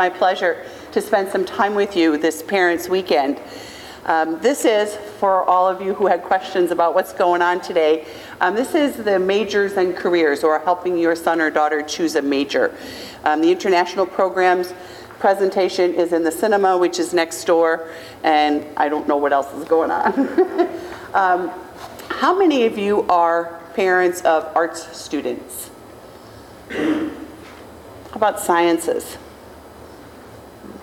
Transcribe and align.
my 0.00 0.08
pleasure 0.08 0.64
to 0.92 0.98
spend 0.98 1.30
some 1.30 1.44
time 1.44 1.74
with 1.74 1.94
you 1.94 2.16
this 2.16 2.42
Parents' 2.42 2.88
Weekend. 2.88 3.38
Um, 4.06 4.40
This 4.40 4.64
is, 4.64 4.96
for 5.18 5.44
all 5.44 5.68
of 5.68 5.82
you 5.82 5.92
who 5.92 6.06
had 6.06 6.22
questions 6.22 6.70
about 6.70 6.94
what's 6.94 7.12
going 7.12 7.42
on 7.42 7.60
today, 7.60 8.06
um, 8.40 8.54
this 8.54 8.74
is 8.74 8.96
the 8.96 9.18
majors 9.18 9.74
and 9.74 9.94
careers, 9.94 10.42
or 10.42 10.58
helping 10.60 10.96
your 10.96 11.14
son 11.14 11.38
or 11.38 11.50
daughter 11.50 11.82
choose 11.82 12.16
a 12.16 12.22
major. 12.22 12.74
Um, 13.24 13.42
The 13.42 13.52
international 13.52 14.06
programs 14.06 14.72
presentation 15.18 15.92
is 15.92 16.14
in 16.14 16.24
the 16.24 16.32
cinema, 16.32 16.78
which 16.78 16.98
is 16.98 17.12
next 17.12 17.44
door, 17.44 17.86
and 18.24 18.64
I 18.78 18.88
don't 18.88 19.06
know 19.06 19.18
what 19.18 19.34
else 19.34 19.52
is 19.52 19.66
going 19.66 19.90
on. 19.90 20.12
Um, 21.12 21.50
How 22.08 22.32
many 22.38 22.64
of 22.64 22.78
you 22.78 23.02
are 23.10 23.60
parents 23.74 24.22
of 24.22 24.48
arts 24.56 24.96
students? 24.96 25.70
How 26.70 28.14
about 28.14 28.40
sciences? 28.40 29.18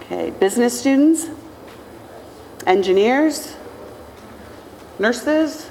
Okay, 0.10 0.30
business 0.30 0.80
students? 0.80 1.28
Engineers? 2.66 3.58
Nurses? 5.00 5.70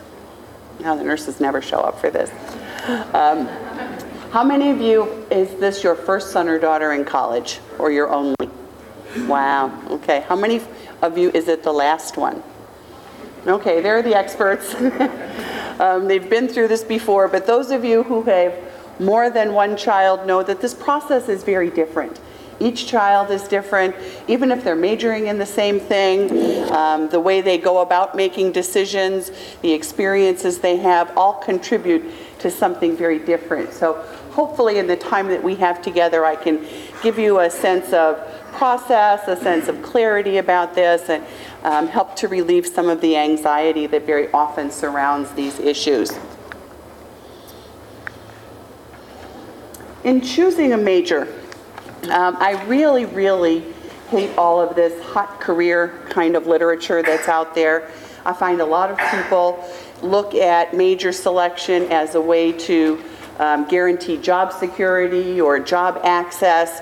No, 0.80 0.94
the 0.94 1.04
nurses 1.04 1.40
never 1.40 1.62
show 1.62 1.80
up 1.80 1.98
for 1.98 2.10
this. 2.10 2.30
Um, 3.14 3.46
How 4.32 4.44
many 4.44 4.68
of 4.68 4.78
you, 4.78 5.26
is 5.30 5.58
this 5.58 5.82
your 5.82 5.94
first 5.94 6.32
son 6.32 6.50
or 6.50 6.58
daughter 6.58 6.92
in 6.92 7.06
college, 7.06 7.60
or 7.78 7.90
your 7.90 8.10
only? 8.10 8.36
Wow, 9.20 9.72
okay. 9.88 10.26
How 10.28 10.36
many 10.36 10.60
of 11.00 11.16
you, 11.16 11.30
is 11.30 11.48
it 11.48 11.62
the 11.62 11.72
last 11.72 12.18
one? 12.18 12.42
Okay, 13.46 13.80
they're 13.80 14.02
the 14.02 14.14
experts. 14.14 14.74
Um, 15.78 16.08
They've 16.08 16.30
been 16.30 16.48
through 16.48 16.68
this 16.68 16.82
before, 16.82 17.28
but 17.28 17.46
those 17.46 17.70
of 17.70 17.84
you 17.84 18.02
who 18.02 18.22
have 18.22 18.54
more 18.98 19.28
than 19.28 19.52
one 19.52 19.76
child 19.76 20.26
know 20.26 20.42
that 20.42 20.62
this 20.62 20.72
process 20.72 21.28
is 21.28 21.44
very 21.44 21.68
different. 21.68 22.18
Each 22.58 22.86
child 22.86 23.30
is 23.30 23.42
different, 23.42 23.94
even 24.28 24.50
if 24.50 24.64
they're 24.64 24.74
majoring 24.74 25.26
in 25.26 25.38
the 25.38 25.46
same 25.46 25.78
thing, 25.78 26.70
um, 26.72 27.08
the 27.08 27.20
way 27.20 27.40
they 27.42 27.58
go 27.58 27.82
about 27.82 28.14
making 28.14 28.52
decisions, 28.52 29.30
the 29.60 29.72
experiences 29.72 30.58
they 30.58 30.76
have, 30.76 31.16
all 31.18 31.34
contribute 31.34 32.04
to 32.38 32.50
something 32.50 32.96
very 32.96 33.18
different. 33.18 33.72
So 33.72 33.94
hopefully 34.30 34.78
in 34.78 34.86
the 34.86 34.96
time 34.96 35.28
that 35.28 35.42
we 35.42 35.54
have 35.56 35.82
together, 35.82 36.24
I 36.24 36.36
can 36.36 36.66
give 37.02 37.18
you 37.18 37.40
a 37.40 37.50
sense 37.50 37.92
of 37.92 38.18
process, 38.52 39.28
a 39.28 39.36
sense 39.36 39.68
of 39.68 39.82
clarity 39.82 40.38
about 40.38 40.74
this, 40.74 41.10
and 41.10 41.24
um, 41.62 41.88
help 41.88 42.16
to 42.16 42.28
relieve 42.28 42.66
some 42.66 42.88
of 42.88 43.02
the 43.02 43.16
anxiety 43.16 43.86
that 43.86 44.06
very 44.06 44.30
often 44.32 44.70
surrounds 44.70 45.30
these 45.32 45.58
issues. 45.58 46.12
In 50.04 50.20
choosing 50.20 50.72
a 50.72 50.76
major, 50.76 51.26
um, 52.10 52.36
I 52.38 52.62
really, 52.64 53.04
really 53.04 53.64
hate 54.08 54.36
all 54.36 54.60
of 54.60 54.76
this 54.76 55.02
hot 55.06 55.40
career 55.40 56.00
kind 56.08 56.36
of 56.36 56.46
literature 56.46 57.02
that's 57.02 57.28
out 57.28 57.54
there. 57.54 57.90
I 58.24 58.32
find 58.32 58.60
a 58.60 58.64
lot 58.64 58.90
of 58.90 58.98
people 58.98 59.64
look 60.02 60.34
at 60.34 60.74
major 60.74 61.12
selection 61.12 61.84
as 61.90 62.14
a 62.14 62.20
way 62.20 62.52
to 62.52 63.02
um, 63.38 63.66
guarantee 63.68 64.16
job 64.16 64.52
security 64.52 65.40
or 65.40 65.58
job 65.58 66.00
access. 66.04 66.80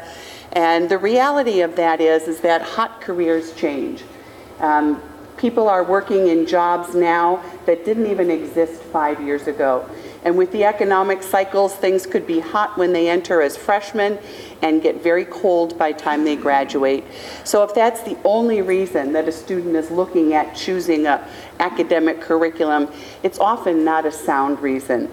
And 0.52 0.88
the 0.88 0.98
reality 0.98 1.60
of 1.60 1.76
that 1.76 2.00
is, 2.00 2.28
is 2.28 2.40
that 2.40 2.62
hot 2.62 3.00
careers 3.00 3.54
change. 3.54 4.04
Um, 4.60 5.02
people 5.36 5.68
are 5.68 5.82
working 5.82 6.28
in 6.28 6.46
jobs 6.46 6.94
now 6.94 7.42
that 7.66 7.84
didn't 7.84 8.06
even 8.06 8.30
exist 8.30 8.82
five 8.82 9.20
years 9.20 9.46
ago. 9.46 9.88
And 10.24 10.38
with 10.38 10.52
the 10.52 10.64
economic 10.64 11.22
cycles, 11.22 11.74
things 11.74 12.06
could 12.06 12.26
be 12.26 12.40
hot 12.40 12.78
when 12.78 12.94
they 12.94 13.10
enter 13.10 13.42
as 13.42 13.58
freshmen 13.58 14.18
and 14.62 14.80
get 14.82 15.02
very 15.02 15.26
cold 15.26 15.78
by 15.78 15.92
the 15.92 15.98
time 15.98 16.24
they 16.24 16.34
graduate. 16.34 17.04
So 17.44 17.62
if 17.62 17.74
that's 17.74 18.02
the 18.02 18.16
only 18.24 18.62
reason 18.62 19.12
that 19.12 19.28
a 19.28 19.32
student 19.32 19.76
is 19.76 19.90
looking 19.90 20.32
at 20.32 20.56
choosing 20.56 21.06
a 21.06 21.28
academic 21.60 22.22
curriculum, 22.22 22.90
it's 23.22 23.38
often 23.38 23.84
not 23.84 24.06
a 24.06 24.10
sound 24.10 24.60
reason. 24.60 25.10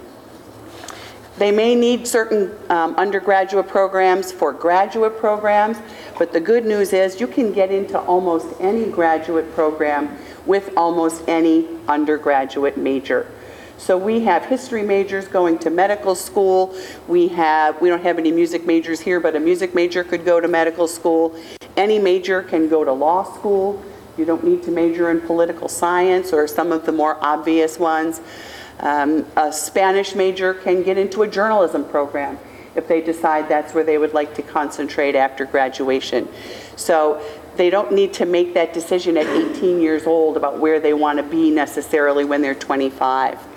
They 1.38 1.52
may 1.52 1.76
need 1.76 2.08
certain 2.08 2.52
um, 2.70 2.96
undergraduate 2.96 3.68
programs 3.68 4.32
for 4.32 4.54
graduate 4.54 5.18
programs, 5.18 5.78
but 6.18 6.32
the 6.32 6.40
good 6.40 6.66
news 6.66 6.94
is 6.94 7.20
you 7.20 7.28
can 7.28 7.52
get 7.52 7.72
into 7.72 8.00
almost 8.00 8.48
any 8.60 8.90
graduate 8.90 9.54
program 9.56 10.18
with 10.46 10.72
almost 10.78 11.24
any 11.28 11.68
undergraduate 11.88 12.78
major. 12.78 13.28
So 13.82 13.98
we 13.98 14.20
have 14.26 14.46
history 14.46 14.84
majors 14.84 15.28
going 15.28 15.58
to 15.58 15.72
medical 15.72 16.14
school. 16.14 16.78
We 17.08 17.30
have, 17.30 17.82
we 17.82 17.90
don't 17.90 18.04
have 18.04 18.20
any 18.20 18.32
music 18.32 18.64
majors 18.64 19.00
here, 19.00 19.20
but 19.20 19.36
a 19.36 19.40
music 19.40 19.74
major 19.74 20.04
could 20.04 20.24
go 20.24 20.40
to 20.40 20.48
medical 20.48 20.88
school. 20.88 21.36
Any 21.76 21.98
major 21.98 22.44
can 22.44 22.70
go 22.70 22.84
to 22.86 22.94
law 22.94 23.24
school. 23.24 23.84
You 24.20 24.26
don't 24.26 24.44
need 24.44 24.62
to 24.64 24.72
major 24.72 25.10
in 25.10 25.20
political 25.20 25.68
science 25.68 26.32
or 26.32 26.48
some 26.48 26.72
of 26.72 26.86
the 26.86 26.92
more 26.92 27.18
obvious 27.26 27.80
ones. 27.80 28.22
Um, 28.82 29.26
a 29.36 29.52
Spanish 29.52 30.14
major 30.14 30.54
can 30.54 30.84
get 30.84 31.00
into 31.00 31.24
a 31.24 31.28
journalism 31.28 31.84
program 31.84 32.38
if 32.76 32.88
they 32.88 33.02
decide 33.02 33.50
that's 33.50 33.74
where 33.74 33.84
they 33.84 33.98
would 33.98 34.14
like 34.14 34.36
to 34.36 34.44
concentrate 34.44 35.16
after 35.16 35.44
graduation. 35.44 36.28
So 36.76 37.20
they 37.56 37.72
don't 37.72 37.92
need 37.92 38.14
to 38.14 38.28
make 38.28 38.54
that 38.54 38.76
decision 38.76 39.18
at 39.18 39.26
18 39.26 39.82
years 39.82 40.06
old 40.06 40.38
about 40.38 40.60
where 40.60 40.80
they 40.80 40.94
want 40.94 41.18
to 41.18 41.24
be 41.24 41.50
necessarily 41.50 42.26
when 42.26 42.44
they're 42.44 42.54
25. 42.54 43.48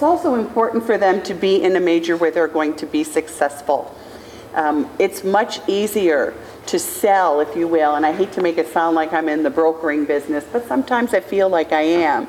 It's 0.00 0.04
also 0.06 0.36
important 0.36 0.82
for 0.84 0.96
them 0.96 1.20
to 1.24 1.34
be 1.34 1.62
in 1.62 1.76
a 1.76 1.78
major 1.78 2.16
where 2.16 2.30
they're 2.30 2.48
going 2.48 2.74
to 2.76 2.86
be 2.86 3.04
successful. 3.04 3.94
Um, 4.54 4.88
it's 4.98 5.24
much 5.24 5.60
easier 5.68 6.32
to 6.68 6.78
sell, 6.78 7.40
if 7.40 7.54
you 7.54 7.68
will, 7.68 7.96
and 7.96 8.06
I 8.06 8.12
hate 8.12 8.32
to 8.32 8.40
make 8.40 8.56
it 8.56 8.66
sound 8.68 8.96
like 8.96 9.12
I'm 9.12 9.28
in 9.28 9.42
the 9.42 9.50
brokering 9.50 10.06
business, 10.06 10.46
but 10.50 10.66
sometimes 10.66 11.12
I 11.12 11.20
feel 11.20 11.50
like 11.50 11.72
I 11.72 11.82
am. 11.82 12.28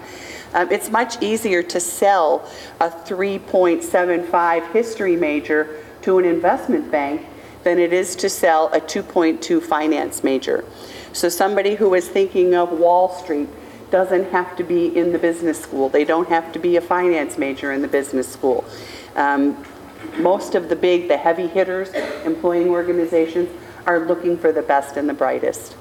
Um, 0.54 0.70
it's 0.70 0.90
much 0.90 1.24
easier 1.24 1.64
to 1.64 1.80
sell 1.80 2.46
a 2.82 2.90
3.75 2.90 4.72
history 4.74 5.16
major 5.16 5.82
to 6.02 6.20
an 6.20 6.26
investment 6.26 6.92
bank 6.92 7.26
than 7.64 7.80
it 7.80 7.94
is 7.94 8.18
to 8.18 8.30
sell 8.30 8.68
a 8.74 8.82
2.2 8.82 9.62
finance 9.62 10.26
major. 10.26 10.66
So 11.14 11.30
somebody 11.30 11.76
who 11.76 11.94
is 11.94 12.10
thinking 12.10 12.54
of 12.54 12.74
Wall 12.74 13.08
Street 13.08 13.48
doesn't 13.92 14.32
have 14.32 14.56
to 14.56 14.64
be 14.64 14.98
in 14.98 15.12
the 15.12 15.20
business 15.20 15.60
school. 15.60 15.90
They 15.90 16.06
don't 16.06 16.30
have 16.30 16.52
to 16.54 16.60
be 16.60 16.78
a 16.78 16.82
finance 16.82 17.38
major 17.38 17.72
in 17.72 17.82
the 17.82 17.88
business 17.88 18.28
school. 18.28 18.66
Um, 19.16 19.64
most 20.18 20.56
of 20.56 20.70
the 20.70 20.76
big, 20.76 21.08
the 21.08 21.18
heavy 21.18 21.48
hitters, 21.48 21.90
employing 22.26 22.70
organizations 22.70 23.50
are 23.86 24.00
looking 24.00 24.38
for 24.38 24.52
the 24.52 24.62
best 24.62 24.98
and 24.98 25.08
the 25.08 25.14
brightest. 25.14 25.76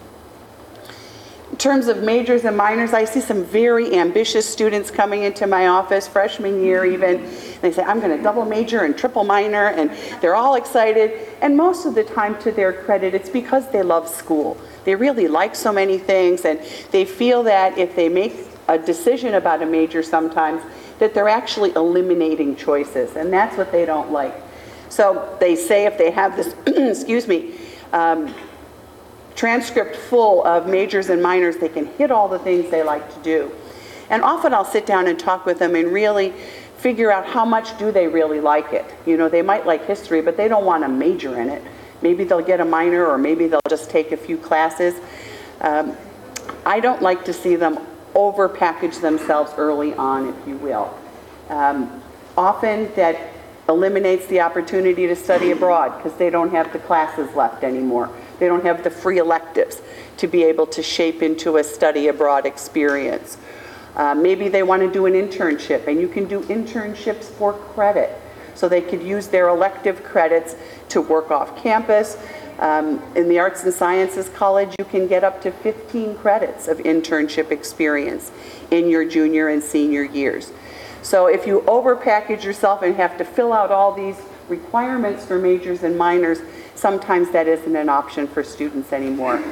In 1.50 1.56
terms 1.56 1.88
of 1.88 2.03
majors 2.03 2.44
and 2.44 2.56
minors, 2.56 2.93
I 2.93 3.04
see 3.04 3.20
some 3.20 3.44
very 3.44 3.94
ambitious 3.97 4.49
students 4.49 4.91
coming 4.91 5.25
into 5.25 5.47
my 5.47 5.66
office, 5.66 6.06
freshman 6.06 6.62
year 6.62 6.84
even. 6.84 7.28
They 7.60 7.72
say, 7.72 7.82
I'm 7.82 8.00
going 8.00 8.16
to 8.16 8.22
double 8.22 8.44
major 8.44 8.84
and 8.84 8.97
triple 8.97 9.25
minor, 9.25 9.66
and 9.66 9.91
they're 10.20 10.37
all 10.37 10.54
excited. 10.54 11.28
And 11.43 11.56
most 11.56 11.87
of 11.87 11.94
the 11.94 12.04
time, 12.04 12.38
to 12.43 12.53
their 12.53 12.72
credit, 12.72 13.15
it's 13.15 13.28
because 13.28 13.69
they 13.72 13.82
love 13.82 14.09
school. 14.09 14.56
They 14.85 14.95
really 14.95 15.29
like 15.29 15.55
so 15.55 15.73
many 15.73 15.99
things, 15.99 16.45
and 16.45 16.61
they 16.91 17.05
feel 17.05 17.43
that 17.45 17.77
if 17.79 17.95
they 17.95 18.09
make 18.09 18.35
a 18.69 18.79
decision 18.79 19.35
about 19.35 19.63
a 19.63 19.67
major 19.67 20.03
sometimes, 20.03 20.63
that 20.99 21.15
they're 21.15 21.29
actually 21.29 21.73
eliminating 21.73 22.57
choices, 22.57 23.17
and 23.17 23.33
that's 23.33 23.57
what 23.57 23.73
they 23.73 23.85
don't 23.85 24.11
like. 24.11 24.35
So 24.89 25.37
they 25.41 25.57
say 25.57 25.87
if 25.87 25.97
they 25.97 26.11
have 26.11 26.37
this, 26.37 26.55
excuse 26.67 27.27
me, 27.27 27.55
um, 27.93 28.35
transcript 29.35 29.97
full 29.97 30.45
of 30.45 30.67
majors 30.67 31.09
and 31.09 31.23
minors, 31.23 31.57
they 31.57 31.69
can 31.69 31.87
hit 31.87 32.11
all 32.11 32.29
the 32.29 32.39
things 32.39 32.71
they 32.71 32.83
like 32.83 33.12
to 33.15 33.23
do. 33.23 33.51
And 34.11 34.23
often 34.23 34.53
I'll 34.53 34.65
sit 34.65 34.87
down 34.87 35.07
and 35.07 35.19
talk 35.19 35.47
with 35.47 35.59
them 35.59 35.77
and 35.77 35.93
really 35.93 36.35
figure 36.77 37.11
out 37.12 37.27
how 37.27 37.45
much 37.45 37.79
do 37.79 37.93
they 37.93 38.09
really 38.09 38.41
like 38.41 38.73
it. 38.73 38.85
You 39.07 39.17
know, 39.17 39.29
they 39.29 39.43
might 39.43 39.67
like 39.67 39.87
history, 39.87 40.21
but 40.21 40.37
they 40.37 40.49
don't 40.49 40.65
want 40.65 40.83
to 40.83 40.89
major 40.89 41.41
in 41.41 41.49
it. 41.49 41.62
Maybe 42.03 42.25
they'll 42.25 42.41
get 42.41 42.61
a 42.61 42.65
minor 42.65 43.06
or 43.06 43.19
maybe 43.19 43.47
they'll 43.47 43.61
just 43.69 43.91
take 43.91 44.12
a 44.12 44.16
few 44.16 44.37
classes. 44.37 44.94
Um, 45.61 45.97
I 46.64 46.81
don't 46.81 47.02
like 47.02 47.25
to 47.26 47.32
see 47.32 47.56
them 47.56 47.79
over 48.14 48.49
package 48.49 48.99
themselves 48.99 49.52
early 49.56 49.94
on, 49.94 50.29
if 50.29 50.49
you 50.49 50.56
will. 50.56 50.97
Um, 51.49 52.02
often 52.37 52.93
that 52.94 53.17
eliminates 53.69 54.26
the 54.26 54.41
opportunity 54.41 55.06
to 55.06 55.14
study 55.14 55.52
abroad 55.52 55.97
because 55.97 56.19
they 56.19 56.29
don't 56.29 56.50
have 56.50 56.73
the 56.73 56.79
classes 56.79 57.35
left 57.35 57.62
anymore. 57.62 58.11
They 58.38 58.47
don't 58.47 58.64
have 58.64 58.82
the 58.82 58.91
free 58.91 59.19
electives 59.19 59.81
to 60.17 60.26
be 60.26 60.43
able 60.43 60.67
to 60.69 60.82
shape 60.82 61.23
into 61.23 61.56
a 61.56 61.64
study 61.64 62.08
abroad 62.08 62.47
experience. 62.47 63.38
Uh, 63.94 64.14
maybe 64.14 64.49
they 64.49 64.62
want 64.62 64.82
to 64.82 64.91
do 64.91 65.06
an 65.06 65.14
internship, 65.14 65.87
and 65.87 66.00
you 66.00 66.08
can 66.08 66.26
do 66.26 66.41
internships 66.43 67.25
for 67.25 67.52
credit. 67.52 68.19
So 68.61 68.69
they 68.69 68.83
could 68.83 69.03
use 69.03 69.29
their 69.29 69.49
elective 69.49 70.05
credits 70.05 70.55
to 70.91 71.01
work 71.01 71.31
off 71.31 71.57
campus. 71.62 72.19
Um, 72.59 73.03
in 73.17 73.27
the 73.31 73.39
Arts 73.39 73.65
and 73.65 73.73
Sciences 73.73 74.29
College, 74.29 74.75
you 74.79 74.85
can 74.85 75.07
get 75.07 75.25
up 75.25 75.41
to 75.45 75.51
15 75.51 76.19
credits 76.19 76.69
of 76.69 76.77
internship 76.77 77.53
experience 77.53 78.31
in 78.71 78.91
your 78.91 79.09
junior 79.09 79.49
and 79.49 79.62
senior 79.62 80.05
years. 80.05 80.53
So 81.01 81.27
if 81.27 81.47
you 81.47 81.62
overpackage 81.62 82.45
yourself 82.45 82.83
and 82.83 82.95
have 82.97 83.17
to 83.17 83.25
fill 83.25 83.55
out 83.55 83.73
all 83.73 83.95
these 83.95 84.17
requirements 84.47 85.25
for 85.25 85.39
majors 85.39 85.83
and 85.83 85.97
minors, 85.97 86.41
sometimes 86.75 87.31
that 87.31 87.49
isn't 87.49 87.75
an 87.75 87.89
option 87.89 88.29
for 88.29 88.45
students 88.45 88.93
anymore. 88.93 89.43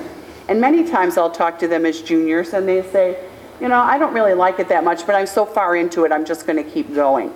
And 0.50 0.60
many 0.60 0.86
times 0.86 1.16
I'll 1.16 1.30
talk 1.30 1.58
to 1.60 1.66
them 1.66 1.86
as 1.86 2.02
juniors 2.02 2.52
and 2.52 2.68
they 2.68 2.82
say, 2.82 3.18
you 3.58 3.68
know, 3.68 3.80
I 3.80 3.96
don't 3.96 4.12
really 4.12 4.34
like 4.34 4.58
it 4.58 4.68
that 4.68 4.84
much, 4.84 5.06
but 5.06 5.14
I'm 5.14 5.26
so 5.26 5.46
far 5.46 5.76
into 5.76 6.04
it, 6.04 6.12
I'm 6.12 6.26
just 6.26 6.46
going 6.46 6.62
to 6.62 6.70
keep 6.70 6.94
going. 6.94 7.32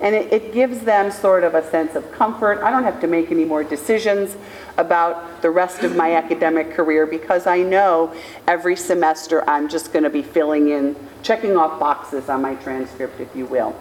And 0.00 0.14
it, 0.14 0.32
it 0.32 0.52
gives 0.52 0.80
them 0.80 1.10
sort 1.10 1.44
of 1.44 1.54
a 1.54 1.68
sense 1.70 1.94
of 1.94 2.10
comfort. 2.12 2.60
I 2.62 2.70
don't 2.70 2.84
have 2.84 3.00
to 3.00 3.06
make 3.06 3.30
any 3.30 3.44
more 3.44 3.62
decisions 3.62 4.36
about 4.76 5.40
the 5.42 5.50
rest 5.50 5.82
of 5.82 5.94
my 5.94 6.14
academic 6.14 6.72
career 6.72 7.06
because 7.06 7.46
I 7.46 7.58
know 7.58 8.14
every 8.48 8.76
semester 8.76 9.48
I'm 9.48 9.68
just 9.68 9.92
going 9.92 10.02
to 10.02 10.10
be 10.10 10.22
filling 10.22 10.70
in, 10.70 10.96
checking 11.22 11.56
off 11.56 11.78
boxes 11.78 12.28
on 12.28 12.42
my 12.42 12.54
transcript, 12.56 13.20
if 13.20 13.34
you 13.36 13.46
will. 13.46 13.74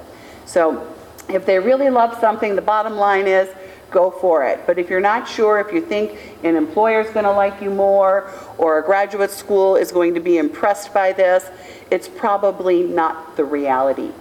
So 0.46 0.96
if 1.30 1.46
they 1.46 1.60
really 1.60 1.90
love 1.90 2.20
something, 2.20 2.56
the 2.56 2.62
bottom 2.62 2.94
line 2.96 3.28
is 3.28 3.50
go 3.94 4.12
for 4.12 4.46
it. 4.46 4.66
But 4.66 4.80
if 4.80 4.90
you're 4.90 5.00
not 5.00 5.28
sure, 5.28 5.60
if 5.60 5.72
you 5.72 5.80
think 5.80 6.20
an 6.44 6.56
employer 6.56 7.02
is 7.02 7.10
going 7.12 7.26
to 7.26 7.32
like 7.32 7.62
you 7.62 7.70
more 7.70 8.30
or 8.58 8.80
a 8.80 8.84
graduate 8.84 9.32
school 9.32 9.76
is 9.76 9.92
going 9.92 10.16
to 10.16 10.20
be 10.20 10.38
impressed 10.38 10.94
by 10.94 11.14
this, 11.14 11.50
it's 11.92 12.08
probably 12.08 12.84
not 12.84 13.38
the 13.38 13.46
reality. 13.46 14.12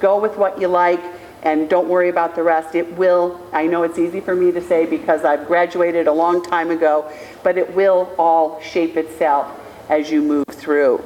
Go 0.00 0.20
with 0.20 0.36
what 0.36 0.60
you 0.60 0.68
like 0.68 1.02
and 1.42 1.68
don't 1.68 1.88
worry 1.88 2.08
about 2.08 2.34
the 2.34 2.42
rest. 2.42 2.74
It 2.74 2.92
will, 2.96 3.40
I 3.52 3.66
know 3.66 3.82
it's 3.82 3.98
easy 3.98 4.20
for 4.20 4.34
me 4.34 4.52
to 4.52 4.62
say 4.62 4.86
because 4.86 5.24
I've 5.24 5.46
graduated 5.46 6.06
a 6.06 6.12
long 6.12 6.42
time 6.42 6.70
ago, 6.70 7.10
but 7.42 7.58
it 7.58 7.74
will 7.74 8.14
all 8.18 8.60
shape 8.60 8.96
itself 8.96 9.48
as 9.88 10.10
you 10.10 10.22
move 10.22 10.46
through. 10.48 11.02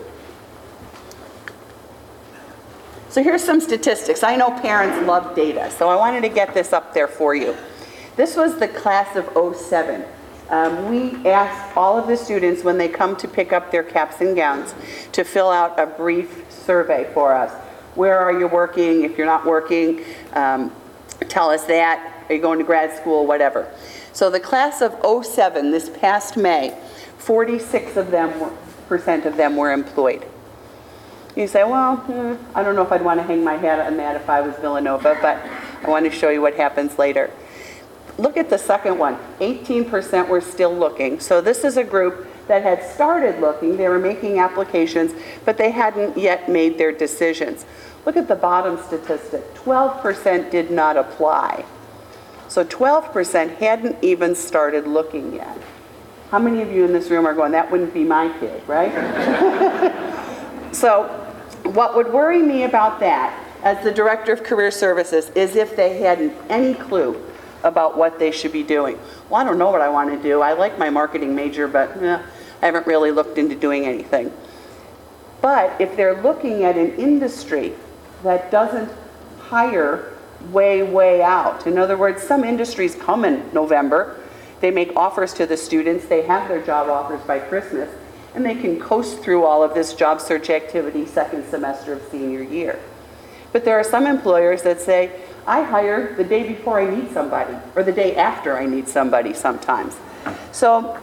So 3.09 3.23
here's 3.23 3.43
some 3.43 3.63
statistics. 3.63 4.23
I 4.23 4.37
know 4.37 4.51
parents 4.61 5.07
love 5.07 5.35
data, 5.35 5.71
so 5.71 5.89
I 5.89 5.97
wanted 5.97 6.21
to 6.21 6.29
get 6.29 6.53
this 6.53 6.75
up 6.75 6.93
there 6.93 7.09
for 7.09 7.35
you. 7.35 7.57
This 8.17 8.37
was 8.37 8.59
the 8.59 8.69
class 8.69 9.17
of 9.17 9.57
07. 9.57 10.05
Um, 10.51 10.91
we 10.91 11.29
asked 11.29 11.77
all 11.77 11.99
of 11.99 12.07
the 12.07 12.17
students 12.17 12.63
when 12.63 12.77
they 12.77 12.89
come 12.89 13.17
to 13.17 13.27
pick 13.27 13.55
up 13.55 13.73
their 13.73 13.83
caps 13.83 14.21
and 14.21 14.37
gowns 14.37 14.75
to 15.13 15.25
fill 15.25 15.49
out 15.49 15.81
a 15.81 15.87
brief 15.87 16.45
survey 16.51 17.11
for 17.15 17.35
us. 17.35 17.53
Where 17.97 18.21
are 18.21 18.39
you 18.39 18.47
working? 18.47 19.05
If 19.05 19.17
you're 19.17 19.27
not 19.27 19.47
working, 19.47 20.05
um, 20.37 20.73
tell 21.29 21.51
us 21.51 21.65
that. 21.65 22.25
Are 22.29 22.35
you 22.35 22.41
going 22.41 22.59
to 22.59 22.65
grad 22.65 22.97
school? 22.97 23.27
Whatever. 23.27 23.73
So 24.13 24.31
the 24.31 24.41
class 24.41 24.81
of 24.81 24.95
07, 25.25 25.71
this 25.71 25.89
past 25.89 26.37
May, 26.37 26.79
46 27.19 27.97
of 27.97 28.11
them, 28.11 28.39
were, 28.41 28.53
percent 28.89 29.27
of 29.27 29.37
them 29.37 29.57
were 29.57 29.73
employed. 29.73 30.27
You 31.35 31.47
say, 31.47 31.65
well, 31.65 31.97
hmm, 31.97 32.35
I 32.55 32.63
don't 32.63 32.77
know 32.77 32.83
if 32.83 32.91
I'd 32.91 33.05
want 33.05 33.21
to 33.21 33.25
hang 33.25 33.45
my 33.45 33.57
hat 33.57 33.79
on 33.79 33.97
that 33.99 34.17
if 34.17 34.31
I 34.31 34.41
was 34.41 34.57
Villanova, 34.57 35.19
but 35.21 35.37
I 35.83 35.91
want 35.91 36.07
to 36.07 36.11
show 36.11 36.31
you 36.31 36.41
what 36.41 36.55
happens 36.55 36.99
later. 36.99 37.31
Look 38.17 38.39
at 38.39 38.49
the 38.49 38.57
second 38.57 38.99
one. 38.99 39.19
18% 39.41 40.29
were 40.29 40.41
still 40.41 40.75
looking. 40.75 41.21
So 41.21 41.43
this 41.43 41.65
is 41.65 41.77
a 41.77 41.85
group 41.85 42.27
that 42.49 42.63
had 42.63 42.83
started 42.83 43.41
looking. 43.41 43.77
They 43.77 43.89
were 43.89 43.99
making 43.99 44.39
applications, 44.39 45.13
but 45.45 45.59
they 45.59 45.71
hadn't 45.71 46.17
yet 46.17 46.49
made 46.49 46.79
their 46.79 46.93
decisions. 46.93 47.67
Look 48.07 48.17
at 48.17 48.29
the 48.29 48.37
bottom 48.37 48.79
statistic. 48.79 49.53
12% 49.57 50.51
did 50.51 50.71
not 50.71 50.97
apply. 50.97 51.65
So 52.49 52.65
12% 52.65 53.57
hadn't 53.57 54.03
even 54.03 54.37
started 54.37 54.87
looking 54.87 55.35
yet. 55.35 55.59
How 56.31 56.39
many 56.39 56.63
of 56.63 56.71
you 56.71 56.85
in 56.85 56.93
this 56.93 57.11
room 57.11 57.27
are 57.27 57.35
going, 57.35 57.51
that 57.53 57.71
wouldn't 57.71 57.93
be 57.93 58.05
my 58.05 58.33
kid, 58.39 58.63
right? 58.69 58.93
so 60.73 61.05
what 61.65 61.97
would 61.97 62.13
worry 62.13 62.41
me 62.41 62.63
about 62.63 63.01
that 63.01 63.43
as 63.65 63.83
the 63.83 63.91
director 63.91 64.33
of 64.33 64.45
career 64.45 64.71
services 64.71 65.31
is 65.31 65.57
if 65.57 65.75
they 65.75 65.99
hadn't 65.99 66.33
any 66.49 66.75
clue 66.75 67.21
about 67.65 67.97
what 67.99 68.21
they 68.21 68.31
should 68.31 68.53
be 68.53 68.63
doing. 68.63 68.99
Well, 69.29 69.41
I 69.41 69.45
don't 69.45 69.59
know 69.59 69.71
what 69.71 69.81
I 69.81 69.89
want 69.89 70.11
to 70.11 70.23
do. 70.23 70.41
I 70.43 70.53
like 70.53 70.79
my 70.79 70.91
marketing 70.91 71.35
major, 71.35 71.67
but 71.67 72.01
eh, 72.01 72.23
I 72.63 72.67
haven't 72.67 72.87
really 72.87 73.11
looked 73.11 73.39
into 73.39 73.57
doing 73.57 73.85
anything. 73.85 74.33
But 75.43 75.81
if 75.81 75.97
they're 75.97 76.23
looking 76.23 76.63
at 76.65 76.77
an 76.77 76.95
industry 76.95 77.75
that 78.27 78.51
doesn't 78.51 78.91
hire 79.39 80.13
way, 80.51 80.83
way 80.83 81.23
out, 81.23 81.67
in 81.67 81.79
other 81.79 81.97
words, 81.97 82.23
some 82.23 82.45
industries 82.45 82.95
come 82.95 83.25
in 83.25 83.43
November, 83.53 84.21
they 84.61 84.71
make 84.71 84.95
offers 84.97 85.35
to 85.35 85.47
the 85.47 85.57
students, 85.57 86.07
they 86.07 86.23
have 86.23 86.49
their 86.49 86.63
job 86.63 86.89
offers 86.89 87.21
by 87.23 87.39
Christmas, 87.39 87.91
and 88.35 88.45
they 88.45 88.55
can 88.55 88.79
coast 88.79 89.21
through 89.21 89.45
all 89.45 89.63
of 89.63 89.75
this 89.75 89.95
job 89.95 90.21
search 90.21 90.51
activity 90.51 91.07
second 91.07 91.45
semester 91.47 91.95
of 91.95 92.03
senior 92.11 92.43
year. 92.43 92.79
But 93.53 93.65
there 93.65 93.79
are 93.79 93.85
some 93.85 94.07
employers 94.07 94.63
that 94.63 94.81
say, 94.81 95.11
I 95.47 95.63
hire 95.63 96.15
the 96.17 96.25
day 96.25 96.47
before 96.47 96.81
I 96.81 96.95
need 96.95 97.11
somebody, 97.13 97.57
or 97.75 97.83
the 97.83 97.93
day 97.93 98.17
after 98.17 98.59
I 98.59 98.67
need 98.67 98.89
somebody 98.89 99.33
sometimes. 99.33 99.97
So 100.53 100.99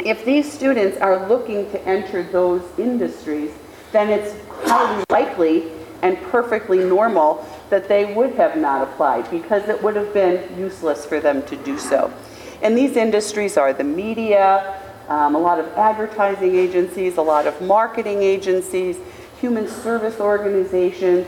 if 0.00 0.24
these 0.24 0.50
students 0.50 0.98
are 0.98 1.28
looking 1.28 1.70
to 1.70 1.80
enter 1.86 2.22
those 2.22 2.62
industries, 2.78 3.52
then 3.92 4.10
it's 4.10 4.34
highly 4.68 5.04
likely 5.08 5.70
and 6.04 6.20
perfectly 6.24 6.78
normal 6.78 7.44
that 7.70 7.88
they 7.88 8.12
would 8.12 8.34
have 8.34 8.56
not 8.58 8.86
applied 8.86 9.28
because 9.30 9.66
it 9.70 9.82
would 9.82 9.96
have 9.96 10.12
been 10.12 10.56
useless 10.56 11.06
for 11.06 11.18
them 11.18 11.42
to 11.46 11.56
do 11.56 11.78
so. 11.78 12.12
And 12.60 12.76
these 12.76 12.96
industries 12.96 13.56
are 13.56 13.72
the 13.72 13.84
media, 13.84 14.80
um, 15.08 15.34
a 15.34 15.38
lot 15.38 15.58
of 15.58 15.66
advertising 15.72 16.56
agencies, 16.56 17.16
a 17.16 17.22
lot 17.22 17.46
of 17.46 17.58
marketing 17.62 18.22
agencies, 18.22 18.98
human 19.40 19.66
service 19.66 20.20
organizations. 20.20 21.26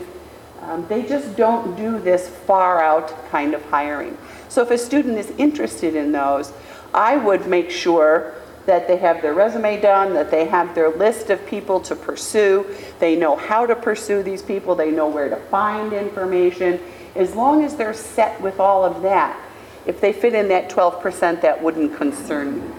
Um, 0.61 0.85
they 0.87 1.01
just 1.01 1.35
don't 1.35 1.75
do 1.75 1.99
this 1.99 2.29
far 2.29 2.79
out 2.81 3.29
kind 3.29 3.55
of 3.55 3.65
hiring. 3.65 4.15
So 4.47 4.61
if 4.61 4.69
a 4.69 4.77
student 4.77 5.17
is 5.17 5.31
interested 5.39 5.95
in 5.95 6.11
those, 6.11 6.53
I 6.93 7.17
would 7.17 7.47
make 7.47 7.71
sure 7.71 8.35
that 8.67 8.87
they 8.87 8.97
have 8.97 9.21
their 9.21 9.33
resume 9.33 9.81
done, 9.81 10.13
that 10.13 10.29
they 10.29 10.45
have 10.45 10.75
their 10.75 10.89
list 10.89 11.29
of 11.31 11.43
people 11.47 11.79
to 11.79 11.95
pursue, 11.95 12.65
they 12.99 13.15
know 13.15 13.35
how 13.35 13.65
to 13.65 13.75
pursue 13.75 14.21
these 14.21 14.43
people, 14.43 14.75
they 14.75 14.91
know 14.91 15.07
where 15.07 15.29
to 15.29 15.37
find 15.37 15.93
information. 15.93 16.79
As 17.15 17.33
long 17.33 17.63
as 17.63 17.75
they're 17.75 17.93
set 17.93 18.39
with 18.41 18.59
all 18.59 18.85
of 18.85 19.01
that, 19.01 19.39
if 19.85 19.99
they 19.99 20.13
fit 20.13 20.35
in 20.35 20.49
that 20.49 20.69
12%, 20.69 21.41
that 21.41 21.63
wouldn't 21.63 21.97
concern 21.97 22.61
me. 22.61 22.75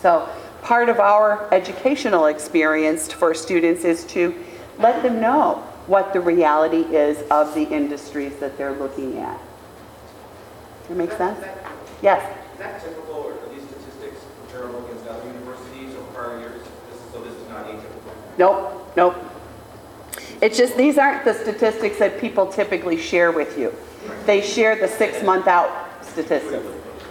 So 0.00 0.28
part 0.62 0.88
of 0.88 1.00
our 1.00 1.52
educational 1.52 2.26
experience 2.26 3.12
for 3.12 3.34
students 3.34 3.84
is 3.84 4.04
to 4.06 4.34
let 4.78 5.02
them 5.02 5.20
know 5.20 5.64
what 5.86 6.12
the 6.12 6.20
reality 6.20 6.82
is 6.94 7.22
of 7.30 7.54
the 7.54 7.62
industries 7.62 8.36
that 8.38 8.56
they're 8.56 8.72
looking 8.72 9.18
at. 9.18 9.38
That 10.88 10.96
make 10.96 11.12
sense? 11.12 11.44
Yes? 12.02 12.22
Is 12.54 12.58
that 12.58 12.82
typical, 12.82 13.14
or 13.14 13.32
are 13.32 13.54
these 13.54 13.62
statistics 13.62 14.20
comparable 14.40 14.84
against 14.86 15.06
other 15.06 15.26
universities 15.26 15.94
or 15.94 16.02
prior 16.14 16.38
years? 16.38 16.62
This 16.90 16.98
is- 17.00 17.12
So 17.12 17.20
this 17.20 17.34
is 17.34 17.48
not 17.48 17.66
atypical? 17.66 18.16
Nope, 18.38 18.92
nope. 18.96 19.16
It's 20.42 20.58
just, 20.58 20.76
these 20.76 20.98
aren't 20.98 21.24
the 21.24 21.32
statistics 21.32 21.98
that 21.98 22.20
people 22.20 22.46
typically 22.46 22.98
share 22.98 23.32
with 23.32 23.58
you. 23.58 23.74
They 24.26 24.42
share 24.42 24.76
the 24.76 24.88
six-month 24.88 25.46
out 25.46 26.04
statistics. 26.04 26.66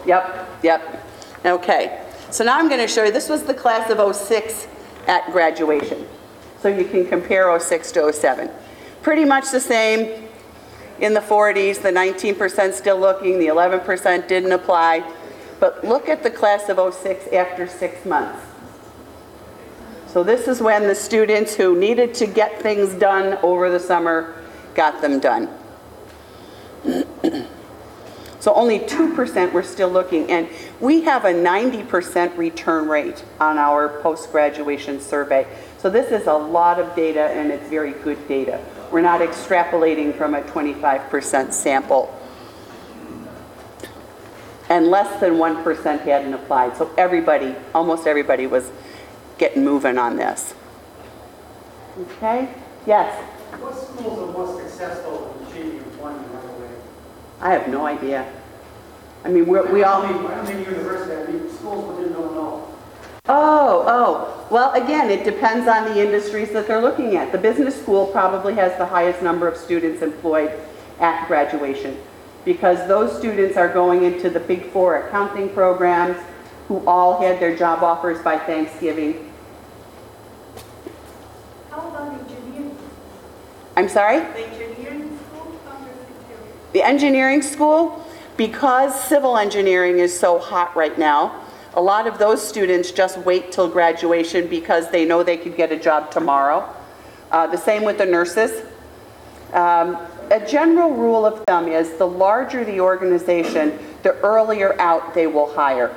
Yep, 0.06 0.50
yep. 0.64 1.08
Okay, 1.46 2.06
so 2.30 2.44
now 2.44 2.58
I'm 2.58 2.68
going 2.68 2.82
to 2.82 2.88
show 2.88 3.04
you, 3.04 3.12
this 3.12 3.30
was 3.30 3.44
the 3.44 3.54
class 3.54 3.90
of 3.90 4.16
'06 4.16 4.68
at 5.08 5.32
graduation. 5.32 6.08
So 6.62 6.68
you 6.68 6.86
can 6.86 7.08
compare 7.08 7.60
'06 7.60 7.92
to 7.94 8.14
'07. 8.14 8.50
Pretty 9.02 9.26
much 9.26 9.52
the 9.52 9.60
same 9.60 10.28
in 11.00 11.14
the 11.14 11.20
40s, 11.20 11.82
the 11.82 11.90
19% 11.90 12.74
still 12.74 13.00
looking, 13.00 13.38
the 13.40 13.48
11% 13.48 14.28
didn't 14.28 14.52
apply. 14.52 15.12
But 15.60 15.84
look 15.84 16.10
at 16.10 16.24
the 16.24 16.32
class 16.32 16.70
of 16.70 16.94
'06 16.94 17.28
after 17.34 17.68
six 17.68 18.06
months. 18.06 18.45
So 20.16 20.24
this 20.24 20.48
is 20.48 20.62
when 20.62 20.84
the 20.84 20.96
students 20.96 21.56
who 21.56 21.78
needed 21.78 22.14
to 22.14 22.26
get 22.26 22.62
things 22.62 22.94
done 22.94 23.38
over 23.44 23.70
the 23.70 23.82
summer 23.82 24.34
got 24.74 25.02
them 25.02 25.20
done. 25.20 25.50
So 28.40 28.54
only 28.54 28.78
2% 28.78 29.54
were 29.54 29.64
still 29.64 29.90
looking, 29.90 30.30
and 30.30 30.48
we 30.80 31.02
have 31.02 31.26
a 31.26 31.34
90% 31.34 32.38
return 32.38 32.88
rate 32.88 33.26
on 33.40 33.58
our 33.58 33.90
post-graduation 34.04 35.02
survey. 35.02 35.48
So 35.80 35.90
this 35.90 36.12
is 36.12 36.28
a 36.28 36.34
lot 36.34 36.80
of 36.80 36.96
data, 36.96 37.22
and 37.22 37.52
it's 37.52 37.68
very 37.68 37.94
good 37.94 38.28
data. 38.28 38.64
We're 38.92 39.02
not 39.02 39.22
extrapolating 39.22 40.16
from 40.16 40.36
a 40.36 40.44
25% 40.44 41.54
sample. 41.54 42.22
And 44.70 44.90
less 44.90 45.20
than 45.20 45.34
1% 45.34 46.02
hadn't 46.02 46.34
applied, 46.36 46.78
so 46.78 46.92
everybody, 47.00 47.56
almost 47.74 48.06
everybody 48.06 48.46
was 48.46 48.70
getting 49.38 49.64
moving 49.64 49.98
on 49.98 50.18
this. 50.18 50.54
Okay? 52.00 52.50
Yes? 52.86 53.22
What 53.60 53.76
schools 53.76 54.20
are 54.20 54.32
more 54.32 54.62
successful 54.62 55.36
in 55.40 55.48
achieving 55.48 55.78
employment 55.78 56.28
right 56.34 56.50
away? 56.58 56.70
I 57.42 57.52
have 57.54 57.68
no 57.70 57.86
idea. 57.86 58.32
I 59.24 59.30
mean, 59.30 59.46
we're, 59.46 59.72
we 59.72 59.84
all. 59.84 60.04
I 60.04 60.12
mean, 60.12 60.26
I 60.28 60.44
mean 60.44 60.60
university, 60.60 61.16
I 61.16 61.32
mean 61.32 61.50
schools 61.52 61.98
within 61.98 62.14
Illinois. 62.14 62.62
Oh, 63.28 63.84
oh. 63.88 64.48
Well, 64.52 64.72
again, 64.74 65.10
it 65.10 65.24
depends 65.24 65.68
on 65.68 65.86
the 65.86 66.00
industries 66.00 66.52
that 66.52 66.68
they're 66.68 66.82
looking 66.82 67.16
at. 67.16 67.32
The 67.32 67.40
business 67.40 67.80
school 67.82 68.06
probably 68.08 68.54
has 68.56 68.78
the 68.78 68.86
highest 68.86 69.24
number 69.24 69.48
of 69.48 69.58
students 69.58 70.02
employed 70.04 70.52
at 71.00 71.28
graduation. 71.28 71.98
because 72.46 72.88
those 72.88 73.18
students 73.18 73.58
are 73.58 73.68
going 73.68 74.04
into 74.04 74.30
the 74.30 74.40
Big 74.40 74.72
Four 74.72 75.08
accounting 75.08 75.50
programs 75.50 76.16
who 76.68 76.86
all 76.88 77.20
had 77.20 77.40
their 77.42 77.58
job 77.58 77.84
offers 77.84 78.22
by 78.22 78.38
Thanksgiving. 78.38 79.32
How 81.72 81.88
about 81.90 82.14
engineering? 82.14 82.78
I'm 83.78 83.90
sorry? 83.90 84.20
The 84.20 84.46
engineering 84.48 85.18
school 85.18 85.60
under 85.68 85.92
security? 85.92 86.54
The 86.74 86.84
engineering 86.84 87.42
school, 87.42 88.06
because 88.38 89.00
civil 89.04 89.38
engineering 89.38 90.00
is 90.00 90.18
so 90.18 90.40
hot 90.40 90.76
right 90.76 90.98
now, 90.98 91.42
a 91.74 91.82
lot 91.82 92.08
of 92.08 92.18
those 92.18 92.46
students 92.46 92.92
just 92.92 93.18
wait 93.20 93.52
till 93.52 93.68
graduation 93.68 94.48
because 94.48 94.90
they 94.92 95.04
know 95.04 95.24
they 95.24 95.36
could 95.36 95.58
get 95.58 95.72
a 95.74 95.78
job 95.78 96.10
tomorrow. 96.10 96.74
Uh, 97.32 97.48
The 97.48 97.58
same 97.58 97.84
with 97.84 97.98
the 97.98 98.06
nurses. 98.06 98.64
Um, 99.54 99.98
A 100.32 100.40
general 100.40 100.92
rule 100.96 101.24
of 101.24 101.44
thumb 101.46 101.68
is 101.68 101.98
the 101.98 102.08
larger 102.08 102.64
the 102.66 102.80
organization, 102.82 103.78
the 104.02 104.14
earlier 104.22 104.76
out 104.82 105.14
they 105.14 105.28
will 105.28 105.54
hire. 105.54 105.94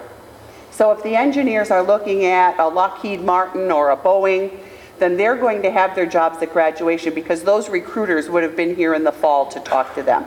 So 0.70 0.92
if 0.92 1.02
the 1.02 1.16
engineers 1.16 1.70
are 1.70 1.82
looking 1.82 2.26
at 2.26 2.58
a 2.58 2.68
Lockheed 2.68 3.22
Martin 3.22 3.72
or 3.72 3.90
a 3.90 3.96
Boeing, 3.96 4.50
then 4.98 5.16
they're 5.16 5.36
going 5.36 5.62
to 5.62 5.70
have 5.70 5.94
their 5.94 6.06
jobs 6.06 6.42
at 6.42 6.52
graduation 6.52 7.14
because 7.14 7.42
those 7.42 7.68
recruiters 7.68 8.28
would 8.28 8.42
have 8.42 8.56
been 8.56 8.74
here 8.74 8.94
in 8.94 9.04
the 9.04 9.12
fall 9.12 9.46
to 9.46 9.60
talk 9.60 9.94
to 9.94 10.02
them. 10.02 10.26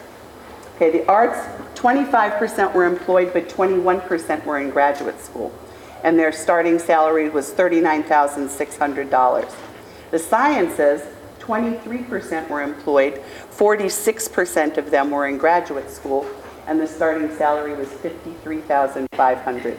Okay, 0.76 0.90
the 0.90 1.08
arts, 1.08 1.38
25% 1.74 2.74
were 2.74 2.84
employed, 2.84 3.32
but 3.32 3.48
21% 3.48 4.44
were 4.44 4.58
in 4.58 4.68
graduate 4.68 5.22
school. 5.22 5.50
And 6.04 6.18
their 6.18 6.32
starting 6.32 6.78
salary 6.78 7.30
was 7.30 7.50
$39,600. 7.50 9.69
The 10.10 10.18
sciences, 10.18 11.02
23% 11.40 12.48
were 12.48 12.62
employed, 12.62 13.22
46% 13.50 14.76
of 14.76 14.90
them 14.90 15.10
were 15.10 15.26
in 15.26 15.38
graduate 15.38 15.90
school, 15.90 16.26
and 16.66 16.80
the 16.80 16.86
starting 16.86 17.34
salary 17.36 17.74
was 17.74 17.88
53,500. 17.88 19.78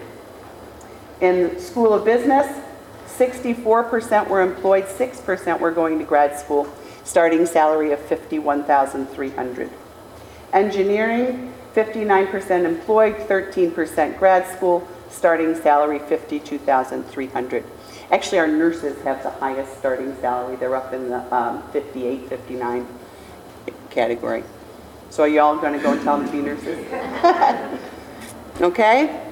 In 1.22 1.60
School 1.60 1.94
of 1.94 2.04
Business, 2.04 2.48
64% 3.08 4.28
were 4.28 4.42
employed, 4.42 4.86
6% 4.86 5.60
were 5.60 5.72
going 5.72 6.00
to 6.00 6.06
grad 6.06 6.40
school, 6.40 6.68
starting 7.04 7.46
salary 7.46 7.92
of 7.92 8.00
51,300. 8.00 9.70
Engineering, 10.54 11.54
59% 11.76 12.66
employed, 12.66 13.16
13% 13.16 14.18
grad 14.18 14.48
school, 14.56 14.88
starting 15.10 15.56
salary 15.56 16.00
$52,300. 16.00 17.64
Actually, 18.12 18.40
our 18.40 18.48
nurses 18.48 19.02
have 19.04 19.24
the 19.24 19.30
highest 19.30 19.78
starting 19.78 20.16
salary. 20.18 20.56
They're 20.58 20.76
up 20.76 20.94
in 20.94 21.10
the 21.10 21.34
um, 21.34 21.64
58, 21.72 22.28
59 22.28 22.88
category. 23.90 24.44
So 25.10 25.24
are 25.24 25.28
y'all 25.28 25.58
going 25.58 25.74
to 25.74 25.80
go 25.80 25.94
and 25.94 26.02
tell 26.02 26.18
them 26.18 26.28
to 26.28 26.32
be 26.32 26.42
nurses? 26.42 26.86
Okay? 28.62 29.28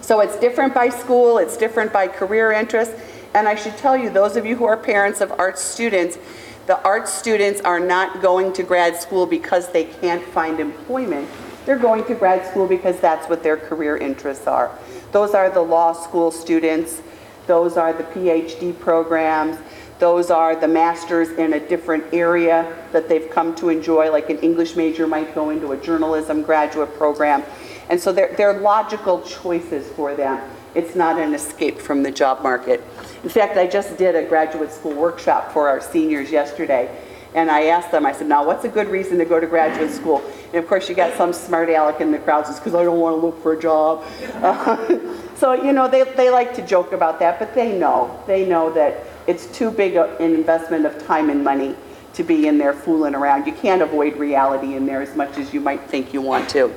So 0.00 0.20
it's 0.20 0.36
different 0.38 0.74
by 0.74 0.88
school, 0.88 1.38
it's 1.38 1.56
different 1.56 1.92
by 1.92 2.08
career 2.08 2.50
interest. 2.50 2.92
And 3.32 3.46
I 3.46 3.54
should 3.54 3.76
tell 3.76 3.96
you, 3.96 4.10
those 4.10 4.36
of 4.36 4.44
you 4.44 4.56
who 4.56 4.64
are 4.64 4.76
parents 4.76 5.20
of 5.20 5.30
art 5.38 5.56
students, 5.58 6.18
the 6.66 6.82
art 6.82 7.06
students 7.08 7.60
are 7.60 7.78
not 7.78 8.20
going 8.20 8.52
to 8.54 8.64
grad 8.64 8.96
school 8.96 9.24
because 9.24 9.70
they 9.70 9.84
can't 9.84 10.24
find 10.24 10.58
employment. 10.58 11.28
They're 11.64 11.78
going 11.78 12.04
to 12.06 12.14
grad 12.14 12.44
school 12.50 12.66
because 12.66 12.98
that's 12.98 13.28
what 13.28 13.44
their 13.44 13.56
career 13.56 13.96
interests 13.96 14.48
are. 14.48 14.76
Those 15.12 15.34
are 15.34 15.48
the 15.48 15.60
law 15.60 15.92
school 15.92 16.32
students, 16.32 17.02
those 17.46 17.76
are 17.76 17.92
the 17.92 18.04
PhD 18.04 18.78
programs, 18.78 19.58
those 20.00 20.30
are 20.30 20.56
the 20.56 20.66
masters 20.66 21.28
in 21.30 21.52
a 21.52 21.60
different 21.60 22.04
area 22.12 22.74
that 22.92 23.08
they've 23.08 23.28
come 23.30 23.54
to 23.56 23.68
enjoy, 23.68 24.10
like 24.10 24.30
an 24.30 24.38
English 24.38 24.74
major 24.74 25.06
might 25.06 25.34
go 25.34 25.50
into 25.50 25.72
a 25.72 25.76
journalism 25.76 26.42
graduate 26.42 26.94
program. 26.96 27.42
And 27.90 28.00
so 28.00 28.10
they're, 28.10 28.34
they're 28.36 28.58
logical 28.60 29.20
choices 29.22 29.88
for 29.92 30.14
them. 30.14 30.40
It's 30.74 30.94
not 30.94 31.18
an 31.18 31.34
escape 31.34 31.78
from 31.78 32.02
the 32.02 32.10
job 32.10 32.42
market. 32.42 32.82
In 33.22 33.28
fact, 33.28 33.58
I 33.58 33.66
just 33.66 33.98
did 33.98 34.14
a 34.14 34.22
graduate 34.24 34.72
school 34.72 34.94
workshop 34.94 35.52
for 35.52 35.68
our 35.68 35.80
seniors 35.80 36.30
yesterday. 36.30 36.88
And 37.34 37.50
I 37.50 37.66
asked 37.66 37.90
them, 37.90 38.06
I 38.06 38.12
said, 38.12 38.26
now 38.26 38.44
what's 38.44 38.64
a 38.64 38.68
good 38.68 38.88
reason 38.88 39.18
to 39.18 39.24
go 39.24 39.38
to 39.38 39.46
graduate 39.46 39.90
school? 39.90 40.22
And 40.46 40.56
of 40.56 40.66
course, 40.66 40.88
you 40.88 40.94
got 40.94 41.16
some 41.16 41.32
smart 41.32 41.68
aleck 41.68 42.00
in 42.00 42.10
the 42.10 42.18
crowd 42.18 42.46
says, 42.46 42.58
because 42.58 42.74
I 42.74 42.82
don't 42.84 42.98
want 42.98 43.20
to 43.20 43.26
look 43.26 43.42
for 43.42 43.52
a 43.52 43.60
job. 43.60 44.04
so, 45.40 45.54
you 45.54 45.72
know, 45.72 45.88
they, 45.88 46.02
they 46.02 46.28
like 46.28 46.52
to 46.56 46.66
joke 46.66 46.92
about 46.92 47.18
that, 47.20 47.38
but 47.38 47.54
they 47.54 47.76
know. 47.76 48.22
They 48.26 48.46
know 48.46 48.70
that 48.74 49.06
it's 49.26 49.46
too 49.46 49.70
big 49.70 49.96
an 49.96 50.20
investment 50.20 50.84
of 50.84 51.02
time 51.06 51.30
and 51.30 51.42
money 51.42 51.74
to 52.12 52.22
be 52.22 52.46
in 52.46 52.58
there 52.58 52.74
fooling 52.74 53.14
around. 53.14 53.46
You 53.46 53.54
can't 53.54 53.80
avoid 53.80 54.18
reality 54.18 54.74
in 54.74 54.84
there 54.84 55.00
as 55.00 55.16
much 55.16 55.38
as 55.38 55.54
you 55.54 55.60
might 55.60 55.80
think 55.88 56.12
you 56.12 56.20
want 56.20 56.50
to. 56.50 56.74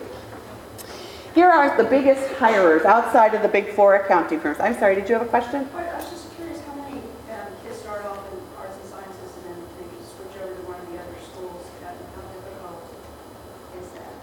Here 1.35 1.49
are 1.49 1.75
the 1.75 1.83
biggest 1.83 2.31
hirers 2.35 2.85
outside 2.85 3.33
of 3.33 3.41
the 3.41 3.49
big 3.49 3.73
four 3.73 3.95
accounting 3.95 4.39
firms. 4.39 4.61
I'm 4.61 4.75
sorry, 4.75 4.95
did 4.95 5.09
you 5.09 5.15
have 5.15 5.23
a 5.23 5.29
question? 5.29 5.67
Well, 5.73 5.83
I 5.83 5.97
was 5.97 6.09
just 6.09 6.33
curious 6.37 6.61
how 6.61 6.75
many 6.75 7.01
um, 7.01 7.47
kids 7.65 7.79
start 7.79 8.05
off 8.05 8.19
in 8.31 8.39
arts 8.57 8.77
and 8.79 8.89
sciences 8.89 9.35
and 9.43 9.45
then 9.45 9.57
maybe 9.75 9.97
switch 10.07 10.39
over 10.41 10.55
to 10.55 10.61
one 10.69 10.79
of 10.79 10.87
the 10.87 11.01
other 11.03 11.19
schools? 11.19 11.67
and 11.83 11.99
How 12.15 12.21
difficult 12.31 12.79
is 13.81 13.91
that? 13.97 14.13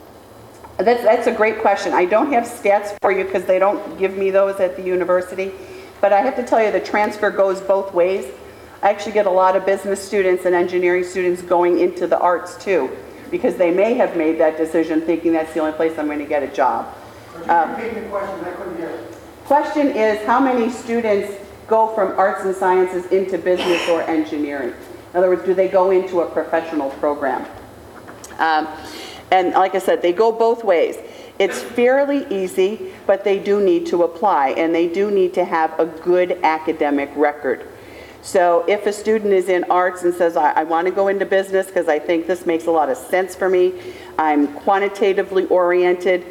That's, 0.83 1.03
that's 1.03 1.27
a 1.27 1.33
great 1.33 1.61
question. 1.61 1.93
I 1.93 2.05
don't 2.05 2.33
have 2.33 2.45
stats 2.45 2.97
for 3.01 3.13
you 3.13 3.25
because 3.25 3.45
they 3.45 3.59
don't 3.59 3.99
give 3.99 4.17
me 4.17 4.31
those 4.31 4.61
at 4.61 4.77
the 4.77 4.83
university. 4.83 5.53
But 6.01 6.13
I 6.13 6.21
have 6.21 6.37
to 6.37 6.43
tell 6.43 6.63
you, 6.63 6.73
the 6.73 6.81
transfer 6.81 7.31
goes 7.31 7.61
both 7.61 7.93
ways. 7.93 8.33
I 8.83 8.89
actually 8.91 9.13
get 9.13 9.27
a 9.27 9.31
lot 9.31 9.57
of 9.57 9.67
business 9.67 10.03
students 10.03 10.47
and 10.47 10.55
engineering 10.55 11.05
students 11.05 11.43
going 11.43 11.79
into 11.79 12.07
the 12.07 12.19
arts 12.19 12.57
too, 12.63 12.97
because 13.31 13.57
they 13.57 13.71
may 13.71 13.95
have 13.95 14.17
made 14.17 14.39
that 14.41 14.57
decision 14.57 15.03
thinking 15.03 15.33
that's 15.33 15.53
the 15.53 15.61
only 15.61 15.73
place 15.73 15.99
I'm 15.99 16.07
going 16.07 16.19
to 16.21 16.25
get 16.25 16.43
a 16.43 16.49
job. 16.49 16.95
Could 17.35 17.47
you 17.47 17.55
repeat 17.55 18.01
the 18.01 18.09
question? 18.09 18.45
I 18.45 18.51
couldn't 18.53 18.77
hear. 18.79 18.89
it. 18.89 19.17
Question 19.45 19.89
is, 19.89 20.25
how 20.27 20.41
many 20.41 20.71
students 20.71 21.35
go 21.67 21.95
from 21.95 22.19
arts 22.19 22.45
and 22.45 22.55
sciences 22.55 23.07
into 23.13 23.37
business 23.37 23.87
or 23.89 24.03
engineering? 24.03 24.73
In 25.13 25.19
other 25.19 25.29
words, 25.29 25.45
do 25.45 25.55
they 25.55 25.69
go 25.69 25.91
into 25.91 26.21
a 26.21 26.31
professional 26.31 26.91
program? 26.93 27.45
Um, 28.39 28.67
And 29.31 29.53
like 29.53 29.75
I 29.75 29.79
said, 29.79 30.03
they 30.03 30.13
go 30.13 30.33
both 30.33 30.65
ways. 30.65 30.97
It's 31.39 31.63
fairly 31.63 32.27
easy, 32.29 32.93
but 33.07 33.25
they 33.25 33.39
do 33.39 33.61
need 33.61 33.87
to 33.87 34.03
apply, 34.03 34.51
and 34.51 34.75
they 34.75 34.89
do 34.89 35.11
need 35.11 35.33
to 35.35 35.45
have 35.45 35.79
a 35.79 35.87
good 35.87 36.39
academic 36.43 37.11
record. 37.17 37.67
So 38.23 38.65
if 38.69 38.87
a 38.87 38.93
student 38.93 39.33
is 39.33 39.49
in 39.49 39.65
arts 39.65 40.03
and 40.03 40.13
says, 40.13 40.37
I, 40.37 40.53
I 40.53 40.65
want 40.65 40.87
to 40.87 40.93
go 40.93 41.09
into 41.09 41.25
business 41.25 41.67
because 41.67 41.89
I 41.89 41.99
think 41.99 42.27
this 42.27 42.45
makes 42.45 42.67
a 42.67 42.71
lot 42.71 42.91
of 42.91 42.99
sense 42.99 43.35
for 43.35 43.49
me, 43.49 43.73
I'm 44.19 44.49
quantitatively 44.49 45.47
oriented, 45.47 46.27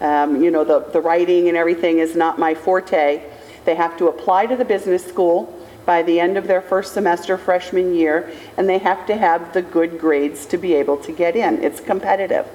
um, 0.00 0.42
you 0.42 0.50
know, 0.50 0.64
the, 0.64 0.80
the 0.80 1.00
writing 1.00 1.48
and 1.48 1.56
everything 1.56 1.98
is 1.98 2.16
not 2.16 2.38
my 2.38 2.54
forte, 2.54 3.22
they 3.66 3.74
have 3.74 3.98
to 3.98 4.08
apply 4.08 4.46
to 4.46 4.56
the 4.56 4.64
business 4.64 5.04
school 5.04 5.52
by 5.86 6.02
the 6.02 6.18
end 6.20 6.36
of 6.36 6.46
their 6.46 6.62
first 6.62 6.94
semester 6.94 7.36
freshman 7.36 7.94
year, 7.94 8.30
and 8.56 8.68
they 8.68 8.78
have 8.78 9.06
to 9.06 9.16
have 9.16 9.52
the 9.52 9.62
good 9.62 9.98
grades 9.98 10.46
to 10.46 10.56
be 10.56 10.74
able 10.74 10.96
to 10.98 11.12
get 11.12 11.36
in. 11.36 11.62
It's 11.62 11.80
competitive. 11.80 12.46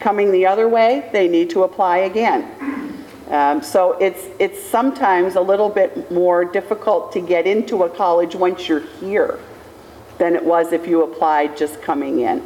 Coming 0.00 0.32
the 0.32 0.46
other 0.46 0.68
way, 0.68 1.08
they 1.12 1.28
need 1.28 1.50
to 1.50 1.64
apply 1.64 1.98
again. 1.98 3.04
Um, 3.30 3.62
So 3.62 3.92
it's, 4.00 4.26
it's 4.38 4.62
sometimes 4.62 5.34
a 5.34 5.40
little 5.40 5.68
bit 5.68 6.10
more 6.10 6.44
difficult 6.44 7.12
to 7.12 7.20
get 7.20 7.46
into 7.46 7.82
a 7.82 7.90
college 7.90 8.34
once 8.34 8.68
you're 8.68 8.86
here 9.00 9.38
than 10.16 10.34
it 10.34 10.44
was 10.44 10.72
if 10.72 10.86
you 10.86 11.02
applied 11.02 11.56
just 11.56 11.82
coming 11.82 12.20
in. 12.20 12.38
And 12.38 12.42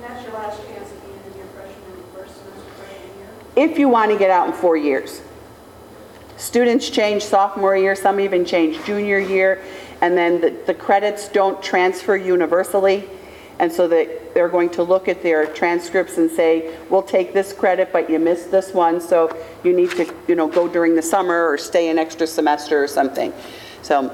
that's 0.00 0.24
your 0.24 0.34
last 0.34 0.58
chance 0.66 0.90
at 0.90 1.02
being 1.02 1.20
in 1.30 1.38
your 1.38 1.46
freshman, 1.54 2.02
first 2.12 2.34
semester 2.36 2.70
freshman 2.76 3.18
year? 3.18 3.70
If 3.70 3.78
you 3.78 3.88
want 3.88 4.10
to 4.10 4.18
get 4.18 4.30
out 4.30 4.48
in 4.48 4.52
four 4.54 4.76
years. 4.76 5.22
Students 6.36 6.90
change 6.90 7.22
sophomore 7.22 7.76
year, 7.76 7.94
some 7.94 8.18
even 8.20 8.44
change 8.44 8.84
junior 8.84 9.18
year, 9.18 9.62
and 10.00 10.16
then 10.16 10.40
the, 10.40 10.50
the 10.66 10.74
credits 10.74 11.28
don't 11.28 11.62
transfer 11.62 12.16
universally. 12.16 13.08
And 13.60 13.70
so 13.70 13.86
they're 13.86 14.48
going 14.48 14.70
to 14.70 14.82
look 14.82 15.06
at 15.06 15.22
their 15.22 15.46
transcripts 15.46 16.18
and 16.18 16.28
say, 16.28 16.76
we'll 16.90 17.04
take 17.04 17.32
this 17.32 17.52
credit, 17.52 17.92
but 17.92 18.10
you 18.10 18.18
missed 18.18 18.50
this 18.50 18.74
one, 18.74 19.00
so 19.00 19.30
you 19.62 19.72
need 19.72 19.92
to, 19.92 20.12
you 20.26 20.34
know, 20.34 20.48
go 20.48 20.66
during 20.66 20.96
the 20.96 21.02
summer 21.02 21.46
or 21.48 21.56
stay 21.56 21.88
an 21.88 21.98
extra 21.98 22.26
semester 22.26 22.82
or 22.82 22.88
something. 22.88 23.32
So 23.82 24.12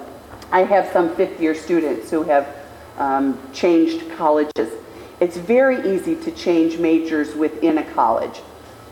I 0.52 0.64
have 0.64 0.92
some 0.92 1.16
fifth-year 1.16 1.54
students 1.54 2.10
who 2.10 2.22
have 2.24 2.54
um, 2.98 3.40
changed 3.54 4.10
colleges. 4.16 4.74
It's 5.20 5.38
very 5.38 5.94
easy 5.94 6.16
to 6.16 6.30
change 6.32 6.78
majors 6.78 7.34
within 7.34 7.78
a 7.78 7.84
college. 7.94 8.42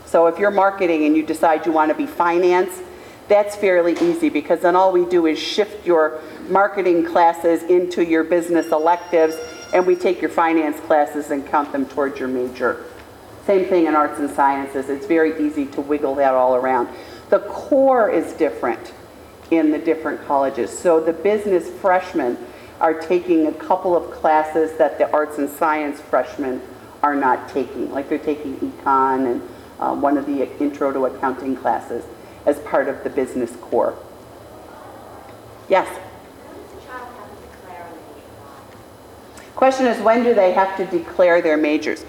So 0.07 0.29
if 0.29 0.39
you're 0.39 0.51
marketing 0.51 1.05
and 1.05 1.15
you 1.15 1.23
decide 1.23 1.67
you 1.67 1.73
want 1.73 1.91
to 1.91 1.95
be 1.95 2.07
finance, 2.07 2.81
that's 3.29 3.55
fairly 3.55 3.93
easy 4.01 4.29
because 4.29 4.61
then 4.61 4.75
all 4.75 4.91
we 4.91 5.05
do 5.05 5.27
is 5.27 5.39
shift 5.39 5.87
your 5.87 6.21
marketing 6.49 7.05
classes 7.05 7.63
into 7.65 8.05
your 8.05 8.25
business 8.25 8.73
electives 8.73 9.37
and 9.75 9.87
we 9.87 9.95
take 9.95 10.21
your 10.21 10.31
finance 10.31 10.81
classes 10.81 11.31
and 11.31 11.47
count 11.47 11.71
them 11.73 11.87
towards 11.87 12.19
your 12.19 12.29
major. 12.29 12.85
Same 13.47 13.67
thing 13.67 13.87
in 13.87 13.95
arts 13.95 14.19
and 14.19 14.31
sciences. 14.31 14.89
It's 14.89 15.07
very 15.07 15.47
easy 15.47 15.67
to 15.67 15.81
wiggle 15.81 16.15
that 16.17 16.35
all 16.35 16.55
around. 16.55 16.89
The 17.29 17.41
core 17.41 18.11
is 18.11 18.33
different 18.33 18.95
in 19.51 19.71
the 19.71 19.79
different 19.79 20.27
colleges. 20.27 20.77
So 20.77 21.01
the 21.01 21.13
business 21.13 21.69
freshmen 21.69 22.39
are 22.81 22.99
taking 22.99 23.47
a 23.47 23.53
couple 23.53 23.97
of 23.97 24.11
classes 24.11 24.77
that 24.79 24.99
the 24.99 25.11
arts 25.13 25.39
and 25.39 25.51
science 25.51 26.01
freshmen 26.01 26.63
are 27.03 27.15
not 27.15 27.49
taking, 27.49 27.91
like 27.93 28.09
they're 28.09 28.19
taking 28.19 28.57
econ 28.57 29.33
and 29.33 29.43
uh, 29.81 29.95
one 29.95 30.17
of 30.17 30.27
the 30.27 30.49
intro 30.61 30.93
to 30.93 31.07
accounting 31.07 31.57
classes 31.57 32.05
as 32.47 32.59
part 32.61 32.89
of 32.89 33.05
the 33.05 33.11
business 33.11 33.55
core. 33.61 33.97
Yes? 35.69 35.89
Question 39.55 39.87
is, 39.87 40.01
when 40.03 40.23
do 40.23 40.35
they 40.35 40.53
have 40.53 40.77
to 40.77 40.87
declare 40.87 41.43
their 41.43 41.57
majors? 41.57 42.05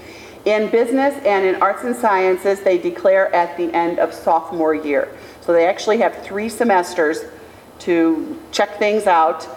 In 0.45 0.69
business 0.69 1.15
and 1.25 1.45
in 1.45 1.55
arts 1.62 1.83
and 1.83 1.95
sciences, 1.95 2.62
they 2.62 2.77
declare 2.77 3.33
at 3.33 3.57
the 3.57 3.74
end 3.74 4.00
of 4.00 4.13
sophomore 4.13 4.74
year. 4.74 5.09
So 5.41 5.51
they 5.51 5.65
actually 5.65 5.98
have 5.98 6.24
three 6.24 6.48
semesters 6.48 7.24
to 7.79 8.39
check 8.51 8.77
things 8.77 9.07
out. 9.07 9.48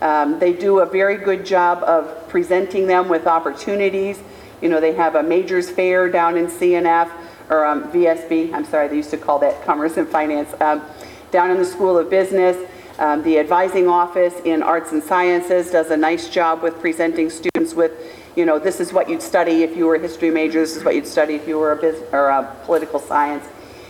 Um, 0.00 0.38
They 0.38 0.52
do 0.52 0.78
a 0.78 0.86
very 0.86 1.16
good 1.16 1.44
job 1.44 1.82
of 1.82 2.28
presenting 2.28 2.86
them 2.86 3.08
with 3.08 3.26
opportunities. 3.26 4.20
You 4.62 4.68
know, 4.68 4.80
they 4.80 4.94
have 4.94 5.14
a 5.14 5.22
majors 5.22 5.68
fair 5.68 6.08
down 6.08 6.36
in 6.36 6.46
CNF, 6.46 7.10
or 7.50 7.66
um, 7.66 7.90
VSB, 7.92 8.54
I'm 8.54 8.64
sorry, 8.64 8.88
they 8.88 8.96
used 8.96 9.10
to 9.10 9.18
call 9.18 9.38
that 9.40 9.64
Commerce 9.66 9.96
and 9.96 10.08
Finance, 10.08 10.54
um, 10.60 10.82
down 11.30 11.50
in 11.50 11.58
the 11.58 11.64
School 11.64 11.98
of 11.98 12.08
Business. 12.08 12.56
Um, 12.98 13.22
The 13.22 13.38
advising 13.38 13.88
office 13.88 14.34
in 14.44 14.62
arts 14.62 14.92
and 14.92 15.02
sciences 15.02 15.70
does 15.70 15.90
a 15.90 15.96
nice 15.96 16.28
job 16.28 16.62
with 16.62 16.78
presenting 16.80 17.28
students 17.28 17.74
with, 17.74 17.92
you 18.36 18.44
know, 18.44 18.58
this 18.58 18.78
is 18.78 18.92
what 18.92 19.08
you'd 19.08 19.22
study 19.22 19.62
if 19.62 19.76
you 19.76 19.86
were 19.86 19.96
a 19.96 19.98
history 19.98 20.30
major, 20.30 20.60
this 20.60 20.76
is 20.76 20.84
what 20.84 20.94
you'd 20.94 21.06
study 21.06 21.34
if 21.34 21.48
you 21.48 21.58
were 21.58 21.72
a 21.72 21.76
bus, 21.76 21.96
or 22.12 22.28
a 22.28 22.56
political 22.64 23.00
science. 23.00 23.46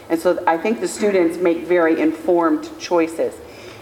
And 0.08 0.18
so 0.18 0.42
I 0.46 0.56
think 0.56 0.80
the 0.80 0.88
students 0.88 1.38
make 1.38 1.66
very 1.66 2.00
informed 2.00 2.68
choices. 2.78 3.34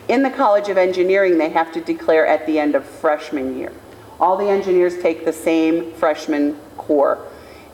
In 0.09 0.23
the 0.23 0.31
College 0.31 0.69
of 0.71 0.79
Engineering, 0.79 1.39
they 1.39 1.51
have 1.51 1.73
to 1.73 1.81
declare 1.81 2.27
at 2.27 2.47
the 2.47 2.59
end 2.59 2.75
of 2.75 2.85
freshman 2.85 3.59
year. 3.59 3.73
All 4.19 4.37
the 4.37 4.49
engineers 4.49 4.99
take 5.01 5.25
the 5.25 5.33
same 5.33 5.93
freshman 5.93 6.57
core, 6.77 7.19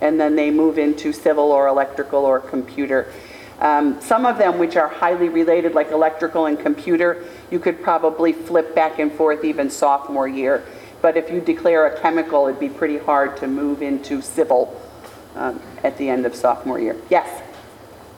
and 0.01 0.21
then 0.21 0.37
they 0.37 0.51
move 0.51 0.79
into 0.79 1.13
civil 1.13 1.53
or 1.53 1.69
electrical 1.69 2.25
or 2.25 2.41
computer. 2.41 3.13
Um, 3.61 4.01
Some 4.01 4.27
of 4.27 4.37
them, 4.39 4.59
which 4.59 4.77
are 4.77 4.89
highly 4.89 5.29
related, 5.29 5.75
like 5.75 5.91
electrical 5.91 6.47
and 6.47 6.59
computer, 6.59 7.25
you 7.51 7.59
could 7.61 7.81
probably 7.83 8.33
flip 8.33 8.75
back 8.75 8.99
and 8.99 9.13
forth 9.13 9.45
even 9.45 9.71
sophomore 9.71 10.29
year. 10.29 10.65
But 11.01 11.17
if 11.17 11.31
you 11.31 11.41
declare 11.41 11.87
a 11.87 12.01
chemical, 12.01 12.47
it'd 12.47 12.59
be 12.59 12.69
pretty 12.69 12.99
hard 12.99 13.37
to 13.39 13.47
move 13.47 13.83
into 13.83 14.23
civil 14.23 14.81
um, 15.37 15.61
at 15.83 15.97
the 15.99 16.09
end 16.09 16.27
of 16.27 16.35
sophomore 16.35 16.81
year. 16.81 16.97
Yes? 17.11 17.43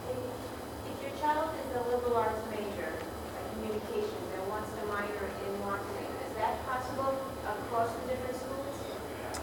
If 0.08 1.02
your 1.02 1.10
child 1.20 1.50
is 1.50 1.76
a 1.76 1.82
liberal 1.90 2.16
arts 2.16 2.40
major, 2.50 2.92
like 3.34 3.52
communications, 3.54 4.28
and 4.38 4.48
wants 4.48 4.70
to 4.70 4.86
minor 4.86 5.26
in 5.46 5.60
marketing, 5.60 6.10
is 6.30 6.36
that 6.36 6.64
possible 6.64 7.18
across 7.44 7.90
the 7.92 8.14
different 8.14 8.36
schools? 8.36 8.76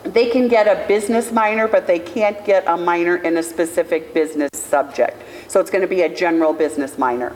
They 0.03 0.29
can 0.29 0.47
get 0.49 0.67
a 0.67 0.85
business 0.87 1.31
minor, 1.31 1.67
but 1.67 1.87
they 1.87 1.99
can't 1.99 2.43
get 2.45 2.65
a 2.67 2.75
minor 2.75 3.15
in 3.15 3.37
a 3.37 3.43
specific 3.43 4.13
business 4.13 4.49
subject. 4.53 5.23
So 5.47 5.59
it's 5.59 5.69
going 5.69 5.81
to 5.81 5.87
be 5.87 6.01
a 6.01 6.13
general 6.13 6.51
business 6.51 6.97
minor. 6.97 7.33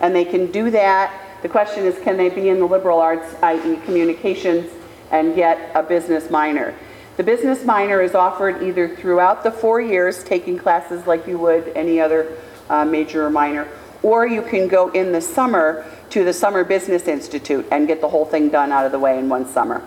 And 0.00 0.14
they 0.14 0.24
can 0.24 0.50
do 0.50 0.70
that. 0.70 1.42
The 1.42 1.48
question 1.48 1.84
is, 1.84 1.98
can 1.98 2.16
they 2.16 2.30
be 2.30 2.48
in 2.48 2.58
the 2.58 2.66
liberal 2.66 3.00
arts, 3.00 3.34
i.e. 3.42 3.76
communications, 3.84 4.70
and 5.10 5.34
get 5.34 5.70
a 5.74 5.82
business 5.82 6.30
minor? 6.30 6.74
The 7.16 7.24
business 7.24 7.64
minor 7.64 8.00
is 8.00 8.14
offered 8.14 8.62
either 8.62 8.96
throughout 8.96 9.42
the 9.42 9.50
four 9.50 9.80
years, 9.80 10.24
taking 10.24 10.56
classes 10.56 11.06
like 11.06 11.26
you 11.26 11.38
would 11.38 11.68
any 11.74 12.00
other 12.00 12.38
uh, 12.70 12.86
major 12.86 13.26
or 13.26 13.30
minor, 13.30 13.68
or 14.02 14.26
you 14.26 14.40
can 14.40 14.68
go 14.68 14.88
in 14.90 15.12
the 15.12 15.20
summer 15.20 15.84
to 16.10 16.24
the 16.24 16.32
Summer 16.32 16.64
Business 16.64 17.06
Institute 17.06 17.66
and 17.70 17.86
get 17.86 18.00
the 18.00 18.08
whole 18.08 18.24
thing 18.24 18.48
done 18.48 18.72
out 18.72 18.86
of 18.86 18.92
the 18.92 18.98
way 18.98 19.18
in 19.18 19.28
one 19.28 19.46
summer. 19.46 19.82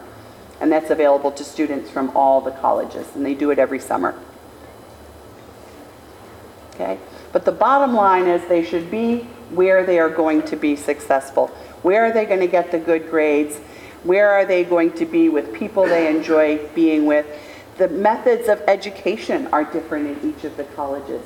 And 0.63 0.71
that's 0.71 0.91
available 0.91 1.30
to 1.34 1.43
students 1.43 1.89
from 1.89 2.15
all 2.15 2.39
the 2.39 2.52
colleges, 2.52 3.06
and 3.15 3.26
they 3.26 3.34
do 3.34 3.52
it 3.52 3.60
every 3.60 3.80
summer. 3.80 4.17
Okay? 6.73 6.97
But 7.34 7.43
the 7.43 7.52
bottom 7.52 7.93
line 7.93 8.28
is 8.28 8.47
they 8.47 8.63
should 8.63 8.89
be 8.89 9.28
where 9.52 9.86
they 9.86 9.99
are 9.99 10.10
going 10.10 10.41
to 10.43 10.56
be 10.56 10.78
successful. 10.78 11.47
Where 11.82 12.06
are 12.06 12.13
they 12.13 12.23
going 12.23 12.39
to 12.39 12.47
get 12.47 12.71
the 12.71 12.80
good 12.80 13.10
grades? 13.10 13.58
Where 14.04 14.32
are 14.32 14.45
they 14.45 14.63
going 14.63 14.93
to 14.93 15.06
be 15.06 15.28
with 15.28 15.54
people 15.54 15.84
they 15.84 16.08
enjoy 16.08 16.65
being 16.73 17.06
with? 17.06 17.26
The 17.78 17.89
methods 17.89 18.47
of 18.47 18.62
education 18.65 19.47
are 19.47 19.65
different 19.65 20.23
in 20.23 20.30
each 20.30 20.45
of 20.45 20.56
the 20.56 20.63
colleges. 20.63 21.26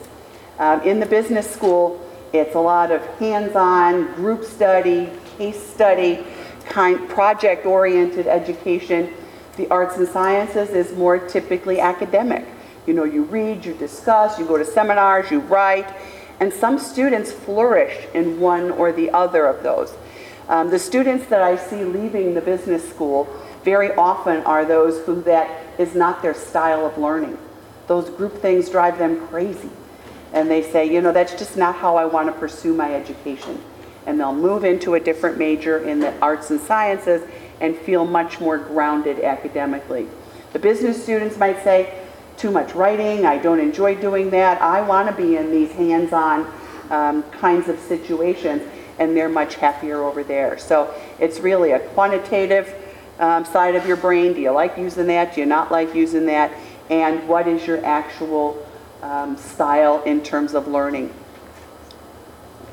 Um, 0.57 0.81
in 0.81 0.99
the 0.99 1.05
business 1.05 1.47
school, 1.47 2.03
it's 2.33 2.55
a 2.55 2.59
lot 2.59 2.91
of 2.91 3.05
hands-on, 3.19 4.15
group 4.15 4.43
study, 4.43 5.11
case 5.37 5.61
study, 5.61 6.25
kind, 6.65 7.07
project-oriented 7.07 8.25
education. 8.25 9.13
The 9.57 9.67
arts 9.69 9.97
and 9.97 10.07
sciences 10.07 10.69
is 10.69 10.95
more 10.95 11.17
typically 11.17 11.79
academic. 11.79 12.45
You 12.85 12.93
know, 12.93 13.03
you 13.03 13.23
read, 13.23 13.65
you 13.65 13.73
discuss, 13.73 14.39
you 14.39 14.45
go 14.45 14.57
to 14.57 14.63
seminars, 14.63 15.29
you 15.31 15.39
write, 15.39 15.93
and 16.39 16.53
some 16.53 16.77
students 16.77 17.31
flourish 17.31 18.07
in 18.13 18.39
one 18.39 18.71
or 18.71 18.91
the 18.91 19.09
other 19.09 19.45
of 19.45 19.63
those. 19.63 19.93
Um, 20.47 20.69
the 20.69 20.79
students 20.79 21.25
that 21.27 21.41
I 21.41 21.57
see 21.57 21.83
leaving 21.83 22.33
the 22.33 22.41
business 22.41 22.87
school 22.87 23.27
very 23.63 23.91
often 23.95 24.43
are 24.43 24.63
those 24.63 25.03
who 25.05 25.21
that 25.23 25.49
is 25.79 25.95
not 25.95 26.21
their 26.21 26.33
style 26.33 26.85
of 26.85 26.97
learning. 26.97 27.37
Those 27.87 28.09
group 28.11 28.41
things 28.41 28.69
drive 28.69 28.97
them 28.97 29.27
crazy. 29.27 29.69
And 30.33 30.49
they 30.49 30.61
say, 30.61 30.85
you 30.85 31.01
know, 31.01 31.11
that's 31.11 31.33
just 31.33 31.57
not 31.57 31.75
how 31.75 31.97
I 31.97 32.05
want 32.05 32.27
to 32.27 32.39
pursue 32.39 32.73
my 32.73 32.93
education. 32.93 33.61
And 34.05 34.19
they'll 34.19 34.35
move 34.35 34.63
into 34.63 34.93
a 34.93 34.99
different 34.99 35.37
major 35.37 35.79
in 35.79 35.99
the 35.99 36.17
arts 36.19 36.51
and 36.51 36.61
sciences 36.61 37.27
and 37.59 37.75
feel 37.75 38.05
much 38.05 38.39
more 38.39 38.57
grounded 38.57 39.19
academically. 39.19 40.07
The 40.53 40.59
business 40.59 41.01
students 41.01 41.37
might 41.37 41.63
say, 41.63 41.99
too 42.37 42.51
much 42.51 42.73
writing, 42.75 43.25
I 43.25 43.37
don't 43.37 43.59
enjoy 43.59 43.95
doing 43.95 44.29
that, 44.29 44.61
I 44.61 44.81
want 44.81 45.09
to 45.09 45.15
be 45.15 45.37
in 45.37 45.51
these 45.51 45.71
hands-on 45.71 46.51
um, 46.89 47.23
kinds 47.31 47.67
of 47.67 47.79
situations, 47.79 48.61
and 48.99 49.15
they're 49.15 49.29
much 49.29 49.55
happier 49.55 50.03
over 50.03 50.23
there. 50.23 50.57
So 50.57 50.93
it's 51.19 51.39
really 51.39 51.71
a 51.71 51.79
quantitative 51.79 52.73
um, 53.19 53.43
side 53.45 53.75
of 53.75 53.85
your 53.87 53.97
brain. 53.97 54.33
Do 54.33 54.41
you 54.41 54.51
like 54.51 54.77
using 54.77 55.07
that? 55.07 55.33
Do 55.33 55.41
you 55.41 55.47
not 55.47 55.71
like 55.71 55.95
using 55.95 56.25
that? 56.27 56.51
And 56.89 57.27
what 57.27 57.47
is 57.47 57.65
your 57.67 57.83
actual 57.83 58.65
um, 59.01 59.35
style 59.37 60.01
in 60.03 60.23
terms 60.23 60.53
of 60.53 60.67
learning? 60.67 61.13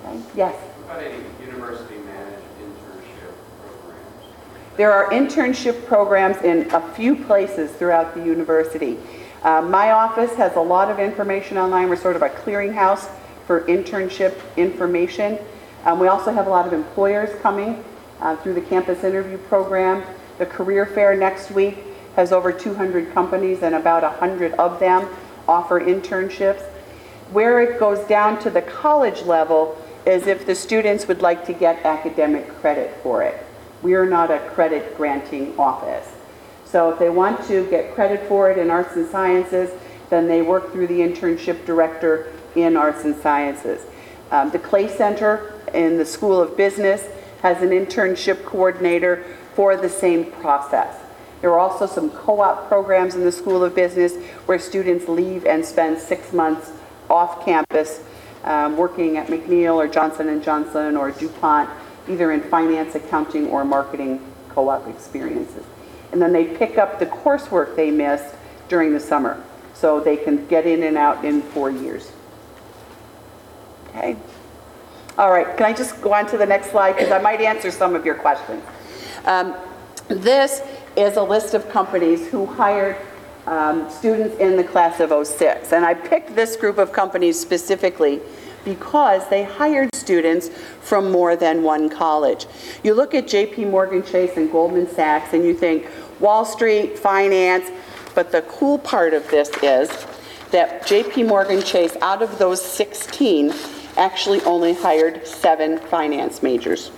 Okay. 0.04 0.20
Yes? 0.34 0.54
What 0.54 0.98
about 0.98 1.04
any 1.04 1.24
university-managed 1.44 2.42
internship 2.60 3.34
programs? 3.60 4.24
There 4.76 4.90
are 4.90 5.08
internship 5.10 5.87
programs 5.87 6.38
in 6.38 6.68
a 6.72 6.80
few 6.94 7.14
places 7.14 7.70
throughout 7.70 8.12
the 8.12 8.24
university. 8.24 8.98
Uh, 9.44 9.62
My 9.62 9.92
office 9.92 10.34
has 10.34 10.56
a 10.56 10.60
lot 10.60 10.90
of 10.90 10.98
information 10.98 11.56
online. 11.56 11.88
We're 11.88 11.94
sort 11.94 12.16
of 12.16 12.22
a 12.22 12.28
clearinghouse 12.28 13.08
for 13.46 13.60
internship 13.66 14.34
information. 14.56 15.38
Um, 15.84 16.00
We 16.00 16.08
also 16.08 16.32
have 16.32 16.48
a 16.48 16.50
lot 16.50 16.66
of 16.66 16.72
employers 16.72 17.30
coming 17.40 17.84
uh, 18.20 18.34
through 18.34 18.54
the 18.54 18.62
campus 18.62 19.04
interview 19.04 19.38
program. 19.38 20.02
The 20.38 20.46
career 20.46 20.87
fair 20.87 21.16
next 21.16 21.52
week 21.52 21.78
has 22.16 22.32
over 22.32 22.50
200 22.50 23.14
companies 23.14 23.62
and 23.62 23.76
about 23.76 24.02
100 24.02 24.54
of 24.54 24.80
them 24.80 25.08
offer 25.46 25.80
internships. 25.80 26.62
Where 27.30 27.60
it 27.60 27.78
goes 27.78 28.00
down 28.08 28.40
to 28.40 28.50
the 28.50 28.62
college 28.62 29.22
level 29.22 29.78
is 30.04 30.26
if 30.26 30.46
the 30.46 30.54
students 30.56 31.06
would 31.06 31.22
like 31.22 31.46
to 31.46 31.52
get 31.52 31.84
academic 31.84 32.48
credit 32.60 32.92
for 33.04 33.22
it. 33.22 33.43
We 33.84 33.94
are 33.94 34.06
not 34.06 34.32
a 34.32 34.40
credit 34.54 34.96
granting 34.96 35.56
office. 35.58 36.08
So 36.64 36.90
if 36.90 36.98
they 36.98 37.10
want 37.10 37.46
to 37.46 37.68
get 37.70 37.94
credit 37.94 38.26
for 38.26 38.50
it 38.50 38.58
in 38.58 38.70
arts 38.70 38.96
and 38.96 39.06
sciences, 39.06 39.70
then 40.10 40.26
they 40.26 40.42
work 40.42 40.72
through 40.72 40.88
the 40.88 41.00
internship 41.00 41.64
director 41.64 42.32
in 42.56 42.76
arts 42.76 43.04
and 43.04 43.14
sciences. 43.14 43.82
Um, 44.30 44.50
The 44.50 44.58
Clay 44.58 44.88
Center 44.88 45.52
in 45.72 45.98
the 45.98 46.06
School 46.06 46.40
of 46.40 46.56
Business 46.56 47.06
has 47.42 47.62
an 47.62 47.70
internship 47.70 48.44
coordinator 48.44 49.24
for 49.54 49.76
the 49.76 49.88
same 49.88 50.32
process. 50.32 50.96
There 51.42 51.52
are 51.52 51.58
also 51.58 51.86
some 51.86 52.08
co-op 52.10 52.68
programs 52.68 53.14
in 53.14 53.22
the 53.22 53.32
School 53.32 53.62
of 53.62 53.74
Business 53.74 54.16
where 54.46 54.58
students 54.58 55.08
leave 55.08 55.44
and 55.44 55.62
spend 55.64 55.98
six 55.98 56.32
months 56.32 56.72
off 57.10 57.44
campus 57.44 58.00
um, 58.44 58.76
working 58.78 59.18
at 59.18 59.26
McNeil 59.26 59.74
or 59.74 59.86
Johnson 59.86 60.28
and 60.28 60.42
Johnson 60.42 60.96
or 60.96 61.10
DuPont, 61.10 61.68
either 62.08 62.32
in 62.32 62.40
finance, 62.42 62.94
accounting, 62.94 63.48
or 63.48 63.64
marketing 63.64 64.20
co-op 64.50 64.86
experiences. 64.88 65.64
And 66.12 66.20
then 66.20 66.32
they 66.32 66.44
pick 66.44 66.78
up 66.78 66.98
the 66.98 67.06
coursework 67.06 67.76
they 67.76 67.90
missed 67.90 68.34
during 68.68 68.92
the 68.92 69.00
summer, 69.00 69.42
so 69.74 70.00
they 70.00 70.16
can 70.16 70.46
get 70.46 70.66
in 70.66 70.82
and 70.82 70.96
out 70.96 71.24
in 71.24 71.42
four 71.42 71.70
years. 71.70 72.12
Okay? 73.88 74.16
All 75.18 75.30
right, 75.30 75.56
can 75.56 75.66
I 75.66 75.72
just 75.72 76.00
go 76.00 76.12
on 76.12 76.26
to 76.28 76.38
the 76.38 76.46
next 76.46 76.70
slide, 76.70 76.92
because 76.92 77.12
I 77.12 77.18
might 77.18 77.40
answer 77.40 77.70
some 77.70 77.94
of 77.94 78.04
your 78.04 78.16
questions. 78.16 78.62
Um, 79.24 79.54
This 80.08 80.60
is 80.96 81.16
a 81.16 81.22
list 81.22 81.54
of 81.54 81.70
companies 81.70 82.28
who 82.28 82.44
hired 82.44 82.96
um, 83.46 83.88
students 83.88 84.36
in 84.38 84.54
the 84.56 84.62
class 84.62 85.00
of 85.00 85.10
'06. 85.26 85.72
And 85.72 85.82
I 85.84 85.94
picked 85.94 86.36
this 86.36 86.56
group 86.56 86.76
of 86.76 86.92
companies 86.92 87.40
specifically 87.40 88.20
because 88.64 89.29
they 89.29 89.44
hired 89.44 89.94
students 89.94 90.48
from 90.81 91.11
more 91.11 91.37
than 91.37 91.62
one 91.62 91.88
college. 91.88 92.46
You 92.83 92.94
look 92.94 93.14
at 93.14 93.27
JP 93.27 93.70
Morgan 93.70 94.03
Chase 94.03 94.37
and 94.37 94.50
Goldman 94.50 94.88
Sachs 94.88 95.33
and 95.33 95.44
you 95.44 95.55
think 95.55 95.88
Wall 96.20 96.44
Street, 96.44 96.98
finance, 96.98 97.70
but 98.14 98.31
the 98.31 98.42
cool 98.42 98.79
part 98.79 99.14
of 99.14 99.29
this 99.29 99.50
is 99.62 100.07
that 100.50 100.83
JP 100.83 101.27
Morgan 101.27 101.62
Chase, 101.62 101.96
out 102.00 102.22
of 102.22 102.38
those 102.38 102.64
16, 102.64 103.53
actually 103.96 104.40
only 104.42 104.72
hired 104.72 105.27
seven 105.27 105.79
finance 105.79 106.42
majors. 106.42 106.90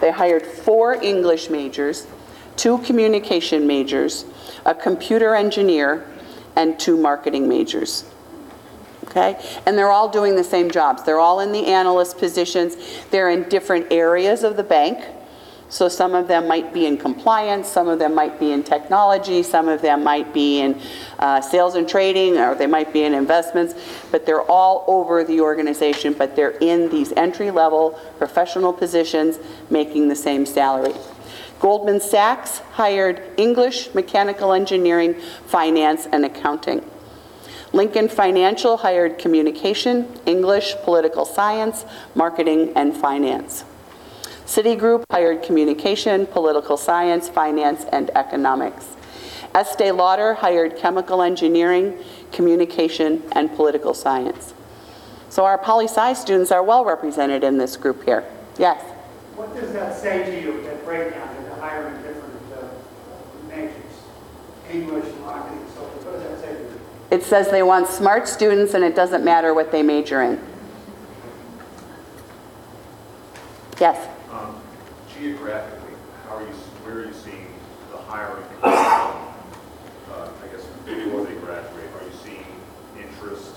They 0.00 0.10
hired 0.10 0.46
four 0.46 0.94
English 0.94 1.50
majors, 1.50 2.06
two 2.56 2.78
communication 2.78 3.66
majors, 3.66 4.24
a 4.64 4.74
computer 4.74 5.34
engineer, 5.34 6.06
and 6.56 6.78
two 6.78 6.96
marketing 6.96 7.48
majors. 7.48 8.04
Okay? 9.10 9.36
And 9.66 9.76
they're 9.76 9.90
all 9.90 10.08
doing 10.08 10.36
the 10.36 10.44
same 10.44 10.70
jobs. 10.70 11.02
They're 11.02 11.18
all 11.18 11.40
in 11.40 11.50
the 11.52 11.66
analyst 11.66 12.18
positions. 12.18 12.76
They're 13.10 13.30
in 13.30 13.48
different 13.48 13.88
areas 13.90 14.44
of 14.44 14.56
the 14.56 14.62
bank. 14.62 15.04
So 15.68 15.88
some 15.88 16.16
of 16.16 16.26
them 16.26 16.48
might 16.48 16.74
be 16.74 16.86
in 16.86 16.96
compliance, 16.98 17.68
some 17.68 17.86
of 17.86 18.00
them 18.00 18.12
might 18.12 18.40
be 18.40 18.50
in 18.50 18.64
technology, 18.64 19.44
some 19.44 19.68
of 19.68 19.80
them 19.80 20.02
might 20.02 20.34
be 20.34 20.58
in 20.58 20.80
uh, 21.20 21.40
sales 21.40 21.76
and 21.76 21.88
trading, 21.88 22.38
or 22.38 22.56
they 22.56 22.66
might 22.66 22.92
be 22.92 23.04
in 23.04 23.14
investments, 23.14 23.74
but 24.10 24.26
they're 24.26 24.42
all 24.42 24.84
over 24.88 25.22
the 25.22 25.40
organization, 25.40 26.12
but 26.12 26.34
they're 26.34 26.58
in 26.60 26.90
these 26.90 27.12
entry-level 27.12 27.92
professional 28.18 28.72
positions 28.72 29.38
making 29.70 30.08
the 30.08 30.16
same 30.16 30.44
salary. 30.44 30.92
Goldman 31.60 32.00
Sachs 32.00 32.58
hired 32.72 33.22
English, 33.36 33.94
mechanical 33.94 34.52
engineering, 34.52 35.14
finance, 35.46 36.08
and 36.10 36.24
accounting. 36.24 36.84
Lincoln 37.72 38.08
Financial 38.08 38.76
hired 38.76 39.18
communication, 39.18 40.08
English, 40.26 40.74
political 40.82 41.24
science, 41.24 41.84
marketing, 42.14 42.72
and 42.74 42.96
finance. 42.96 43.64
Citigroup 44.44 45.04
hired 45.12 45.44
communication, 45.44 46.26
political 46.26 46.76
science, 46.76 47.28
finance, 47.28 47.84
and 47.92 48.10
economics. 48.16 48.88
Estee 49.54 49.92
Lauder 49.92 50.34
hired 50.34 50.76
chemical 50.76 51.22
engineering, 51.22 51.96
communication, 52.32 53.22
and 53.32 53.54
political 53.54 53.94
science. 53.94 54.52
So 55.28 55.44
our 55.44 55.56
poli-sci 55.56 56.14
students 56.14 56.50
are 56.50 56.64
well 56.64 56.84
represented 56.84 57.44
in 57.44 57.56
this 57.56 57.76
group 57.76 58.02
here. 58.04 58.24
Yes? 58.58 58.82
What 59.36 59.54
does 59.54 59.72
that 59.72 59.96
say 59.96 60.24
to 60.24 60.40
you, 60.40 60.62
that 60.64 60.84
breakdown, 60.84 61.28
that 61.36 61.54
the 61.54 61.60
hiring 61.60 62.02
different 62.02 62.34
uh, 62.52 62.66
majors? 63.48 63.74
English, 64.68 65.14
marketing, 65.24 65.64
so 65.68 65.82
forth, 65.82 66.04
what 66.04 66.12
does 66.14 66.22
that 66.22 66.40
say 66.40 66.54
to 66.54 66.60
you? 66.62 66.80
It 67.10 67.24
says 67.24 67.50
they 67.50 67.62
want 67.62 67.88
smart 67.88 68.28
students 68.28 68.74
and 68.74 68.84
it 68.84 68.94
doesn't 68.94 69.24
matter 69.24 69.52
what 69.52 69.72
they 69.72 69.82
major 69.82 70.22
in. 70.22 70.40
Yes? 73.80 74.08
Um, 74.30 74.60
Geographically, 75.18 75.94
how 76.28 76.36
are 76.36 76.42
you, 76.42 76.52
where 76.84 76.98
are 76.98 77.06
you 77.06 77.12
seeing 77.12 77.46
the 77.90 77.96
hiring? 77.96 78.44
Uh, 78.62 79.16
I 80.12 80.46
guess 80.54 80.64
before 80.84 81.24
they 81.24 81.34
graduate, 81.34 81.88
are 81.98 82.04
you 82.04 82.12
seeing 82.22 82.44
interest 82.96 83.52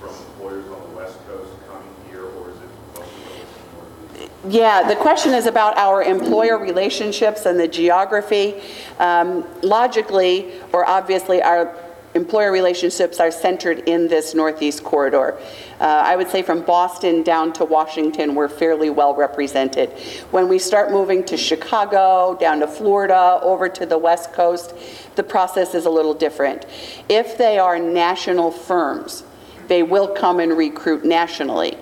from 0.00 0.10
employers 0.10 0.66
on 0.66 0.80
the 0.88 0.96
West 0.96 1.18
Coast 1.26 1.50
coming 1.68 1.88
here, 2.08 2.24
or 2.24 2.50
is 2.50 2.56
it 2.56 2.68
mostly 2.94 3.24
going 3.24 3.40
to 3.40 3.46
the 3.46 4.28
Northeast? 4.30 4.54
Yeah, 4.54 4.88
the 4.88 4.96
question 4.96 5.34
is 5.34 5.46
about 5.46 5.76
our 5.76 6.02
employer 6.02 6.58
relationships 6.58 7.44
and 7.44 7.58
the 7.58 7.68
geography. 7.68 8.62
Um, 8.98 9.44
Logically, 9.62 10.52
or 10.72 10.88
obviously, 10.88 11.42
our 11.42 11.74
employer 12.16 12.50
relationships 12.50 13.20
are 13.20 13.30
centered 13.30 13.80
in 13.88 14.08
this 14.08 14.34
northeast 14.34 14.82
corridor. 14.82 15.38
Uh, 15.78 15.84
I 15.84 16.16
would 16.16 16.28
say 16.28 16.42
from 16.42 16.62
Boston 16.62 17.22
down 17.22 17.52
to 17.52 17.64
Washington, 17.64 18.34
we're 18.34 18.48
fairly 18.48 18.90
well 18.90 19.14
represented. 19.14 19.90
When 20.32 20.48
we 20.48 20.58
start 20.58 20.90
moving 20.90 21.22
to 21.26 21.36
Chicago, 21.36 22.36
down 22.40 22.60
to 22.60 22.66
Florida, 22.66 23.38
over 23.42 23.68
to 23.68 23.86
the 23.86 23.98
West 23.98 24.32
Coast, 24.32 24.74
the 25.14 25.22
process 25.22 25.74
is 25.74 25.86
a 25.86 25.90
little 25.90 26.14
different. 26.14 26.66
If 27.08 27.38
they 27.38 27.58
are 27.58 27.78
national 27.78 28.50
firms, 28.50 29.22
they 29.68 29.82
will 29.82 30.08
come 30.08 30.40
and 30.40 30.56
recruit 30.56 31.04
nationally. 31.04 31.76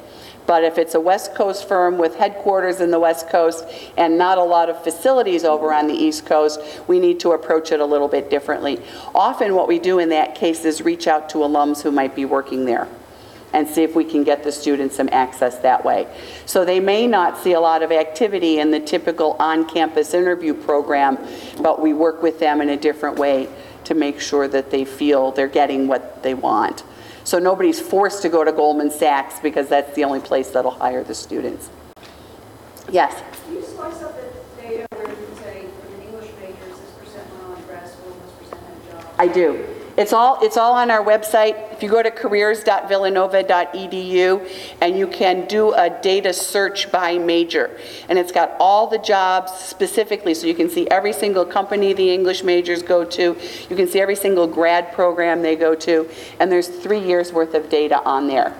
But 0.46 0.62
if 0.62 0.76
it's 0.76 0.94
a 0.94 1.00
West 1.00 1.34
Coast 1.34 1.66
firm 1.66 1.96
with 1.96 2.16
headquarters 2.16 2.80
in 2.80 2.90
the 2.90 3.00
West 3.00 3.28
Coast 3.30 3.64
and 3.96 4.18
not 4.18 4.36
a 4.36 4.42
lot 4.42 4.68
of 4.68 4.82
facilities 4.82 5.44
over 5.44 5.72
on 5.72 5.86
the 5.86 5.94
East 5.94 6.26
Coast, 6.26 6.60
we 6.86 7.00
need 7.00 7.18
to 7.20 7.32
approach 7.32 7.72
it 7.72 7.80
a 7.80 7.86
little 7.86 8.08
bit 8.08 8.28
differently. 8.28 8.80
Often 9.14 9.54
what 9.54 9.68
we 9.68 9.78
do 9.78 9.98
in 9.98 10.10
that 10.10 10.34
case 10.34 10.64
is 10.64 10.82
reach 10.82 11.06
out 11.06 11.28
to 11.30 11.38
alums 11.38 11.82
who 11.82 11.90
might 11.90 12.14
be 12.14 12.24
working 12.26 12.66
there 12.66 12.88
and 13.54 13.68
see 13.68 13.84
if 13.84 13.94
we 13.94 14.04
can 14.04 14.24
get 14.24 14.42
the 14.42 14.50
students 14.50 14.96
some 14.96 15.08
access 15.12 15.58
that 15.60 15.84
way. 15.84 16.08
So 16.44 16.64
they 16.64 16.80
may 16.80 17.06
not 17.06 17.38
see 17.38 17.52
a 17.52 17.60
lot 17.60 17.84
of 17.84 17.92
activity 17.92 18.58
in 18.58 18.72
the 18.72 18.80
typical 18.80 19.36
on-campus 19.38 20.12
interview 20.12 20.52
program, 20.54 21.18
but 21.62 21.80
we 21.80 21.94
work 21.94 22.20
with 22.20 22.40
them 22.40 22.60
in 22.60 22.68
a 22.68 22.76
different 22.76 23.16
way 23.16 23.48
to 23.84 23.94
make 23.94 24.20
sure 24.20 24.48
that 24.48 24.72
they 24.72 24.84
feel 24.84 25.30
they're 25.30 25.46
getting 25.46 25.86
what 25.86 26.22
they 26.24 26.34
want. 26.34 26.82
So 27.24 27.38
nobody's 27.38 27.80
forced 27.80 28.22
to 28.22 28.28
go 28.28 28.44
to 28.44 28.52
Goldman 28.52 28.90
Sachs 28.90 29.40
because 29.40 29.68
that's 29.68 29.94
the 29.94 30.04
only 30.04 30.20
place 30.20 30.50
that'll 30.50 30.70
hire 30.70 31.02
the 31.02 31.14
students. 31.14 31.70
Yes? 32.90 33.22
Can 33.44 33.54
you 33.54 33.62
slice 33.62 34.02
up 34.02 34.14
data 34.60 34.86
where 34.90 35.08
you 35.08 35.16
can 35.16 35.36
say, 35.36 35.66
for 35.80 35.96
the 35.96 36.02
English 36.04 36.30
majors, 36.38 36.78
this 36.78 36.90
percent 36.98 37.30
went 37.32 37.58
on 37.58 37.64
grad 37.64 37.88
school, 37.88 38.14
this 38.26 38.50
percent 38.50 38.62
had 38.62 39.02
jobs? 39.02 39.14
I 39.18 39.26
do. 39.28 39.83
It's 39.96 40.12
all, 40.12 40.40
it's 40.42 40.56
all 40.56 40.72
on 40.72 40.90
our 40.90 41.04
website. 41.04 41.72
If 41.72 41.80
you 41.80 41.88
go 41.88 42.02
to 42.02 42.10
careers.villanova.edu, 42.10 44.50
and 44.80 44.98
you 44.98 45.06
can 45.06 45.46
do 45.46 45.72
a 45.72 45.88
data 45.88 46.32
search 46.32 46.90
by 46.90 47.16
major. 47.16 47.70
And 48.08 48.18
it's 48.18 48.32
got 48.32 48.56
all 48.58 48.88
the 48.88 48.98
jobs 48.98 49.52
specifically, 49.52 50.34
so 50.34 50.48
you 50.48 50.54
can 50.54 50.68
see 50.68 50.88
every 50.88 51.12
single 51.12 51.44
company 51.44 51.92
the 51.92 52.12
English 52.12 52.42
majors 52.42 52.82
go 52.82 53.04
to. 53.04 53.36
You 53.70 53.76
can 53.76 53.86
see 53.86 54.00
every 54.00 54.16
single 54.16 54.48
grad 54.48 54.92
program 54.92 55.42
they 55.42 55.54
go 55.54 55.76
to, 55.76 56.08
and 56.40 56.50
there's 56.50 56.66
three 56.66 56.98
years' 56.98 57.32
worth 57.32 57.54
of 57.54 57.68
data 57.68 58.02
on 58.04 58.26
there. 58.26 58.52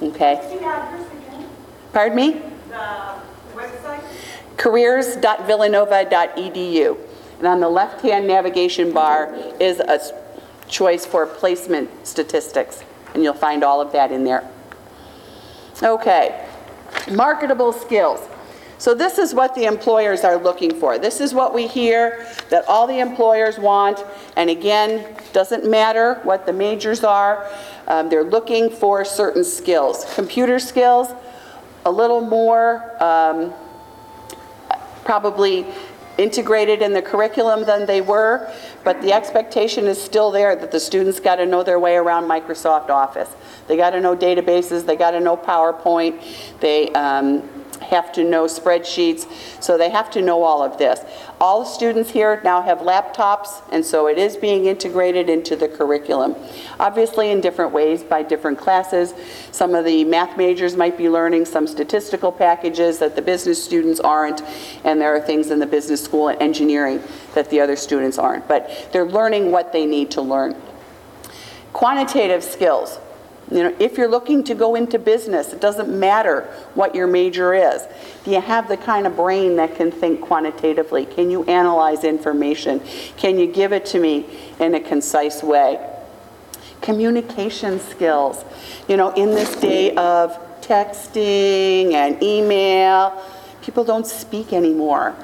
Okay? 0.00 0.36
The 0.36 0.64
address 0.64 1.10
again, 1.10 1.44
Pardon 1.92 2.16
me? 2.16 2.40
the 2.68 3.16
website? 3.54 4.04
careers.villanova.edu. 4.58 6.96
And 7.38 7.48
on 7.48 7.58
the 7.58 7.68
left-hand 7.68 8.28
navigation 8.28 8.92
bar 8.92 9.34
is 9.58 9.80
a 9.80 9.98
choice 10.72 11.06
for 11.06 11.26
placement 11.26 11.88
statistics, 12.04 12.82
and 13.14 13.22
you'll 13.22 13.34
find 13.34 13.62
all 13.62 13.80
of 13.80 13.92
that 13.92 14.10
in 14.10 14.24
there. 14.24 14.48
Okay, 15.82 16.48
marketable 17.10 17.72
skills. 17.72 18.20
So 18.78 18.94
this 18.94 19.16
is 19.18 19.32
what 19.32 19.54
the 19.54 19.66
employers 19.66 20.24
are 20.24 20.36
looking 20.36 20.74
for. 20.74 20.98
This 20.98 21.20
is 21.20 21.32
what 21.32 21.54
we 21.54 21.68
hear 21.68 22.26
that 22.48 22.64
all 22.66 22.88
the 22.88 22.98
employers 22.98 23.56
want, 23.56 24.04
and 24.36 24.50
again, 24.50 25.14
doesn't 25.32 25.68
matter 25.70 26.14
what 26.24 26.46
the 26.46 26.52
majors 26.52 27.04
are, 27.04 27.48
um, 27.86 28.08
they're 28.08 28.24
looking 28.24 28.70
for 28.70 29.04
certain 29.04 29.44
skills. 29.44 30.12
Computer 30.16 30.58
skills, 30.58 31.14
a 31.84 31.90
little 31.90 32.20
more 32.20 33.00
um, 33.02 33.52
probably 35.04 35.66
integrated 36.18 36.82
in 36.82 36.92
the 36.92 37.02
curriculum 37.02 37.64
than 37.64 37.86
they 37.86 38.00
were, 38.00 38.52
but 38.84 39.00
the 39.02 39.12
expectation 39.12 39.86
is 39.86 40.02
still 40.02 40.30
there 40.30 40.54
that 40.54 40.70
the 40.70 40.80
students 40.80 41.20
got 41.20 41.36
to 41.36 41.46
know 41.46 41.62
their 41.62 41.78
way 41.78 41.96
around 41.96 42.24
Microsoft 42.24 42.90
Office. 42.90 43.30
They 43.68 43.76
got 43.76 43.90
to 43.90 44.00
know 44.00 44.16
databases, 44.16 44.84
they 44.84 44.96
got 44.96 45.12
to 45.12 45.20
know 45.20 45.36
PowerPoint, 45.36 46.20
they 46.60 46.90
um, 46.90 47.48
have 47.82 48.12
to 48.12 48.24
know 48.24 48.44
spreadsheets, 48.44 49.26
so 49.62 49.76
they 49.76 49.90
have 49.90 50.10
to 50.12 50.22
know 50.22 50.42
all 50.42 50.62
of 50.62 50.78
this. 50.78 51.00
All 51.40 51.64
the 51.64 51.68
students 51.68 52.10
here 52.10 52.40
now 52.44 52.62
have 52.62 52.78
laptops, 52.78 53.62
and 53.70 53.84
so 53.84 54.06
it 54.06 54.18
is 54.18 54.36
being 54.36 54.66
integrated 54.66 55.28
into 55.28 55.56
the 55.56 55.68
curriculum. 55.68 56.36
Obviously 56.78 57.30
in 57.30 57.40
different 57.40 57.72
ways 57.72 58.02
by 58.02 58.22
different 58.22 58.58
classes. 58.58 59.14
Some 59.50 59.74
of 59.74 59.84
the 59.84 60.04
math 60.04 60.36
majors 60.36 60.76
might 60.76 60.96
be 60.96 61.08
learning 61.08 61.44
some 61.44 61.66
statistical 61.66 62.32
packages 62.32 62.98
that 62.98 63.16
the 63.16 63.22
business 63.22 63.62
students 63.62 64.00
aren't, 64.00 64.42
and 64.84 65.00
there 65.00 65.14
are 65.14 65.20
things 65.20 65.50
in 65.50 65.58
the 65.58 65.66
business 65.66 66.02
school 66.02 66.28
and 66.28 66.40
engineering 66.40 67.02
that 67.34 67.50
the 67.50 67.60
other 67.60 67.76
students 67.76 68.18
aren't. 68.18 68.46
But 68.48 68.88
they're 68.92 69.04
learning 69.04 69.50
what 69.50 69.72
they 69.72 69.86
need 69.86 70.10
to 70.12 70.22
learn. 70.22 70.54
Quantitative 71.72 72.44
skills. 72.44 72.98
You 73.50 73.64
know, 73.64 73.76
if 73.78 73.98
you're 73.98 74.08
looking 74.08 74.44
to 74.44 74.54
go 74.54 74.74
into 74.76 74.98
business, 74.98 75.52
it 75.52 75.60
doesn't 75.60 75.88
matter 75.88 76.42
what 76.74 76.94
your 76.94 77.06
major 77.06 77.52
is. 77.52 77.86
Do 78.24 78.30
you 78.30 78.40
have 78.40 78.68
the 78.68 78.76
kind 78.76 79.06
of 79.06 79.16
brain 79.16 79.56
that 79.56 79.76
can 79.76 79.90
think 79.90 80.22
quantitatively? 80.22 81.04
Can 81.04 81.30
you 81.30 81.44
analyze 81.44 82.04
information? 82.04 82.80
Can 83.16 83.38
you 83.38 83.46
give 83.46 83.72
it 83.72 83.84
to 83.86 83.98
me 83.98 84.26
in 84.58 84.74
a 84.74 84.80
concise 84.80 85.42
way? 85.42 85.86
Communication 86.80 87.78
skills. 87.78 88.44
You 88.88 88.96
know, 88.96 89.10
in 89.10 89.30
this 89.30 89.54
day 89.56 89.94
of 89.96 90.38
texting 90.62 91.92
and 91.92 92.22
email, 92.22 93.22
people 93.60 93.84
don't 93.84 94.06
speak 94.06 94.52
anymore. 94.52 95.14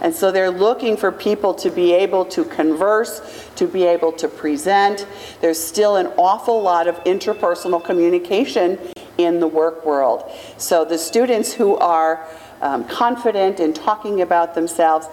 And 0.00 0.14
so 0.14 0.30
they're 0.30 0.50
looking 0.50 0.96
for 0.96 1.10
people 1.10 1.54
to 1.54 1.70
be 1.70 1.92
able 1.92 2.24
to 2.26 2.44
converse, 2.44 3.43
to 3.56 3.66
be 3.66 3.84
able 3.84 4.12
to 4.12 4.28
present. 4.28 5.06
There's 5.40 5.62
still 5.62 5.96
an 5.96 6.08
awful 6.16 6.60
lot 6.62 6.88
of 6.88 6.96
interpersonal 7.04 7.82
communication 7.82 8.78
in 9.18 9.40
the 9.40 9.46
work 9.46 9.84
world. 9.84 10.30
So 10.56 10.84
the 10.84 10.98
students 10.98 11.52
who 11.52 11.76
are 11.76 12.26
um, 12.60 12.84
confident 12.86 13.60
in 13.60 13.72
talking 13.72 14.22
about 14.22 14.54
themselves 14.54 15.06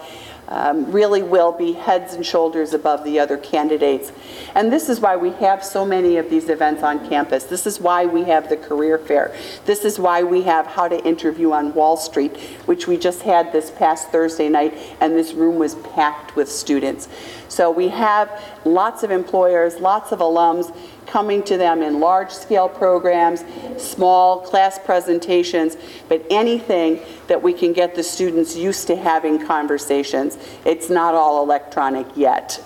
um, 0.51 0.91
really 0.91 1.23
will 1.23 1.53
be 1.53 1.71
heads 1.71 2.13
and 2.13 2.25
shoulders 2.25 2.73
above 2.73 3.05
the 3.05 3.17
other 3.17 3.37
candidates. 3.37 4.11
And 4.53 4.71
this 4.71 4.89
is 4.89 4.99
why 4.99 5.15
we 5.15 5.31
have 5.33 5.63
so 5.63 5.85
many 5.85 6.17
of 6.17 6.29
these 6.29 6.49
events 6.49 6.83
on 6.83 7.07
campus. 7.07 7.45
This 7.45 7.65
is 7.65 7.79
why 7.79 8.05
we 8.05 8.23
have 8.25 8.49
the 8.49 8.57
career 8.57 8.97
fair. 8.97 9.33
This 9.65 9.85
is 9.85 9.97
why 9.97 10.23
we 10.23 10.41
have 10.41 10.67
How 10.67 10.89
to 10.89 11.01
Interview 11.05 11.53
on 11.53 11.73
Wall 11.73 11.95
Street, 11.95 12.37
which 12.65 12.85
we 12.85 12.97
just 12.97 13.21
had 13.21 13.53
this 13.53 13.71
past 13.71 14.09
Thursday 14.09 14.49
night, 14.49 14.77
and 14.99 15.15
this 15.15 15.31
room 15.33 15.57
was 15.57 15.75
packed 15.75 16.35
with 16.35 16.51
students. 16.51 17.07
So 17.47 17.71
we 17.71 17.87
have 17.87 18.29
lots 18.65 19.03
of 19.03 19.11
employers, 19.11 19.77
lots 19.77 20.11
of 20.11 20.19
alums 20.19 20.75
coming 21.11 21.43
to 21.43 21.57
them 21.57 21.81
in 21.81 21.99
large-scale 21.99 22.69
programs, 22.69 23.43
small 23.77 24.39
class 24.39 24.79
presentations, 24.79 25.75
but 26.07 26.25
anything 26.29 26.99
that 27.27 27.43
we 27.43 27.51
can 27.51 27.73
get 27.73 27.93
the 27.95 28.03
students 28.03 28.55
used 28.55 28.87
to 28.87 28.95
having 28.95 29.45
conversations. 29.45 30.37
It's 30.63 30.89
not 30.89 31.13
all 31.13 31.43
electronic 31.43 32.07
yet. 32.15 32.63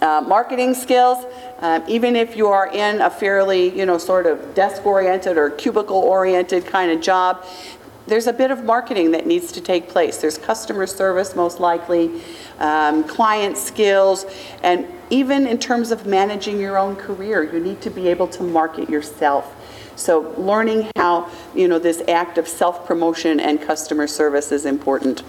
Uh, 0.00 0.22
marketing 0.26 0.72
skills, 0.74 1.24
um, 1.58 1.82
even 1.86 2.16
if 2.16 2.36
you 2.36 2.46
are 2.48 2.68
in 2.72 3.00
a 3.02 3.10
fairly, 3.10 3.76
you 3.78 3.84
know, 3.84 3.98
sort 3.98 4.26
of 4.26 4.54
desk-oriented 4.54 5.36
or 5.36 5.50
cubicle-oriented 5.50 6.66
kind 6.66 6.90
of 6.90 7.00
job, 7.00 7.44
there's 8.06 8.26
a 8.26 8.32
bit 8.32 8.50
of 8.50 8.64
marketing 8.64 9.10
that 9.10 9.26
needs 9.26 9.52
to 9.52 9.60
take 9.60 9.88
place. 9.88 10.18
There's 10.18 10.38
customer 10.38 10.86
service, 10.86 11.34
most 11.34 11.60
likely, 11.60 12.22
um, 12.58 13.04
client 13.04 13.58
skills, 13.58 14.24
and 14.62 14.86
even 15.10 15.46
in 15.46 15.58
terms 15.58 15.90
of 15.90 16.06
managing 16.06 16.60
your 16.60 16.76
own 16.78 16.96
career, 16.96 17.42
you 17.42 17.60
need 17.60 17.80
to 17.82 17.90
be 17.90 18.08
able 18.08 18.28
to 18.28 18.42
market 18.42 18.88
yourself. 18.90 19.54
So 19.96 20.34
learning 20.36 20.90
how, 20.96 21.30
you 21.54 21.68
know, 21.68 21.78
this 21.78 22.02
act 22.08 22.38
of 22.38 22.46
self-promotion 22.46 23.40
and 23.40 23.60
customer 23.60 24.06
service 24.06 24.52
is 24.52 24.66
important. 24.66 25.20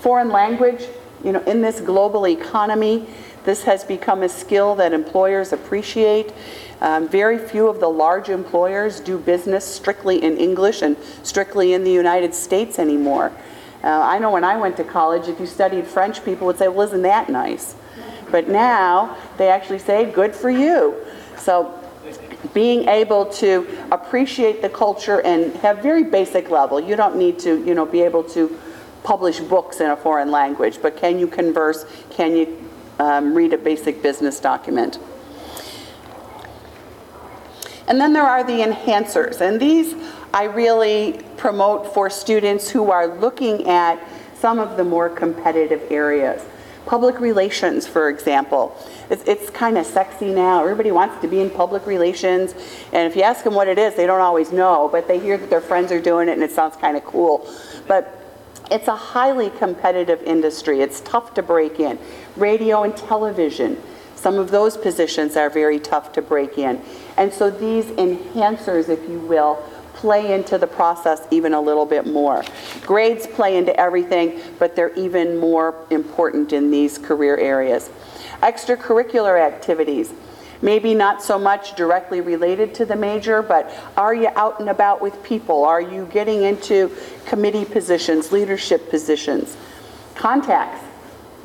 Foreign 0.00 0.30
language, 0.30 0.86
you 1.22 1.32
know, 1.32 1.42
in 1.42 1.60
this 1.60 1.80
global 1.80 2.26
economy, 2.26 3.06
this 3.44 3.64
has 3.64 3.84
become 3.84 4.22
a 4.22 4.28
skill 4.28 4.74
that 4.76 4.92
employers 4.92 5.52
appreciate. 5.52 6.32
Um, 6.80 7.08
very 7.08 7.38
few 7.38 7.68
of 7.68 7.80
the 7.80 7.88
large 7.88 8.28
employers 8.28 9.00
do 9.00 9.18
business 9.18 9.64
strictly 9.64 10.22
in 10.22 10.36
English 10.36 10.82
and 10.82 10.96
strictly 11.22 11.72
in 11.72 11.82
the 11.82 11.90
United 11.90 12.34
States 12.34 12.78
anymore. 12.78 13.32
Uh, 13.82 13.88
I 13.88 14.18
know 14.18 14.30
when 14.30 14.44
I 14.44 14.56
went 14.56 14.76
to 14.78 14.84
college, 14.84 15.28
if 15.28 15.38
you 15.40 15.46
studied 15.46 15.86
French, 15.86 16.24
people 16.24 16.46
would 16.46 16.58
say, 16.58 16.68
well, 16.68 16.86
isn't 16.86 17.02
that 17.02 17.28
nice? 17.28 17.74
But 18.30 18.48
now 18.48 19.16
they 19.36 19.48
actually 19.48 19.78
say, 19.78 20.10
good 20.10 20.34
for 20.34 20.50
you. 20.50 20.94
So 21.36 21.74
being 22.54 22.88
able 22.88 23.26
to 23.26 23.66
appreciate 23.90 24.62
the 24.62 24.68
culture 24.68 25.20
and 25.22 25.54
have 25.56 25.78
very 25.78 26.04
basic 26.04 26.50
level. 26.50 26.80
You 26.80 26.96
don't 26.96 27.16
need 27.16 27.38
to, 27.40 27.64
you 27.64 27.74
know, 27.74 27.86
be 27.86 28.02
able 28.02 28.24
to 28.24 28.58
publish 29.02 29.40
books 29.40 29.80
in 29.80 29.90
a 29.90 29.96
foreign 29.96 30.30
language, 30.30 30.80
but 30.82 30.96
can 30.96 31.18
you 31.18 31.26
converse? 31.26 31.84
Can 32.10 32.36
you 32.36 32.70
um, 32.98 33.34
read 33.34 33.52
a 33.52 33.58
basic 33.58 34.02
business 34.02 34.40
document? 34.40 34.98
And 37.86 38.00
then 38.00 38.12
there 38.12 38.24
are 38.24 38.44
the 38.44 38.60
enhancers, 38.60 39.40
and 39.40 39.58
these 39.58 39.94
I 40.34 40.44
really 40.44 41.20
promote 41.38 41.94
for 41.94 42.10
students 42.10 42.68
who 42.68 42.90
are 42.90 43.06
looking 43.06 43.66
at 43.66 43.98
some 44.34 44.58
of 44.58 44.76
the 44.76 44.84
more 44.84 45.08
competitive 45.08 45.90
areas. 45.90 46.44
Public 46.88 47.20
relations, 47.20 47.86
for 47.86 48.08
example. 48.08 48.74
It's, 49.10 49.22
it's 49.24 49.50
kind 49.50 49.76
of 49.76 49.84
sexy 49.84 50.32
now. 50.32 50.62
Everybody 50.62 50.90
wants 50.90 51.20
to 51.20 51.28
be 51.28 51.40
in 51.40 51.50
public 51.50 51.86
relations. 51.86 52.54
And 52.94 53.06
if 53.06 53.14
you 53.14 53.20
ask 53.20 53.44
them 53.44 53.52
what 53.52 53.68
it 53.68 53.78
is, 53.78 53.94
they 53.94 54.06
don't 54.06 54.22
always 54.22 54.52
know, 54.52 54.88
but 54.90 55.06
they 55.06 55.18
hear 55.18 55.36
that 55.36 55.50
their 55.50 55.60
friends 55.60 55.92
are 55.92 56.00
doing 56.00 56.30
it 56.30 56.32
and 56.32 56.42
it 56.42 56.50
sounds 56.50 56.76
kind 56.76 56.96
of 56.96 57.04
cool. 57.04 57.46
But 57.86 58.18
it's 58.70 58.88
a 58.88 58.96
highly 58.96 59.50
competitive 59.50 60.22
industry. 60.22 60.80
It's 60.80 61.02
tough 61.02 61.34
to 61.34 61.42
break 61.42 61.78
in. 61.78 61.98
Radio 62.36 62.84
and 62.84 62.96
television, 62.96 63.78
some 64.14 64.38
of 64.38 64.50
those 64.50 64.78
positions 64.78 65.36
are 65.36 65.50
very 65.50 65.78
tough 65.78 66.14
to 66.14 66.22
break 66.22 66.56
in. 66.56 66.80
And 67.18 67.30
so 67.30 67.50
these 67.50 67.84
enhancers, 67.84 68.88
if 68.88 69.06
you 69.10 69.18
will, 69.20 69.62
play 69.98 70.32
into 70.32 70.56
the 70.58 70.66
process 70.66 71.22
even 71.32 71.54
a 71.54 71.60
little 71.60 71.84
bit 71.84 72.06
more. 72.06 72.44
Grades 72.82 73.26
play 73.26 73.56
into 73.56 73.78
everything, 73.78 74.40
but 74.60 74.76
they're 74.76 74.94
even 74.94 75.36
more 75.36 75.74
important 75.90 76.52
in 76.52 76.70
these 76.70 76.98
career 76.98 77.36
areas. 77.36 77.90
Extracurricular 78.40 79.44
activities, 79.44 80.12
maybe 80.62 80.94
not 80.94 81.20
so 81.20 81.36
much 81.36 81.74
directly 81.74 82.20
related 82.20 82.74
to 82.74 82.84
the 82.84 82.94
major, 82.94 83.42
but 83.42 83.74
are 83.96 84.14
you 84.14 84.28
out 84.36 84.60
and 84.60 84.68
about 84.68 85.02
with 85.02 85.20
people? 85.24 85.64
Are 85.64 85.80
you 85.80 86.06
getting 86.12 86.44
into 86.44 86.92
committee 87.26 87.64
positions, 87.64 88.30
leadership 88.30 88.88
positions? 88.90 89.56
Contacts, 90.14 90.84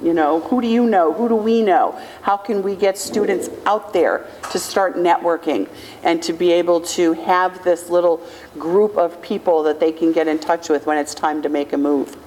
you 0.01 0.13
know, 0.13 0.41
who 0.41 0.61
do 0.61 0.67
you 0.67 0.85
know? 0.85 1.13
Who 1.13 1.29
do 1.29 1.35
we 1.35 1.61
know? 1.61 1.99
How 2.21 2.37
can 2.37 2.63
we 2.63 2.75
get 2.75 2.97
students 2.97 3.49
out 3.65 3.93
there 3.93 4.27
to 4.51 4.59
start 4.59 4.95
networking 4.95 5.69
and 6.03 6.21
to 6.23 6.33
be 6.33 6.51
able 6.51 6.81
to 6.81 7.13
have 7.13 7.63
this 7.63 7.89
little 7.89 8.25
group 8.57 8.97
of 8.97 9.21
people 9.21 9.63
that 9.63 9.79
they 9.79 9.91
can 9.91 10.11
get 10.11 10.27
in 10.27 10.39
touch 10.39 10.69
with 10.69 10.85
when 10.85 10.97
it's 10.97 11.13
time 11.13 11.41
to 11.43 11.49
make 11.49 11.73
a 11.73 11.77
move? 11.77 12.17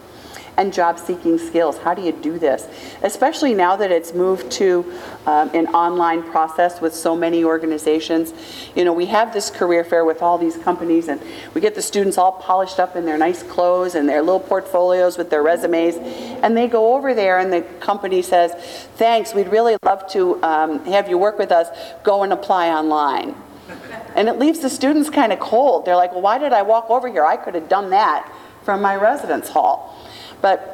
And 0.57 0.73
job 0.73 0.99
seeking 0.99 1.39
skills. 1.39 1.79
How 1.79 1.95
do 1.95 2.03
you 2.03 2.13
do 2.13 2.39
this? 2.39 2.67
Especially 3.03 3.55
now 3.55 3.77
that 3.77 3.91
it's 3.91 4.15
moved 4.15 4.51
to 4.53 4.93
um, 5.27 5.51
an 5.55 5.67
online 5.69 6.23
process 6.23 6.81
with 6.81 6.95
so 6.95 7.15
many 7.17 7.45
organizations. 7.45 8.33
You 8.75 8.85
know, 8.85 8.93
we 8.93 9.07
have 9.07 9.33
this 9.33 9.51
career 9.51 9.85
fair 9.85 10.05
with 10.05 10.23
all 10.23 10.39
these 10.39 10.57
companies, 10.57 11.09
and 11.09 11.21
we 11.55 11.61
get 11.61 11.75
the 11.75 11.83
students 11.83 12.19
all 12.19 12.33
polished 12.33 12.81
up 12.81 12.97
in 12.97 13.05
their 13.05 13.19
nice 13.19 13.43
clothes 13.43 13.95
and 13.95 14.09
their 14.09 14.23
little 14.23 14.41
portfolios 14.41 15.19
with 15.19 15.31
their 15.31 15.43
resumes. 15.43 15.97
And 16.43 16.57
they 16.57 16.69
go 16.69 16.95
over 16.95 17.15
there, 17.15 17.39
and 17.39 17.53
the 17.53 17.63
company 17.81 18.23
says, 18.23 18.53
Thanks, 18.97 19.35
we'd 19.35 19.49
really 19.49 19.77
love 19.85 20.11
to 20.13 20.43
um, 20.43 20.85
have 20.87 21.09
you 21.09 21.19
work 21.19 21.39
with 21.39 21.53
us. 21.53 21.69
Go 22.03 22.23
and 22.23 22.33
apply 22.33 22.69
online. 22.71 23.35
And 24.15 24.29
it 24.29 24.39
leaves 24.39 24.61
the 24.61 24.71
students 24.71 25.11
kind 25.11 25.33
of 25.33 25.41
cold. 25.41 25.85
They're 25.85 25.97
like, 25.97 26.13
Well, 26.13 26.23
why 26.23 26.39
did 26.39 26.53
I 26.53 26.63
walk 26.63 26.89
over 26.89 27.09
here? 27.09 27.25
I 27.25 27.37
could 27.37 27.55
have 27.55 27.69
done 27.69 27.91
that 27.91 28.33
from 28.63 28.83
my 28.83 28.97
residence 28.97 29.49
hall. 29.49 29.97
But 30.41 30.73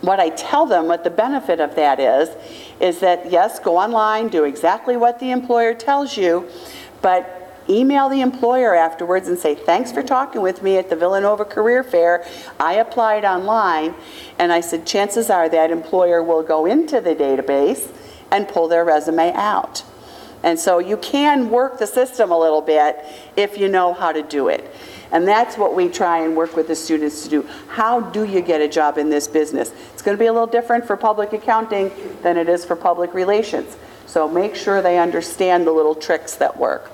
what 0.00 0.20
I 0.20 0.30
tell 0.30 0.66
them, 0.66 0.86
what 0.86 1.04
the 1.04 1.10
benefit 1.10 1.60
of 1.60 1.74
that 1.76 1.98
is, 1.98 2.30
is 2.80 3.00
that 3.00 3.30
yes, 3.30 3.58
go 3.58 3.76
online, 3.76 4.28
do 4.28 4.44
exactly 4.44 4.96
what 4.96 5.18
the 5.18 5.30
employer 5.30 5.74
tells 5.74 6.16
you, 6.16 6.48
but 7.02 7.64
email 7.68 8.08
the 8.08 8.20
employer 8.20 8.74
afterwards 8.74 9.28
and 9.28 9.38
say, 9.38 9.54
thanks 9.54 9.90
for 9.90 10.02
talking 10.02 10.40
with 10.40 10.62
me 10.62 10.76
at 10.76 10.88
the 10.88 10.96
Villanova 10.96 11.44
Career 11.44 11.82
Fair. 11.82 12.24
I 12.60 12.74
applied 12.74 13.24
online, 13.24 13.94
and 14.38 14.52
I 14.52 14.60
said, 14.60 14.86
chances 14.86 15.30
are 15.30 15.48
that 15.48 15.70
employer 15.70 16.22
will 16.22 16.42
go 16.42 16.66
into 16.66 17.00
the 17.00 17.14
database 17.14 17.90
and 18.30 18.46
pull 18.48 18.68
their 18.68 18.84
resume 18.84 19.32
out. 19.32 19.82
And 20.42 20.60
so 20.60 20.78
you 20.78 20.96
can 20.96 21.50
work 21.50 21.78
the 21.78 21.86
system 21.86 22.30
a 22.30 22.38
little 22.38 22.60
bit 22.60 23.04
if 23.36 23.58
you 23.58 23.68
know 23.68 23.92
how 23.92 24.12
to 24.12 24.22
do 24.22 24.48
it. 24.48 24.72
And 25.12 25.26
that's 25.26 25.56
what 25.56 25.74
we 25.74 25.88
try 25.88 26.18
and 26.18 26.36
work 26.36 26.56
with 26.56 26.68
the 26.68 26.74
students 26.74 27.22
to 27.24 27.28
do. 27.28 27.48
How 27.68 28.00
do 28.00 28.24
you 28.24 28.40
get 28.40 28.60
a 28.60 28.68
job 28.68 28.98
in 28.98 29.08
this 29.08 29.28
business? 29.28 29.72
It's 29.92 30.02
going 30.02 30.16
to 30.16 30.20
be 30.20 30.26
a 30.26 30.32
little 30.32 30.46
different 30.46 30.86
for 30.86 30.96
public 30.96 31.32
accounting 31.32 31.90
than 32.22 32.36
it 32.36 32.48
is 32.48 32.64
for 32.64 32.76
public 32.76 33.14
relations. 33.14 33.76
So 34.06 34.28
make 34.28 34.54
sure 34.54 34.82
they 34.82 34.98
understand 34.98 35.66
the 35.66 35.72
little 35.72 35.94
tricks 35.94 36.34
that 36.36 36.56
work. 36.56 36.90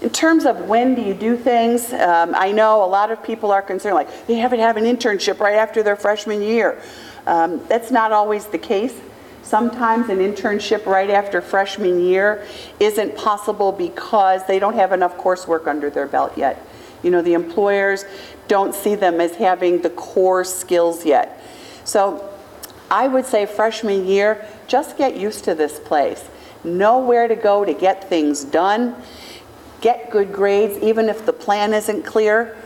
In 0.00 0.08
terms 0.08 0.46
of 0.46 0.66
when 0.66 0.94
do 0.94 1.02
you 1.02 1.12
do 1.12 1.36
things, 1.36 1.92
um, 1.92 2.34
I 2.34 2.52
know 2.52 2.82
a 2.82 2.86
lot 2.86 3.10
of 3.10 3.22
people 3.22 3.52
are 3.52 3.60
concerned, 3.60 3.94
like, 3.94 4.26
they 4.26 4.36
have 4.36 4.50
to 4.50 4.56
have 4.56 4.78
an 4.78 4.84
internship 4.84 5.40
right 5.40 5.56
after 5.56 5.82
their 5.82 5.96
freshman 5.96 6.40
year. 6.40 6.80
Um, 7.26 7.60
that's 7.66 7.90
not 7.90 8.10
always 8.10 8.46
the 8.46 8.58
case. 8.58 8.98
Sometimes 9.50 10.08
an 10.10 10.18
internship 10.18 10.86
right 10.86 11.10
after 11.10 11.40
freshman 11.40 12.04
year 12.04 12.46
isn't 12.78 13.16
possible 13.16 13.72
because 13.72 14.46
they 14.46 14.60
don't 14.60 14.76
have 14.76 14.92
enough 14.92 15.16
coursework 15.16 15.66
under 15.66 15.90
their 15.90 16.06
belt 16.06 16.38
yet. 16.38 16.64
You 17.02 17.10
know, 17.10 17.20
the 17.20 17.34
employers 17.34 18.04
don't 18.46 18.72
see 18.76 18.94
them 18.94 19.20
as 19.20 19.34
having 19.34 19.82
the 19.82 19.90
core 19.90 20.44
skills 20.44 21.04
yet. 21.04 21.42
So 21.82 22.32
I 22.92 23.08
would 23.08 23.26
say 23.26 23.44
freshman 23.44 24.06
year, 24.06 24.46
just 24.68 24.96
get 24.96 25.16
used 25.16 25.42
to 25.46 25.56
this 25.56 25.80
place. 25.80 26.28
know 26.62 27.00
where 27.00 27.26
to 27.26 27.34
go 27.34 27.64
to 27.64 27.74
get 27.74 28.08
things 28.08 28.44
done, 28.44 28.94
get 29.80 30.12
good 30.12 30.32
grades, 30.32 30.78
even 30.78 31.08
if 31.08 31.26
the 31.26 31.32
plan 31.32 31.74
isn't 31.74 32.04
clear. 32.04 32.56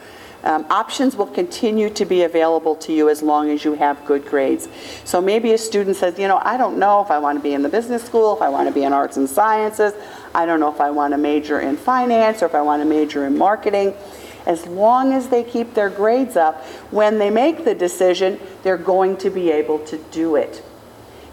Um, 0.44 0.66
Options 0.68 1.16
will 1.16 1.26
continue 1.26 1.88
to 1.90 2.04
be 2.04 2.22
available 2.22 2.76
to 2.76 2.92
you 2.92 3.08
as 3.08 3.22
long 3.22 3.50
as 3.50 3.64
you 3.64 3.74
have 3.74 4.04
good 4.04 4.26
grades. 4.26 4.68
So 5.04 5.20
maybe 5.20 5.52
a 5.52 5.58
student 5.58 5.96
says, 5.96 6.18
you 6.18 6.28
know, 6.28 6.40
I 6.44 6.58
don't 6.58 6.78
know 6.78 7.00
if 7.00 7.10
I 7.10 7.18
want 7.18 7.38
to 7.38 7.42
be 7.42 7.54
in 7.54 7.62
the 7.62 7.68
business 7.70 8.04
school, 8.04 8.36
if 8.36 8.42
I 8.42 8.50
want 8.50 8.68
to 8.68 8.74
be 8.74 8.84
in 8.84 8.92
arts 8.92 9.16
and 9.16 9.28
sciences, 9.28 9.94
I 10.34 10.44
don't 10.44 10.60
know 10.60 10.70
if 10.70 10.80
I 10.80 10.90
want 10.90 11.12
to 11.12 11.18
major 11.18 11.60
in 11.60 11.78
finance, 11.78 12.42
or 12.42 12.46
if 12.46 12.54
I 12.54 12.60
want 12.60 12.82
to 12.82 12.86
major 12.86 13.26
in 13.26 13.38
marketing. 13.38 13.94
As 14.46 14.66
long 14.66 15.14
as 15.14 15.28
they 15.28 15.42
keep 15.42 15.72
their 15.72 15.88
grades 15.88 16.36
up, 16.36 16.62
when 16.90 17.18
they 17.18 17.30
make 17.30 17.64
the 17.64 17.74
decision, 17.74 18.38
they're 18.62 18.76
going 18.76 19.16
to 19.18 19.30
be 19.30 19.50
able 19.50 19.78
to 19.86 19.96
do 20.10 20.36
it. 20.36 20.62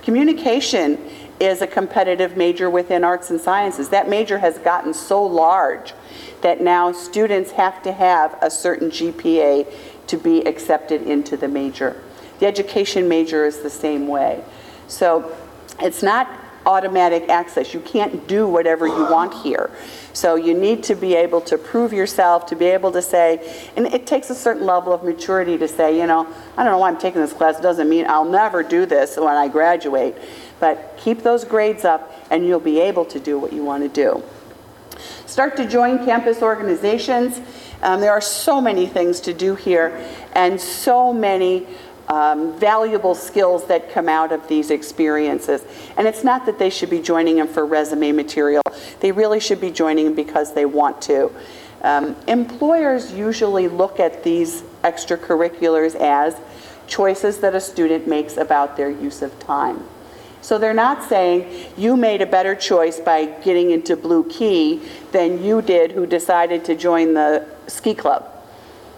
Communication 0.04 0.97
is 1.42 1.62
a 1.62 1.68
competitive 1.68 2.38
major 2.38 2.70
within 2.70 3.04
arts 3.04 3.32
and 3.32 3.42
sciences. 3.42 3.90
That 3.90 4.08
major 4.08 4.38
has 4.38 4.60
gotten 4.60 4.94
so 4.94 5.24
large 5.24 5.94
that 6.42 6.62
now 6.62 6.92
students 6.92 7.52
have 7.52 7.82
to 7.84 7.92
have 7.92 8.38
a 8.42 8.52
certain 8.52 8.90
GPA 8.90 9.72
to 10.08 10.18
be 10.18 10.42
accepted 10.48 11.02
into 11.02 11.36
the 11.36 11.48
major. 11.48 12.02
The 12.40 12.46
education 12.46 13.08
major 13.08 13.46
is 13.46 13.60
the 13.60 13.70
same 13.70 14.08
way. 14.08 14.44
So 14.88 15.36
it's 15.80 16.04
not 16.04 16.30
automatic 16.66 17.30
access. 17.30 17.74
You 17.74 17.80
can't 17.80 18.28
do 18.28 18.48
whatever 18.48 18.86
you 18.88 19.10
want 19.10 19.34
here. 19.34 19.72
So 20.14 20.36
you 20.36 20.54
need 20.54 20.84
to 20.84 20.96
be 20.96 21.16
able 21.16 21.42
to 21.42 21.58
prove 21.58 21.94
yourself, 21.94 22.46
to 22.48 22.56
be 22.56 22.66
able 22.66 22.92
to 22.92 23.02
say, 23.02 23.70
and 23.76 23.88
it 23.88 24.06
takes 24.06 24.30
a 24.30 24.36
certain 24.36 24.66
level 24.66 24.94
of 24.94 25.04
maturity 25.04 25.58
to 25.58 25.68
say, 25.68 25.98
you 25.98 26.06
know, 26.06 26.28
I 26.58 26.64
don't 26.64 26.74
know 26.74 26.78
why 26.78 26.90
I'm 26.90 27.00
taking 27.00 27.22
this 27.22 27.34
class. 27.34 27.58
It 27.58 27.62
doesn't 27.62 27.90
mean 27.90 28.06
I'll 28.08 28.26
never 28.26 28.62
do 28.62 28.86
this 28.86 29.18
when 29.18 29.36
I 29.36 29.48
graduate. 29.48 30.16
But 30.62 30.97
keep 30.97 31.24
those 31.24 31.43
grades 31.43 31.84
up 31.84 32.13
and 32.30 32.47
you'll 32.47 32.62
be 32.62 32.80
able 32.80 33.04
to 33.06 33.19
do 33.19 33.38
what 33.38 33.52
you 33.52 33.65
want 33.65 33.84
to 33.84 33.89
do. 33.89 34.24
Start 35.26 35.58
to 35.58 35.67
join 35.67 36.06
campus 36.06 36.41
organizations. 36.41 37.41
Um, 37.82 38.00
there 38.00 38.12
are 38.12 38.21
so 38.21 38.62
many 38.62 38.86
things 38.86 39.19
to 39.21 39.34
do 39.34 39.56
here 39.56 39.89
and 40.34 40.62
so 40.62 41.12
many 41.12 41.65
um, 42.08 42.58
valuable 42.60 43.15
skills 43.15 43.65
that 43.67 43.91
come 43.91 44.08
out 44.08 44.32
of 44.32 44.47
these 44.47 44.69
experiences. 44.69 45.63
And 45.97 46.08
it's 46.08 46.24
not 46.24 46.45
that 46.45 46.60
they 46.60 46.69
should 46.69 46.89
be 46.89 47.02
joining 47.02 47.38
them 47.38 47.47
for 47.47 47.65
resume 47.65 48.12
material. 48.12 48.62
They 49.00 49.12
really 49.12 49.39
should 49.39 49.62
be 49.62 49.71
joining 49.71 50.06
them 50.06 50.15
because 50.15 50.54
they 50.54 50.65
want 50.65 51.02
to. 51.04 51.32
Um, 51.82 52.15
employers 52.28 53.12
usually 53.12 53.67
look 53.67 54.00
at 54.00 54.24
these 54.24 54.62
extracurriculars 54.84 55.95
as 55.95 56.36
choices 56.86 57.39
that 57.39 57.56
a 57.56 57.62
student 57.62 58.08
makes 58.08 58.38
about 58.38 58.78
their 58.78 58.91
use 58.91 59.21
of 59.21 59.38
time. 59.39 59.84
So 60.42 60.58
they're 60.58 60.74
not 60.74 61.04
saying 61.04 61.74
you 61.78 61.96
made 61.96 62.22
a 62.22 62.26
better 62.26 62.56
choice 62.56 63.00
by 63.00 63.26
getting 63.26 63.72
into 63.72 63.96
Blue 63.96 64.24
Key 64.28 64.82
than 65.12 65.44
you 65.44 65.62
did 65.62 65.92
who 65.92 66.06
decided 66.06 66.66
to 66.66 66.76
join 66.76 67.14
the 67.14 67.48
ski 67.68 67.94
club. 67.94 68.28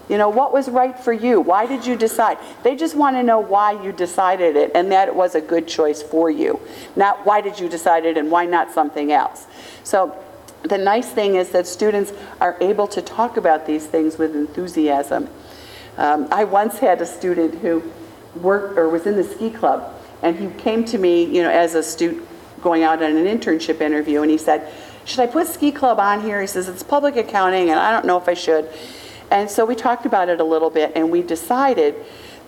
You 0.08 0.18
know, 0.18 0.28
what 0.28 0.52
was 0.52 0.68
right 0.68 0.98
for 0.98 1.12
you? 1.12 1.40
Why 1.40 1.66
did 1.66 1.86
you 1.86 1.96
decide? 1.96 2.38
They 2.62 2.76
just 2.76 2.94
want 2.94 3.16
to 3.16 3.22
know 3.22 3.40
why 3.40 3.82
you 3.82 3.90
decided 3.90 4.54
it 4.56 4.72
and 4.74 4.92
that 4.92 5.08
it 5.08 5.14
was 5.14 5.34
a 5.34 5.40
good 5.40 5.66
choice 5.66 6.02
for 6.02 6.30
you. 6.30 6.60
Not 6.94 7.24
why 7.24 7.40
did 7.40 7.58
you 7.58 7.68
decide 7.68 8.04
it 8.04 8.18
and 8.18 8.30
why 8.30 8.44
not 8.44 8.70
something 8.70 9.12
else. 9.12 9.46
So 9.82 10.14
the 10.62 10.76
nice 10.76 11.10
thing 11.10 11.36
is 11.36 11.50
that 11.50 11.66
students 11.66 12.12
are 12.40 12.56
able 12.60 12.86
to 12.88 13.00
talk 13.00 13.36
about 13.36 13.66
these 13.66 13.86
things 13.86 14.18
with 14.18 14.34
enthusiasm. 14.34 15.28
Um, 15.96 16.28
I 16.30 16.44
once 16.44 16.78
had 16.78 17.00
a 17.00 17.06
student 17.06 17.56
who 17.56 17.82
worked 18.34 18.78
or 18.78 18.88
was 18.88 19.06
in 19.06 19.16
the 19.16 19.24
ski 19.24 19.50
club 19.50 19.94
and 20.24 20.36
he 20.36 20.48
came 20.60 20.84
to 20.86 20.98
me, 20.98 21.24
you 21.24 21.42
know, 21.42 21.50
as 21.50 21.74
a 21.74 21.82
student 21.82 22.26
going 22.62 22.82
out 22.82 23.02
on 23.02 23.14
an 23.14 23.26
internship 23.26 23.80
interview, 23.82 24.22
and 24.22 24.30
he 24.30 24.38
said, 24.38 24.72
should 25.04 25.20
I 25.20 25.26
put 25.26 25.46
ski 25.46 25.70
club 25.70 26.00
on 26.00 26.22
here? 26.22 26.40
He 26.40 26.46
says, 26.46 26.66
it's 26.66 26.82
public 26.82 27.16
accounting, 27.16 27.68
and 27.68 27.78
I 27.78 27.92
don't 27.92 28.06
know 28.06 28.16
if 28.16 28.26
I 28.26 28.32
should. 28.32 28.70
And 29.30 29.50
so 29.50 29.66
we 29.66 29.74
talked 29.74 30.06
about 30.06 30.30
it 30.30 30.40
a 30.40 30.44
little 30.44 30.70
bit, 30.70 30.92
and 30.96 31.10
we 31.10 31.20
decided 31.20 31.94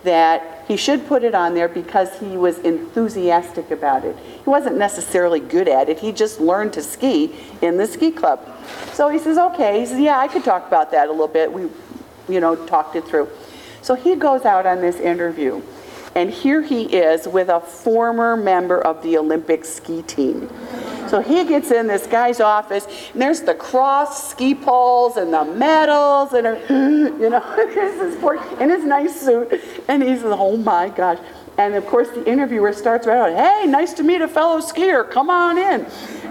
that 0.03 0.65
he 0.67 0.75
should 0.75 1.07
put 1.07 1.23
it 1.23 1.35
on 1.35 1.53
there 1.53 1.67
because 1.67 2.19
he 2.19 2.35
was 2.35 2.57
enthusiastic 2.59 3.69
about 3.69 4.05
it. 4.05 4.17
He 4.17 4.49
wasn't 4.49 4.77
necessarily 4.77 5.39
good 5.39 5.67
at 5.67 5.87
it, 5.87 5.99
he 5.99 6.11
just 6.11 6.39
learned 6.39 6.73
to 6.73 6.81
ski 6.81 7.35
in 7.61 7.77
the 7.77 7.85
ski 7.85 8.09
club. 8.09 8.39
So 8.93 9.09
he 9.09 9.19
says, 9.19 9.37
okay. 9.37 9.79
He 9.79 9.85
says, 9.85 9.99
yeah, 9.99 10.17
I 10.17 10.27
could 10.27 10.43
talk 10.43 10.65
about 10.67 10.91
that 10.91 11.09
a 11.09 11.11
little 11.11 11.27
bit. 11.27 11.53
We, 11.53 11.69
you 12.27 12.39
know, 12.39 12.55
talked 12.65 12.95
it 12.95 13.05
through. 13.05 13.29
So 13.83 13.93
he 13.93 14.15
goes 14.15 14.45
out 14.45 14.65
on 14.65 14.81
this 14.81 14.99
interview. 14.99 15.61
And 16.17 16.31
here 16.31 16.63
he 16.63 16.85
is 16.85 17.27
with 17.27 17.47
a 17.47 17.59
former 17.59 18.35
member 18.35 18.81
of 18.81 19.03
the 19.03 19.19
Olympic 19.19 19.63
ski 19.63 20.01
team. 20.01 20.49
So 21.07 21.21
he 21.21 21.45
gets 21.45 21.69
in 21.69 21.85
this 21.85 22.07
guy's 22.07 22.39
office, 22.39 22.87
and 23.13 23.21
there's 23.21 23.41
the 23.41 23.53
cross 23.53 24.31
ski 24.31 24.55
poles 24.55 25.17
and 25.17 25.31
the 25.31 25.45
medals, 25.45 26.33
and 26.33 26.59
you 27.21 27.29
know, 27.29 27.55
this 27.55 28.19
poor 28.19 28.43
in 28.59 28.71
his 28.71 28.83
nice 28.83 29.21
suit, 29.21 29.61
and 29.87 30.01
he's 30.01 30.23
like, 30.23 30.39
oh 30.39 30.57
my 30.57 30.89
gosh. 30.89 31.19
And 31.59 31.75
of 31.75 31.85
course, 31.85 32.09
the 32.09 32.27
interviewer 32.27 32.73
starts 32.73 33.05
right 33.05 33.17
out, 33.17 33.37
"Hey, 33.37 33.67
nice 33.67 33.93
to 33.93 34.03
meet 34.03 34.21
a 34.21 34.27
fellow 34.27 34.59
skier. 34.59 35.07
Come 35.09 35.29
on 35.29 35.59
in." 35.59 35.85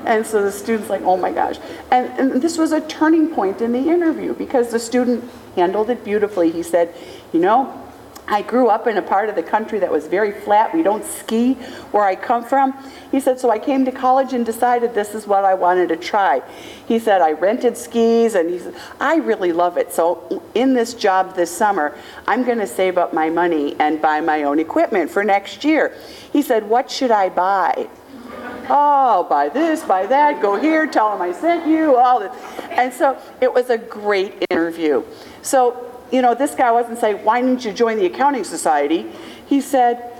And 0.05 0.27
so 0.27 0.43
the 0.43 0.53
student's 0.53 0.91
like, 0.91 1.03
"Oh 1.03 1.17
my 1.17 1.31
gosh!" 1.31 1.59
And, 1.93 2.07
and 2.19 2.43
this 2.43 2.59
was 2.59 2.73
a 2.73 2.81
turning 2.81 3.29
point 3.29 3.61
in 3.61 3.71
the 3.71 3.89
interview 3.89 4.35
because 4.35 4.71
the 4.71 4.79
student 4.79 5.29
handled 5.55 5.91
it 5.91 6.05
beautifully. 6.05 6.51
He 6.51 6.65
said, 6.65 6.93
"You 7.33 7.39
know." 7.39 7.86
I 8.29 8.43
grew 8.43 8.69
up 8.69 8.87
in 8.87 8.97
a 8.97 9.03
part 9.03 9.29
of 9.29 9.37
the 9.37 9.43
country 9.43 9.79
that 9.79 9.91
was 9.91 10.07
very 10.07 10.33
flat. 10.33 10.75
We 10.75 10.83
don't 10.83 11.05
ski 11.05 11.55
where 11.93 12.05
I 12.05 12.17
come 12.17 12.45
from. 12.45 12.75
He 13.13 13.21
said, 13.21 13.39
so 13.39 13.51
I 13.51 13.59
came 13.59 13.85
to 13.85 13.93
college 13.93 14.33
and 14.33 14.45
decided 14.45 14.95
this 14.95 15.15
is 15.15 15.27
what 15.27 15.45
I 15.45 15.55
wanted 15.55 15.89
to 15.91 15.97
try. 15.97 16.43
He 16.87 16.99
said, 16.99 17.23
I 17.23 17.33
rented 17.33 17.77
skis 17.77 18.35
and 18.35 18.51
he 18.51 18.59
said, 18.59 18.75
I 19.01 19.17
really 19.17 19.53
love 19.53 19.77
it. 19.77 19.93
So 19.93 20.43
in 20.55 20.75
this 20.75 20.95
job 20.95 21.37
this 21.37 21.57
summer, 21.57 21.97
I'm 22.27 22.45
going 22.45 22.59
to 22.59 22.67
save 22.67 22.99
up 22.99 23.15
my 23.15 23.31
money 23.31 23.77
and 23.79 24.03
buy 24.03 24.21
my 24.21 24.43
own 24.43 24.59
equipment 24.59 25.11
for 25.11 25.23
next 25.23 25.65
year. 25.65 25.95
He 26.33 26.43
said, 26.43 26.69
what 26.69 26.91
should 26.91 27.13
I 27.13 27.29
buy? 27.29 27.89
Oh, 28.69 29.25
buy 29.29 29.49
this, 29.49 29.85
buy 29.85 30.07
that, 30.07 30.43
go 30.43 30.59
here, 30.59 30.89
tell 30.89 31.13
them 31.13 31.23
I 31.23 31.33
sent 31.33 31.69
you, 31.69 31.95
all 31.95 32.19
this. 32.19 32.37
And 32.71 32.93
so 32.93 33.17
it 33.41 33.53
was 33.53 33.71
a 33.71 33.79
great 33.79 34.45
interview. 34.51 35.05
So 35.43 35.96
you 36.13 36.23
know, 36.23 36.35
this 36.35 36.55
guy 36.55 36.71
wasn't 36.73 36.99
saying, 36.99 37.25
why 37.25 37.41
didn't 37.41 37.65
you 37.65 37.73
join 37.73 37.99
the 37.99 38.07
accounting 38.07 38.45
society? 38.45 39.11
He 39.47 39.61
said, 39.61 40.13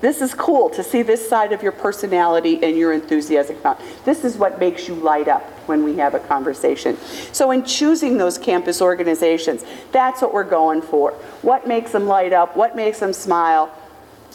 this 0.00 0.20
is 0.20 0.34
cool 0.34 0.68
to 0.70 0.84
see 0.84 1.02
this 1.02 1.26
side 1.26 1.52
of 1.52 1.62
your 1.62 1.72
personality 1.72 2.62
and 2.62 2.76
your 2.76 2.92
enthusiasm. 2.92 3.56
This 4.04 4.24
is 4.24 4.36
what 4.36 4.60
makes 4.60 4.86
you 4.86 4.94
light 4.94 5.26
up 5.26 5.42
when 5.66 5.82
we 5.84 5.96
have 5.96 6.14
a 6.14 6.20
conversation. 6.20 6.98
So 7.32 7.50
in 7.50 7.64
choosing 7.64 8.18
those 8.18 8.36
campus 8.36 8.82
organizations, 8.82 9.64
that's 9.92 10.20
what 10.20 10.34
we're 10.34 10.44
going 10.44 10.82
for. 10.82 11.12
What 11.42 11.66
makes 11.66 11.92
them 11.92 12.06
light 12.06 12.32
up? 12.32 12.56
What 12.56 12.76
makes 12.76 13.00
them 13.00 13.12
smile? 13.12 13.75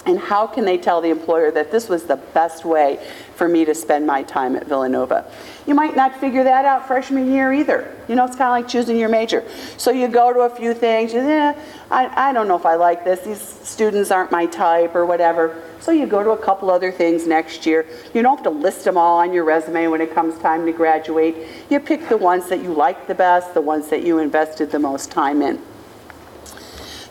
And 0.05 0.17
how 0.17 0.47
can 0.47 0.65
they 0.65 0.79
tell 0.79 0.99
the 0.99 1.09
employer 1.09 1.51
that 1.51 1.71
this 1.71 1.87
was 1.87 2.05
the 2.05 2.15
best 2.15 2.65
way 2.65 3.07
for 3.35 3.47
me 3.47 3.65
to 3.65 3.75
spend 3.75 4.07
my 4.07 4.23
time 4.23 4.55
at 4.55 4.65
Villanova? 4.65 5.31
You 5.67 5.75
might 5.75 5.95
not 5.95 6.19
figure 6.19 6.43
that 6.43 6.65
out 6.65 6.87
freshman 6.87 7.31
year 7.31 7.53
either. 7.53 7.95
You 8.07 8.15
know, 8.15 8.25
it's 8.25 8.35
kind 8.35 8.47
of 8.47 8.53
like 8.53 8.67
choosing 8.67 8.97
your 8.97 9.09
major. 9.09 9.47
So 9.77 9.91
you 9.91 10.07
go 10.07 10.33
to 10.33 10.39
a 10.41 10.49
few 10.49 10.73
things, 10.73 11.13
you 11.13 11.19
eh, 11.19 11.53
I, 11.91 12.29
I 12.29 12.33
don't 12.33 12.47
know 12.47 12.55
if 12.55 12.65
I 12.65 12.75
like 12.75 13.03
this. 13.03 13.19
These 13.19 13.41
students 13.41 14.09
aren't 14.09 14.31
my 14.31 14.47
type 14.47 14.95
or 14.95 15.05
whatever. 15.05 15.61
So 15.79 15.91
you 15.91 16.07
go 16.07 16.23
to 16.23 16.31
a 16.31 16.37
couple 16.37 16.71
other 16.71 16.91
things 16.91 17.27
next 17.27 17.67
year. 17.67 17.85
You 18.15 18.23
don't 18.23 18.37
have 18.37 18.43
to 18.45 18.49
list 18.49 18.85
them 18.85 18.97
all 18.97 19.19
on 19.19 19.31
your 19.33 19.43
resume 19.43 19.85
when 19.87 20.01
it 20.01 20.15
comes 20.15 20.37
time 20.39 20.65
to 20.65 20.71
graduate. 20.71 21.35
You 21.69 21.79
pick 21.79 22.09
the 22.09 22.17
ones 22.17 22.49
that 22.49 22.63
you 22.63 22.73
like 22.73 23.07
the 23.07 23.15
best, 23.15 23.53
the 23.53 23.61
ones 23.61 23.89
that 23.89 24.03
you 24.03 24.17
invested 24.17 24.71
the 24.71 24.79
most 24.79 25.11
time 25.11 25.43
in. 25.43 25.61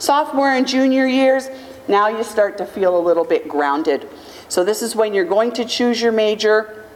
Sophomore 0.00 0.50
and 0.50 0.66
junior 0.66 1.06
years, 1.06 1.48
now 1.90 2.08
you 2.08 2.22
start 2.22 2.56
to 2.58 2.66
feel 2.66 2.96
a 2.96 3.02
little 3.02 3.24
bit 3.24 3.48
grounded. 3.48 4.08
So 4.48 4.64
this 4.64 4.80
is 4.80 4.96
when 4.96 5.12
you're 5.12 5.24
going 5.24 5.52
to 5.52 5.64
choose 5.64 6.00
your 6.00 6.12
major. 6.12 6.86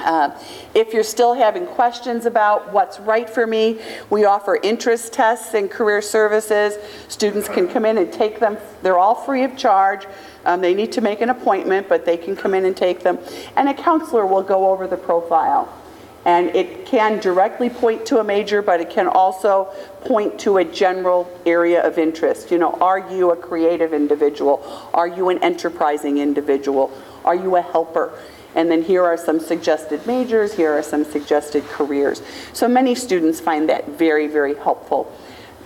Uh, 0.00 0.30
if 0.74 0.92
you're 0.92 1.02
still 1.02 1.34
having 1.34 1.66
questions 1.66 2.24
about 2.24 2.72
what's 2.72 2.98
right 3.00 3.28
for 3.28 3.46
me, 3.46 3.80
we 4.08 4.24
offer 4.24 4.58
interest 4.62 5.12
tests 5.12 5.54
and 5.54 5.70
career 5.70 6.00
services. 6.00 6.76
Students 7.08 7.48
can 7.48 7.68
come 7.68 7.84
in 7.84 7.98
and 7.98 8.12
take 8.12 8.40
them. 8.40 8.56
They're 8.82 8.98
all 8.98 9.14
free 9.14 9.44
of 9.44 9.56
charge. 9.56 10.06
Um, 10.44 10.60
they 10.60 10.74
need 10.74 10.92
to 10.92 11.00
make 11.00 11.20
an 11.20 11.30
appointment, 11.30 11.88
but 11.88 12.04
they 12.04 12.16
can 12.16 12.36
come 12.36 12.54
in 12.54 12.64
and 12.64 12.76
take 12.76 13.00
them. 13.00 13.18
And 13.56 13.68
a 13.68 13.74
counselor 13.74 14.26
will 14.26 14.42
go 14.42 14.70
over 14.70 14.86
the 14.86 14.96
profile. 14.96 15.81
And 16.24 16.54
it 16.54 16.86
can 16.86 17.18
directly 17.18 17.68
point 17.68 18.06
to 18.06 18.18
a 18.18 18.24
major, 18.24 18.62
but 18.62 18.80
it 18.80 18.90
can 18.90 19.08
also 19.08 19.64
point 20.02 20.38
to 20.40 20.58
a 20.58 20.64
general 20.64 21.28
area 21.44 21.84
of 21.84 21.98
interest. 21.98 22.50
You 22.50 22.58
know, 22.58 22.72
are 22.74 23.10
you 23.10 23.32
a 23.32 23.36
creative 23.36 23.92
individual? 23.92 24.62
Are 24.94 25.08
you 25.08 25.30
an 25.30 25.42
enterprising 25.42 26.18
individual? 26.18 26.92
Are 27.24 27.34
you 27.34 27.56
a 27.56 27.62
helper? 27.62 28.12
And 28.54 28.70
then 28.70 28.82
here 28.82 29.02
are 29.02 29.16
some 29.16 29.40
suggested 29.40 30.06
majors, 30.06 30.52
here 30.54 30.72
are 30.72 30.82
some 30.82 31.04
suggested 31.04 31.64
careers. 31.64 32.22
So 32.52 32.68
many 32.68 32.94
students 32.94 33.40
find 33.40 33.68
that 33.68 33.88
very, 33.88 34.26
very 34.26 34.54
helpful. 34.54 35.10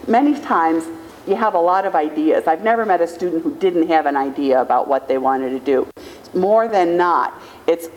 Many 0.07 0.40
times 0.40 0.84
you 1.26 1.34
have 1.34 1.54
a 1.54 1.61
lot 1.61 1.84
of 1.84 1.96
ideas. 1.96 2.46
I've 2.46 2.62
never 2.62 2.86
met 2.86 3.00
a 3.00 3.09
student 3.09 3.42
who 3.42 3.57
didn't 3.57 3.88
have 3.88 4.07
an 4.07 4.16
idea 4.16 4.61
about 4.61 4.86
what 4.86 5.09
they 5.09 5.18
wanted 5.18 5.50
to 5.50 5.59
do. 5.59 5.88
More 6.32 6.68
than 6.68 6.96
not, 6.96 7.42
it's 7.66 7.88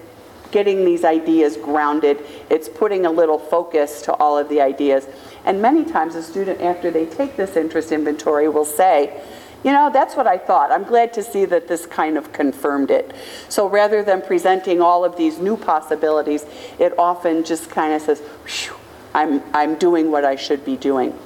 getting 0.52 0.86
these 0.86 1.04
ideas 1.04 1.58
grounded. 1.58 2.24
It's 2.50 2.70
putting 2.70 3.06
a 3.06 3.12
little 3.12 3.40
focus 3.40 4.02
to 4.04 4.14
all 4.14 4.38
of 4.38 4.50
the 4.50 4.62
ideas. 4.62 5.08
And 5.46 5.62
many 5.62 5.86
times 5.86 6.16
a 6.16 6.24
student, 6.24 6.62
after 6.62 6.92
they 6.92 7.06
take 7.06 7.38
this 7.38 7.56
interest 7.56 7.92
inventory, 7.92 8.50
will 8.50 8.66
say, 8.66 9.22
you 9.64 9.72
know, 9.72 9.90
that's 9.92 10.16
what 10.16 10.26
I 10.26 10.38
thought. 10.38 10.72
I'm 10.72 10.86
glad 10.86 11.12
to 11.14 11.24
see 11.24 11.44
that 11.46 11.68
this 11.68 11.86
kind 11.86 12.18
of 12.18 12.32
confirmed 12.32 12.92
it. 12.92 13.14
So 13.50 13.68
rather 13.68 14.04
than 14.04 14.22
presenting 14.22 14.82
all 14.82 15.04
of 15.04 15.18
these 15.18 15.38
new 15.38 15.58
possibilities, 15.58 16.46
it 16.80 16.98
often 16.98 17.44
just 17.44 17.70
kind 17.70 17.94
of 17.94 18.02
says, 18.02 18.22
"Phew, 18.46 18.76
I'm, 19.14 19.44
I'm 19.54 19.76
doing 19.76 20.12
what 20.12 20.24
I 20.24 20.36
should 20.36 20.64
be 20.64 20.78
doing. 20.78 21.18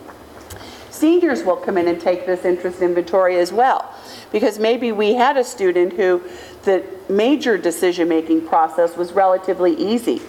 Seniors 0.89 1.43
will 1.43 1.57
come 1.57 1.77
in 1.77 1.87
and 1.87 1.99
take 1.99 2.25
this 2.25 2.45
interest 2.45 2.81
inventory 2.81 3.37
as 3.37 3.51
well, 3.51 3.93
because 4.31 4.57
maybe 4.57 4.91
we 4.91 5.13
had 5.13 5.37
a 5.37 5.43
student 5.43 5.93
who 5.93 6.21
the 6.63 6.83
major 7.09 7.57
decision-making 7.57 8.47
process 8.47 8.95
was 8.97 9.11
relatively 9.11 9.75
easy. 9.75 10.21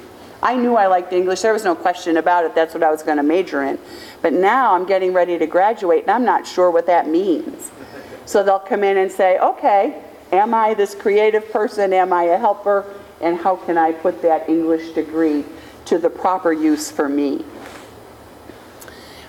I 0.43 0.57
knew 0.57 0.76
I 0.76 0.89
liked 0.89 1.12
English, 1.12 1.41
there 1.41 1.53
was 1.53 1.64
no 1.64 1.74
question 1.74 2.18
about 2.18 2.45
it, 2.45 2.55
that's 2.55 2.74
what 2.74 2.82
I 2.82 2.91
was 2.91 3.03
going 3.03 3.16
to 3.16 3.22
major 3.22 3.62
in. 3.62 3.78
But 4.20 4.35
now 4.35 4.74
I'm 4.74 4.85
getting 4.85 5.12
ready 5.12 5.39
to 5.39 5.47
graduate, 5.47 6.03
and 6.03 6.11
I'm 6.11 6.24
not 6.24 6.47
sure 6.47 6.70
what 6.70 6.87
that 6.87 7.09
means. 7.09 7.70
So 8.26 8.43
they'll 8.43 8.59
come 8.59 8.85
in 8.85 8.99
and 8.99 9.11
say, 9.11 9.39
okay, 9.39 10.03
am 10.32 10.53
I 10.53 10.74
this 10.74 10.95
creative 10.95 11.51
person, 11.51 11.93
am 11.93 12.12
I 12.12 12.24
a 12.24 12.39
helper, 12.39 12.85
and 13.20 13.39
how 13.39 13.57
can 13.57 13.78
I 13.78 13.93
put 13.93 14.20
that 14.22 14.49
English 14.49 14.93
degree 14.93 15.45
to 15.87 15.99
the 15.99 16.11
proper 16.11 16.53
use 16.53 16.91
for 16.91 17.09
me? 17.09 17.45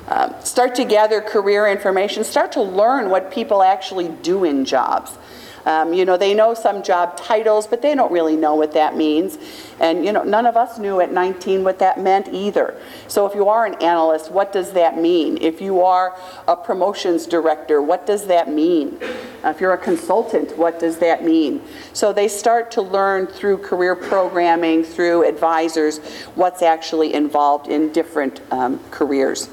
Um, 0.08 0.36
start 0.44 0.76
to 0.76 0.86
gather 0.86 1.20
career 1.22 1.68
information, 1.68 2.24
start 2.24 2.52
to 2.54 2.62
learn 2.62 3.10
what 3.10 3.32
people 3.32 3.64
actually 3.64 4.10
do 4.10 4.44
in 4.44 4.66
jobs. 4.66 5.18
Um, 5.66 5.94
you 5.94 6.06
know, 6.06 6.16
they 6.16 6.34
know 6.34 6.54
some 6.54 6.84
job 6.84 7.18
titles, 7.18 7.66
but 7.68 7.82
they 7.82 7.96
don't 7.96 8.12
really 8.12 8.36
know 8.36 8.56
what 8.56 8.74
that 8.74 8.96
means. 8.96 9.38
And, 9.80 10.06
you 10.06 10.12
know, 10.12 10.24
none 10.24 10.46
of 10.46 10.56
us 10.56 10.78
knew 10.78 11.00
at 11.02 11.12
19 11.12 11.64
what 11.64 11.80
that 11.80 12.00
meant 12.00 12.30
either. 12.30 12.80
So 13.08 13.26
if 13.26 13.34
you 13.34 13.50
are 13.50 13.66
an 13.66 13.76
analyst, 13.82 14.32
what 14.32 14.54
does 14.54 14.74
that 14.74 14.98
mean? 14.98 15.38
If 15.42 15.62
you 15.62 15.82
are 15.82 16.16
a 16.48 16.56
promotions 16.56 17.26
director, 17.26 17.82
what 17.82 18.06
does 18.06 18.28
that 18.28 18.50
mean? 18.50 18.98
Uh, 19.44 19.50
if 19.50 19.60
you're 19.60 19.74
a 19.74 19.78
consultant, 19.78 20.58
what 20.58 20.80
does 20.80 20.98
that 21.00 21.24
mean? 21.24 21.62
So 21.94 22.14
they 22.14 22.28
start 22.28 22.72
to 22.72 22.82
learn 22.82 23.28
through 23.28 23.58
career 23.58 23.96
programming, 23.96 24.84
through 24.84 25.28
advisors, 25.28 26.00
what's 26.36 26.62
actually 26.62 27.14
involved 27.14 27.68
in 27.68 27.92
different 27.92 28.42
um, 28.52 28.80
careers. 28.92 29.50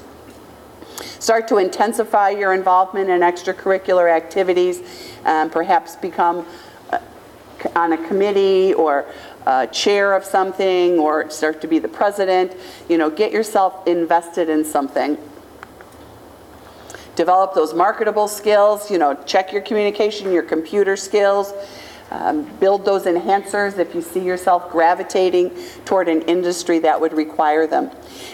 Start 1.19 1.47
to 1.47 1.57
intensify 1.57 2.29
your 2.29 2.53
involvement 2.53 3.09
in 3.09 3.21
extracurricular 3.21 4.13
activities, 4.13 4.81
um, 5.25 5.49
perhaps 5.49 5.95
become 5.95 6.45
uh, 6.91 6.99
on 7.75 7.93
a 7.93 8.07
committee 8.07 8.73
or 8.73 9.05
uh, 9.45 9.65
chair 9.67 10.13
of 10.13 10.23
something 10.23 10.99
or 10.99 11.29
start 11.29 11.61
to 11.61 11.67
be 11.67 11.79
the 11.79 11.87
president. 11.87 12.55
You 12.89 12.97
know, 12.97 13.09
get 13.09 13.31
yourself 13.31 13.87
invested 13.87 14.49
in 14.49 14.63
something. 14.63 15.17
Develop 17.15 17.53
those 17.53 17.73
marketable 17.73 18.27
skills, 18.27 18.89
you 18.89 18.97
know, 18.97 19.13
check 19.25 19.53
your 19.53 19.61
communication, 19.61 20.31
your 20.31 20.43
computer 20.43 20.97
skills. 20.97 21.53
Um, 22.13 22.43
build 22.59 22.85
those 22.85 23.05
enhancers 23.05 23.79
if 23.79 23.95
you 23.95 24.01
see 24.01 24.19
yourself 24.19 24.71
gravitating 24.71 25.51
toward 25.83 26.07
an 26.07 26.21
industry 26.21 26.77
that 26.79 27.01
would 27.01 27.11
require 27.11 27.65
them. 27.65 27.89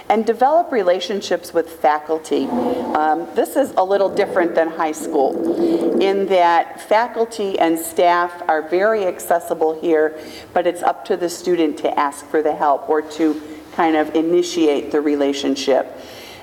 And 0.09 0.25
develop 0.25 0.73
relationships 0.73 1.53
with 1.53 1.69
faculty. 1.69 2.45
Um, 2.45 3.25
this 3.36 3.55
is 3.55 3.71
a 3.77 3.84
little 3.84 4.13
different 4.13 4.53
than 4.53 4.67
high 4.67 4.91
school 4.91 5.99
in 6.01 6.25
that 6.27 6.82
faculty 6.82 7.57
and 7.57 7.80
staff 7.80 8.43
are 8.49 8.67
very 8.67 9.05
accessible 9.05 9.80
here, 9.80 10.19
but 10.53 10.67
it's 10.67 10.84
up 10.84 11.05
to 11.05 11.15
the 11.15 11.30
student 11.30 11.77
to 11.77 11.99
ask 11.99 12.25
for 12.25 12.41
the 12.41 12.55
help 12.55 12.89
or 12.89 13.01
to 13.01 13.41
kind 13.73 13.95
of 13.95 14.13
initiate 14.13 14.91
the 14.91 14.99
relationship. 14.99 15.97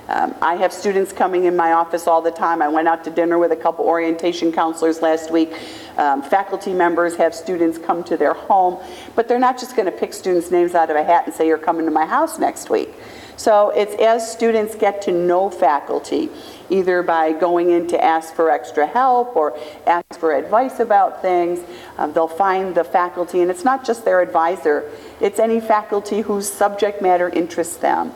Um, 0.08 0.34
I 0.40 0.54
have 0.54 0.72
students 0.72 1.12
coming 1.12 1.44
in 1.44 1.56
my 1.56 1.72
office 1.72 2.06
all 2.06 2.22
the 2.22 2.30
time. 2.30 2.62
I 2.62 2.68
went 2.68 2.86
out 2.86 3.02
to 3.04 3.10
dinner 3.10 3.38
with 3.38 3.50
a 3.50 3.56
couple 3.56 3.84
orientation 3.84 4.52
counselors 4.52 5.02
last 5.02 5.32
week. 5.32 5.52
Um, 5.96 6.22
faculty 6.22 6.72
members 6.72 7.16
have 7.16 7.34
students 7.34 7.78
come 7.78 8.04
to 8.04 8.16
their 8.16 8.34
home, 8.34 8.82
but 9.16 9.26
they're 9.26 9.38
not 9.38 9.58
just 9.58 9.74
going 9.74 9.86
to 9.86 9.92
pick 9.92 10.12
students' 10.12 10.50
names 10.50 10.74
out 10.74 10.90
of 10.90 10.96
a 10.96 11.02
hat 11.02 11.26
and 11.26 11.34
say, 11.34 11.48
You're 11.48 11.58
coming 11.58 11.86
to 11.86 11.90
my 11.90 12.06
house 12.06 12.38
next 12.38 12.70
week. 12.70 12.94
So 13.36 13.70
it's 13.70 13.94
as 14.00 14.30
students 14.30 14.74
get 14.74 15.02
to 15.02 15.12
know 15.12 15.50
faculty, 15.50 16.30
either 16.70 17.02
by 17.02 17.32
going 17.32 17.70
in 17.70 17.86
to 17.88 18.02
ask 18.02 18.34
for 18.34 18.50
extra 18.50 18.86
help 18.86 19.36
or 19.36 19.58
ask 19.86 20.18
for 20.18 20.34
advice 20.34 20.80
about 20.80 21.20
things, 21.20 21.60
um, 21.98 22.12
they'll 22.12 22.28
find 22.28 22.74
the 22.74 22.84
faculty, 22.84 23.42
and 23.42 23.50
it's 23.50 23.64
not 23.64 23.84
just 23.84 24.04
their 24.04 24.22
advisor, 24.22 24.90
it's 25.20 25.38
any 25.38 25.60
faculty 25.60 26.22
whose 26.22 26.50
subject 26.50 27.02
matter 27.02 27.28
interests 27.28 27.76
them. 27.76 28.12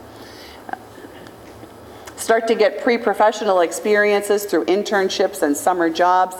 Start 2.20 2.46
to 2.48 2.54
get 2.54 2.82
pre-professional 2.82 3.60
experiences 3.60 4.44
through 4.44 4.66
internships 4.66 5.40
and 5.40 5.56
summer 5.56 5.88
jobs. 5.88 6.36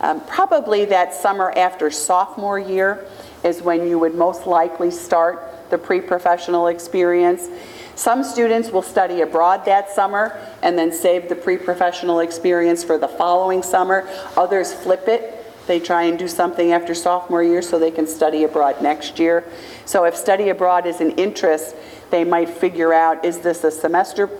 Um, 0.00 0.20
probably 0.26 0.86
that 0.86 1.14
summer 1.14 1.52
after 1.56 1.88
sophomore 1.88 2.58
year 2.58 3.06
is 3.44 3.62
when 3.62 3.86
you 3.86 3.96
would 4.00 4.16
most 4.16 4.48
likely 4.48 4.90
start 4.90 5.70
the 5.70 5.78
pre-professional 5.78 6.66
experience. 6.66 7.48
Some 7.94 8.24
students 8.24 8.70
will 8.70 8.82
study 8.82 9.20
abroad 9.20 9.64
that 9.66 9.88
summer 9.88 10.36
and 10.62 10.76
then 10.76 10.92
save 10.92 11.28
the 11.28 11.36
pre-professional 11.36 12.18
experience 12.18 12.82
for 12.82 12.98
the 12.98 13.08
following 13.08 13.62
summer. 13.62 14.08
Others 14.36 14.74
flip 14.74 15.06
it. 15.06 15.36
They 15.68 15.78
try 15.78 16.04
and 16.04 16.18
do 16.18 16.26
something 16.26 16.72
after 16.72 16.92
sophomore 16.92 17.44
year 17.44 17.62
so 17.62 17.78
they 17.78 17.92
can 17.92 18.08
study 18.08 18.42
abroad 18.42 18.82
next 18.82 19.20
year. 19.20 19.44
So 19.84 20.04
if 20.04 20.16
study 20.16 20.48
abroad 20.48 20.86
is 20.86 21.00
an 21.00 21.12
interest, 21.12 21.76
they 22.10 22.24
might 22.24 22.48
figure 22.48 22.92
out, 22.92 23.24
is 23.24 23.38
this 23.40 23.64
a 23.64 23.70
semester 23.70 24.30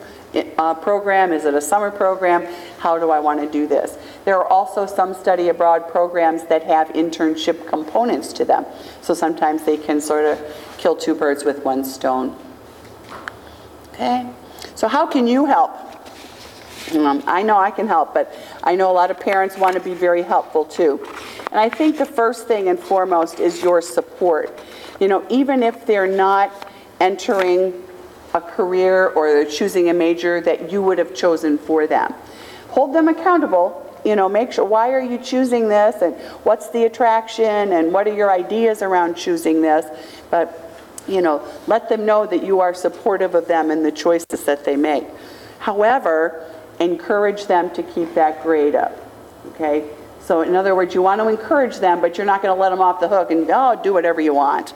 uh, 0.59 0.75
program? 0.75 1.33
Is 1.33 1.45
it 1.45 1.55
a 1.55 1.61
summer 1.61 1.91
program? 1.91 2.47
How 2.79 2.99
do 2.99 3.11
I 3.11 3.18
want 3.21 3.41
to 3.41 3.51
do 3.51 3.66
this? 3.66 3.99
There 4.25 4.37
are 4.37 4.47
also 4.47 4.87
some 4.87 5.14
study 5.14 5.49
abroad 5.49 5.89
programs 5.89 6.47
that 6.47 6.62
have 6.64 6.89
internship 6.89 7.66
components 7.68 8.33
to 8.35 8.45
them. 8.45 8.64
So 9.01 9.14
sometimes 9.14 9.64
they 9.64 9.77
can 9.77 10.01
sort 10.01 10.25
of 10.25 10.75
kill 10.79 10.97
two 10.97 11.14
birds 11.14 11.45
with 11.45 11.64
one 11.64 11.85
stone. 11.85 12.37
Okay? 13.93 14.31
So 14.75 14.89
how 14.89 15.07
can 15.07 15.27
you 15.27 15.47
help? 15.47 15.73
Um, 16.93 17.23
I 17.27 17.43
know 17.43 17.59
I 17.59 17.71
can 17.71 17.87
help, 17.87 18.14
but 18.14 18.35
I 18.62 18.75
know 18.75 18.91
a 18.91 18.93
lot 18.95 19.11
of 19.11 19.21
parents 19.21 19.57
want 19.57 19.75
to 19.75 19.81
be 19.81 19.95
very 19.95 20.23
helpful 20.23 20.64
too. 20.64 21.07
And 21.51 21.61
I 21.61 21.68
think 21.68 21.99
the 21.99 22.07
first 22.07 22.49
thing 22.49 22.68
and 22.68 22.79
foremost 22.79 23.41
is 23.41 23.62
your 23.62 23.83
support. 23.83 24.59
You 24.99 25.09
know, 25.09 25.25
even 25.29 25.62
if 25.62 25.87
they're 25.87 26.07
not 26.07 26.70
entering 27.01 27.82
a 28.34 28.40
career 28.40 29.09
or 29.09 29.32
they're 29.32 29.44
choosing 29.44 29.88
a 29.88 29.94
major 29.94 30.40
that 30.42 30.70
you 30.70 30.82
would 30.82 30.98
have 30.98 31.14
chosen 31.14 31.59
for 31.59 31.86
them. 31.86 32.14
Hold 32.68 32.94
them 32.94 33.09
accountable. 33.09 33.86
You 34.05 34.16
know, 34.16 34.28
make 34.28 34.53
sure 34.53 34.64
why 34.64 34.92
are 34.92 35.01
you 35.01 35.18
choosing 35.18 35.68
this 35.68 36.01
and 36.01 36.14
what's 36.44 36.70
the 36.70 36.84
attraction 36.84 37.72
and 37.72 37.92
what 37.92 38.07
are 38.07 38.14
your 38.14 38.30
ideas 38.30 38.82
around 38.82 39.16
choosing 39.16 39.61
this. 39.61 39.84
But, 40.30 40.72
you 41.09 41.20
know, 41.20 41.46
let 41.66 41.88
them 41.88 42.07
know 42.07 42.26
that 42.26 42.42
you 42.42 42.61
are 42.61 42.72
supportive 42.72 43.34
of 43.34 43.46
them 43.46 43.70
and 43.70 43.84
the 43.84 43.92
choices 43.92 44.44
that 44.44 44.64
they 44.64 44.76
make. 44.76 45.05
However, 45.59 46.51
encourage 46.78 47.46
them 47.46 47.70
to 47.70 47.82
keep 47.82 48.14
that 48.14 48.42
grade 48.42 48.74
up. 48.74 48.96
Okay? 49.48 49.90
So, 50.20 50.42
in 50.42 50.55
other 50.55 50.74
words, 50.74 50.94
you 50.94 51.03
want 51.03 51.20
to 51.20 51.28
encourage 51.28 51.78
them, 51.78 52.01
but 52.01 52.16
you're 52.16 52.26
not 52.26 52.40
going 52.40 52.55
to 52.55 52.61
let 52.61 52.70
them 52.70 52.80
off 52.80 53.01
the 53.01 53.09
hook 53.09 53.30
and, 53.30 53.51
oh, 53.51 53.78
do 53.82 53.92
whatever 53.92 54.20
you 54.20 54.32
want. 54.32 54.72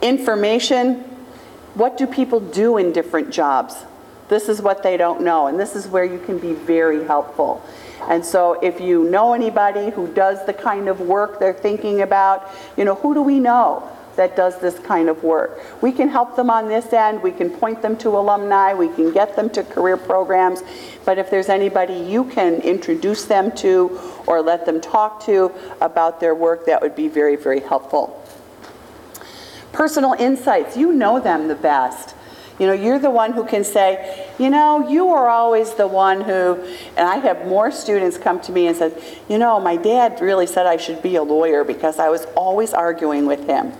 Information 0.00 1.04
what 1.78 1.96
do 1.96 2.08
people 2.08 2.40
do 2.40 2.76
in 2.76 2.92
different 2.92 3.30
jobs? 3.30 3.76
This 4.28 4.48
is 4.48 4.60
what 4.60 4.82
they 4.82 4.96
don't 4.96 5.20
know, 5.20 5.46
and 5.46 5.60
this 5.60 5.76
is 5.76 5.86
where 5.86 6.04
you 6.04 6.18
can 6.18 6.36
be 6.38 6.52
very 6.52 7.04
helpful. 7.04 7.64
And 8.08 8.24
so 8.24 8.58
if 8.60 8.80
you 8.80 9.04
know 9.04 9.32
anybody 9.32 9.90
who 9.90 10.12
does 10.12 10.44
the 10.44 10.52
kind 10.52 10.88
of 10.88 11.00
work 11.00 11.38
they're 11.38 11.54
thinking 11.54 12.02
about, 12.02 12.50
you 12.76 12.84
know, 12.84 12.96
who 12.96 13.14
do 13.14 13.22
we 13.22 13.38
know 13.38 13.88
that 14.16 14.34
does 14.34 14.58
this 14.60 14.76
kind 14.80 15.08
of 15.08 15.22
work? 15.22 15.60
We 15.80 15.92
can 15.92 16.08
help 16.08 16.34
them 16.34 16.50
on 16.50 16.66
this 16.66 16.92
end, 16.92 17.22
we 17.22 17.30
can 17.30 17.48
point 17.48 17.80
them 17.80 17.96
to 17.98 18.08
alumni, 18.08 18.74
we 18.74 18.88
can 18.88 19.12
get 19.12 19.36
them 19.36 19.48
to 19.50 19.62
career 19.62 19.96
programs, 19.96 20.62
but 21.04 21.18
if 21.18 21.30
there's 21.30 21.48
anybody 21.48 21.94
you 21.94 22.24
can 22.24 22.54
introduce 22.62 23.24
them 23.26 23.52
to 23.58 24.00
or 24.26 24.42
let 24.42 24.66
them 24.66 24.80
talk 24.80 25.24
to 25.26 25.52
about 25.80 26.18
their 26.18 26.34
work, 26.34 26.66
that 26.66 26.82
would 26.82 26.96
be 26.96 27.06
very, 27.06 27.36
very 27.36 27.60
helpful. 27.60 28.17
Personal 29.72 30.14
insights, 30.14 30.76
you 30.76 30.92
know 30.92 31.20
them 31.20 31.48
the 31.48 31.54
best. 31.54 32.14
You 32.58 32.66
know, 32.66 32.72
you're 32.72 32.98
the 32.98 33.10
one 33.10 33.32
who 33.32 33.44
can 33.44 33.62
say, 33.62 34.26
you 34.38 34.50
know, 34.50 34.88
you 34.88 35.08
are 35.10 35.28
always 35.28 35.74
the 35.74 35.86
one 35.86 36.20
who, 36.20 36.54
and 36.96 37.08
I 37.08 37.18
have 37.18 37.46
more 37.46 37.70
students 37.70 38.18
come 38.18 38.40
to 38.40 38.52
me 38.52 38.66
and 38.66 38.76
said, 38.76 39.00
you 39.28 39.38
know, 39.38 39.60
my 39.60 39.76
dad 39.76 40.20
really 40.20 40.46
said 40.46 40.66
I 40.66 40.76
should 40.76 41.00
be 41.00 41.14
a 41.16 41.22
lawyer 41.22 41.62
because 41.62 42.00
I 42.00 42.08
was 42.08 42.24
always 42.36 42.74
arguing 42.74 43.26
with 43.26 43.46
him. 43.46 43.72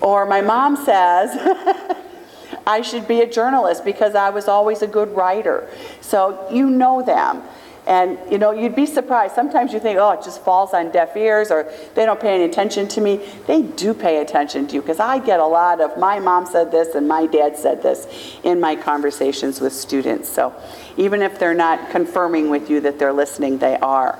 Or 0.00 0.26
my 0.26 0.40
mom 0.40 0.76
says, 0.84 1.30
I 2.66 2.82
should 2.82 3.06
be 3.06 3.20
a 3.20 3.30
journalist 3.30 3.84
because 3.84 4.16
I 4.16 4.30
was 4.30 4.48
always 4.48 4.82
a 4.82 4.88
good 4.88 5.14
writer. 5.14 5.68
So 6.00 6.48
you 6.50 6.68
know 6.70 7.02
them. 7.02 7.42
And, 7.84 8.16
you 8.30 8.38
know, 8.38 8.52
you'd 8.52 8.76
be 8.76 8.86
surprised. 8.86 9.34
Sometimes 9.34 9.72
you 9.72 9.80
think, 9.80 9.98
oh, 9.98 10.12
it 10.12 10.22
just 10.22 10.40
falls 10.42 10.72
on 10.72 10.92
deaf 10.92 11.16
ears 11.16 11.50
or 11.50 11.70
they 11.94 12.06
don't 12.06 12.20
pay 12.20 12.34
any 12.34 12.44
attention 12.44 12.86
to 12.88 13.00
me. 13.00 13.28
They 13.48 13.62
do 13.62 13.92
pay 13.92 14.20
attention 14.20 14.68
to 14.68 14.74
you 14.74 14.82
because 14.82 15.00
I 15.00 15.18
get 15.18 15.40
a 15.40 15.46
lot 15.46 15.80
of, 15.80 15.98
my 15.98 16.20
mom 16.20 16.46
said 16.46 16.70
this 16.70 16.94
and 16.94 17.08
my 17.08 17.26
dad 17.26 17.56
said 17.56 17.82
this 17.82 18.38
in 18.44 18.60
my 18.60 18.76
conversations 18.76 19.60
with 19.60 19.72
students. 19.72 20.28
So 20.28 20.54
even 20.96 21.22
if 21.22 21.40
they're 21.40 21.54
not 21.54 21.90
confirming 21.90 22.50
with 22.50 22.70
you 22.70 22.80
that 22.82 23.00
they're 23.00 23.12
listening, 23.12 23.58
they 23.58 23.76
are. 23.78 24.18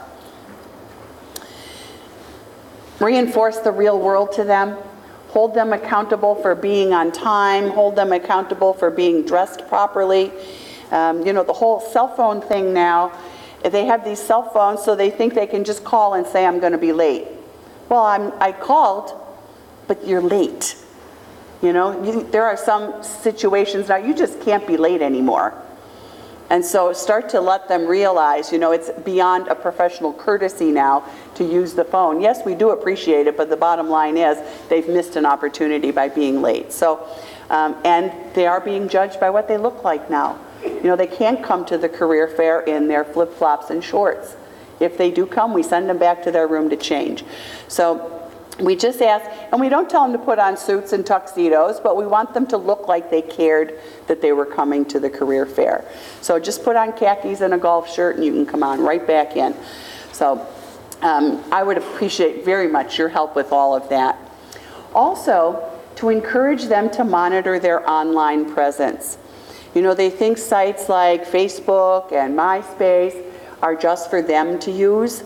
Reinforce 2.98 3.58
the 3.58 3.72
real 3.72 3.98
world 3.98 4.32
to 4.32 4.44
them. 4.44 4.76
Hold 5.28 5.54
them 5.54 5.72
accountable 5.72 6.34
for 6.34 6.54
being 6.54 6.92
on 6.92 7.10
time. 7.10 7.70
Hold 7.70 7.96
them 7.96 8.12
accountable 8.12 8.74
for 8.74 8.90
being 8.90 9.24
dressed 9.24 9.66
properly. 9.68 10.32
Um, 10.90 11.24
you 11.24 11.32
know, 11.32 11.42
the 11.42 11.54
whole 11.54 11.80
cell 11.80 12.08
phone 12.14 12.42
thing 12.42 12.74
now, 12.74 13.18
they 13.70 13.84
have 13.86 14.04
these 14.04 14.18
cell 14.18 14.42
phones, 14.42 14.82
so 14.82 14.96
they 14.96 15.10
think 15.10 15.34
they 15.34 15.46
can 15.46 15.64
just 15.64 15.84
call 15.84 16.14
and 16.14 16.26
say, 16.26 16.44
I'm 16.44 16.58
going 16.58 16.72
to 16.72 16.78
be 16.78 16.92
late. 16.92 17.28
Well, 17.88 18.04
I'm, 18.04 18.32
I 18.40 18.52
called, 18.52 19.12
but 19.86 20.06
you're 20.06 20.22
late. 20.22 20.76
You 21.62 21.72
know, 21.72 22.02
you, 22.04 22.24
there 22.24 22.44
are 22.44 22.56
some 22.56 23.02
situations 23.04 23.88
now 23.88 23.96
you 23.96 24.14
just 24.14 24.40
can't 24.40 24.66
be 24.66 24.76
late 24.76 25.00
anymore. 25.00 25.54
And 26.50 26.62
so 26.62 26.92
start 26.92 27.30
to 27.30 27.40
let 27.40 27.68
them 27.68 27.86
realize, 27.86 28.52
you 28.52 28.58
know, 28.58 28.72
it's 28.72 28.90
beyond 29.04 29.48
a 29.48 29.54
professional 29.54 30.12
courtesy 30.12 30.70
now 30.70 31.04
to 31.36 31.44
use 31.44 31.72
the 31.72 31.84
phone. 31.84 32.20
Yes, 32.20 32.44
we 32.44 32.54
do 32.54 32.70
appreciate 32.70 33.26
it, 33.26 33.38
but 33.38 33.48
the 33.48 33.56
bottom 33.56 33.88
line 33.88 34.18
is 34.18 34.38
they've 34.68 34.86
missed 34.88 35.16
an 35.16 35.24
opportunity 35.24 35.92
by 35.92 36.08
being 36.08 36.42
late. 36.42 36.72
So, 36.72 37.08
um, 37.48 37.76
and 37.84 38.12
they 38.34 38.46
are 38.46 38.60
being 38.60 38.88
judged 38.88 39.18
by 39.18 39.30
what 39.30 39.48
they 39.48 39.56
look 39.56 39.82
like 39.82 40.10
now. 40.10 40.38
You 40.64 40.84
know, 40.84 40.96
they 40.96 41.06
can't 41.06 41.42
come 41.42 41.64
to 41.66 41.78
the 41.78 41.88
career 41.88 42.28
fair 42.28 42.60
in 42.60 42.88
their 42.88 43.04
flip 43.04 43.32
flops 43.32 43.70
and 43.70 43.82
shorts. 43.82 44.36
If 44.80 44.98
they 44.98 45.10
do 45.10 45.26
come, 45.26 45.52
we 45.52 45.62
send 45.62 45.88
them 45.88 45.98
back 45.98 46.22
to 46.24 46.30
their 46.30 46.46
room 46.46 46.70
to 46.70 46.76
change. 46.76 47.24
So 47.68 48.22
we 48.58 48.76
just 48.76 49.00
ask, 49.00 49.24
and 49.50 49.60
we 49.60 49.68
don't 49.68 49.88
tell 49.88 50.02
them 50.02 50.12
to 50.12 50.24
put 50.24 50.38
on 50.38 50.56
suits 50.56 50.92
and 50.92 51.06
tuxedos, 51.06 51.80
but 51.80 51.96
we 51.96 52.06
want 52.06 52.34
them 52.34 52.46
to 52.48 52.56
look 52.56 52.88
like 52.88 53.10
they 53.10 53.22
cared 53.22 53.78
that 54.06 54.20
they 54.20 54.32
were 54.32 54.44
coming 54.44 54.84
to 54.86 55.00
the 55.00 55.08
career 55.08 55.46
fair. 55.46 55.84
So 56.20 56.38
just 56.38 56.62
put 56.62 56.76
on 56.76 56.92
khakis 56.92 57.40
and 57.40 57.54
a 57.54 57.58
golf 57.58 57.88
shirt 57.92 58.16
and 58.16 58.24
you 58.24 58.32
can 58.32 58.46
come 58.46 58.62
on 58.62 58.80
right 58.80 59.06
back 59.06 59.36
in. 59.36 59.54
So 60.12 60.46
um, 61.00 61.42
I 61.50 61.62
would 61.62 61.78
appreciate 61.78 62.44
very 62.44 62.68
much 62.68 62.98
your 62.98 63.08
help 63.08 63.34
with 63.34 63.52
all 63.52 63.74
of 63.74 63.88
that. 63.88 64.18
Also, 64.94 65.68
to 65.96 66.08
encourage 66.10 66.64
them 66.64 66.90
to 66.90 67.04
monitor 67.04 67.58
their 67.58 67.88
online 67.88 68.52
presence. 68.52 69.18
You 69.74 69.80
know, 69.80 69.94
they 69.94 70.10
think 70.10 70.36
sites 70.36 70.88
like 70.88 71.24
Facebook 71.24 72.12
and 72.12 72.36
MySpace 72.38 73.24
are 73.62 73.74
just 73.74 74.10
for 74.10 74.20
them 74.20 74.58
to 74.60 74.70
use. 74.70 75.24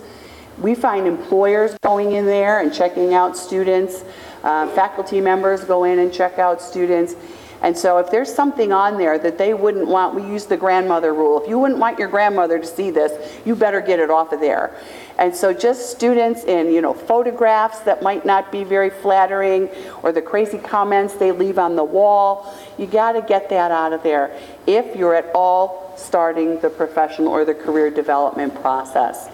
We 0.58 0.74
find 0.74 1.06
employers 1.06 1.76
going 1.82 2.12
in 2.12 2.26
there 2.26 2.60
and 2.60 2.72
checking 2.72 3.12
out 3.12 3.36
students. 3.36 4.04
Uh, 4.44 4.68
faculty 4.68 5.20
members 5.20 5.64
go 5.64 5.84
in 5.84 5.98
and 5.98 6.12
check 6.12 6.38
out 6.38 6.62
students. 6.62 7.16
And 7.62 7.76
so 7.76 7.98
if 7.98 8.10
there's 8.10 8.32
something 8.32 8.72
on 8.72 8.98
there 8.98 9.18
that 9.18 9.38
they 9.38 9.52
wouldn't 9.52 9.88
want, 9.88 10.14
we 10.14 10.22
use 10.22 10.46
the 10.46 10.56
grandmother 10.56 11.12
rule. 11.12 11.42
If 11.42 11.48
you 11.48 11.58
wouldn't 11.58 11.80
want 11.80 11.98
your 11.98 12.08
grandmother 12.08 12.58
to 12.58 12.66
see 12.66 12.90
this, 12.90 13.40
you 13.44 13.56
better 13.56 13.80
get 13.80 13.98
it 13.98 14.10
off 14.10 14.32
of 14.32 14.40
there. 14.40 14.76
And 15.18 15.34
so 15.34 15.52
just 15.52 15.90
students 15.90 16.44
in, 16.44 16.70
you 16.72 16.82
know, 16.82 16.92
photographs 16.92 17.80
that 17.80 18.02
might 18.02 18.26
not 18.26 18.52
be 18.52 18.64
very 18.64 18.90
flattering 18.90 19.70
or 20.02 20.12
the 20.12 20.20
crazy 20.20 20.58
comments 20.58 21.14
they 21.14 21.32
leave 21.32 21.58
on 21.58 21.74
the 21.74 21.84
wall, 21.84 22.54
you 22.76 22.86
got 22.86 23.12
to 23.12 23.22
get 23.22 23.48
that 23.50 23.70
out 23.70 23.92
of 23.92 24.02
there 24.02 24.38
if 24.66 24.94
you're 24.94 25.14
at 25.14 25.30
all 25.34 25.94
starting 25.96 26.60
the 26.60 26.68
professional 26.68 27.28
or 27.28 27.44
the 27.44 27.54
career 27.54 27.90
development 27.90 28.54
process. 28.60 29.28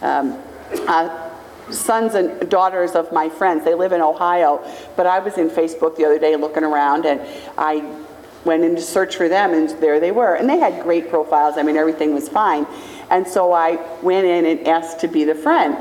Um, 0.00 0.38
uh, 0.88 1.30
sons 1.70 2.14
and 2.14 2.48
daughters 2.48 2.92
of 2.92 3.12
my 3.12 3.28
friends. 3.28 3.64
They 3.64 3.74
live 3.74 3.92
in 3.92 4.00
Ohio, 4.00 4.64
but 4.96 5.06
I 5.06 5.18
was 5.18 5.36
in 5.36 5.50
Facebook 5.50 5.96
the 5.96 6.04
other 6.04 6.18
day 6.18 6.36
looking 6.36 6.64
around 6.64 7.04
and 7.06 7.20
I 7.58 7.98
went 8.44 8.62
in 8.62 8.76
to 8.76 8.82
search 8.82 9.16
for 9.16 9.28
them 9.28 9.52
and 9.52 9.68
there 9.82 9.98
they 9.98 10.12
were. 10.12 10.36
And 10.36 10.48
they 10.48 10.58
had 10.58 10.82
great 10.82 11.10
profiles. 11.10 11.58
I 11.58 11.62
mean, 11.62 11.76
everything 11.76 12.14
was 12.14 12.28
fine. 12.28 12.66
And 13.10 13.26
so 13.26 13.52
I 13.52 13.78
went 14.02 14.26
in 14.26 14.44
and 14.44 14.66
asked 14.66 15.00
to 15.00 15.08
be 15.08 15.24
the 15.24 15.34
friend. 15.34 15.76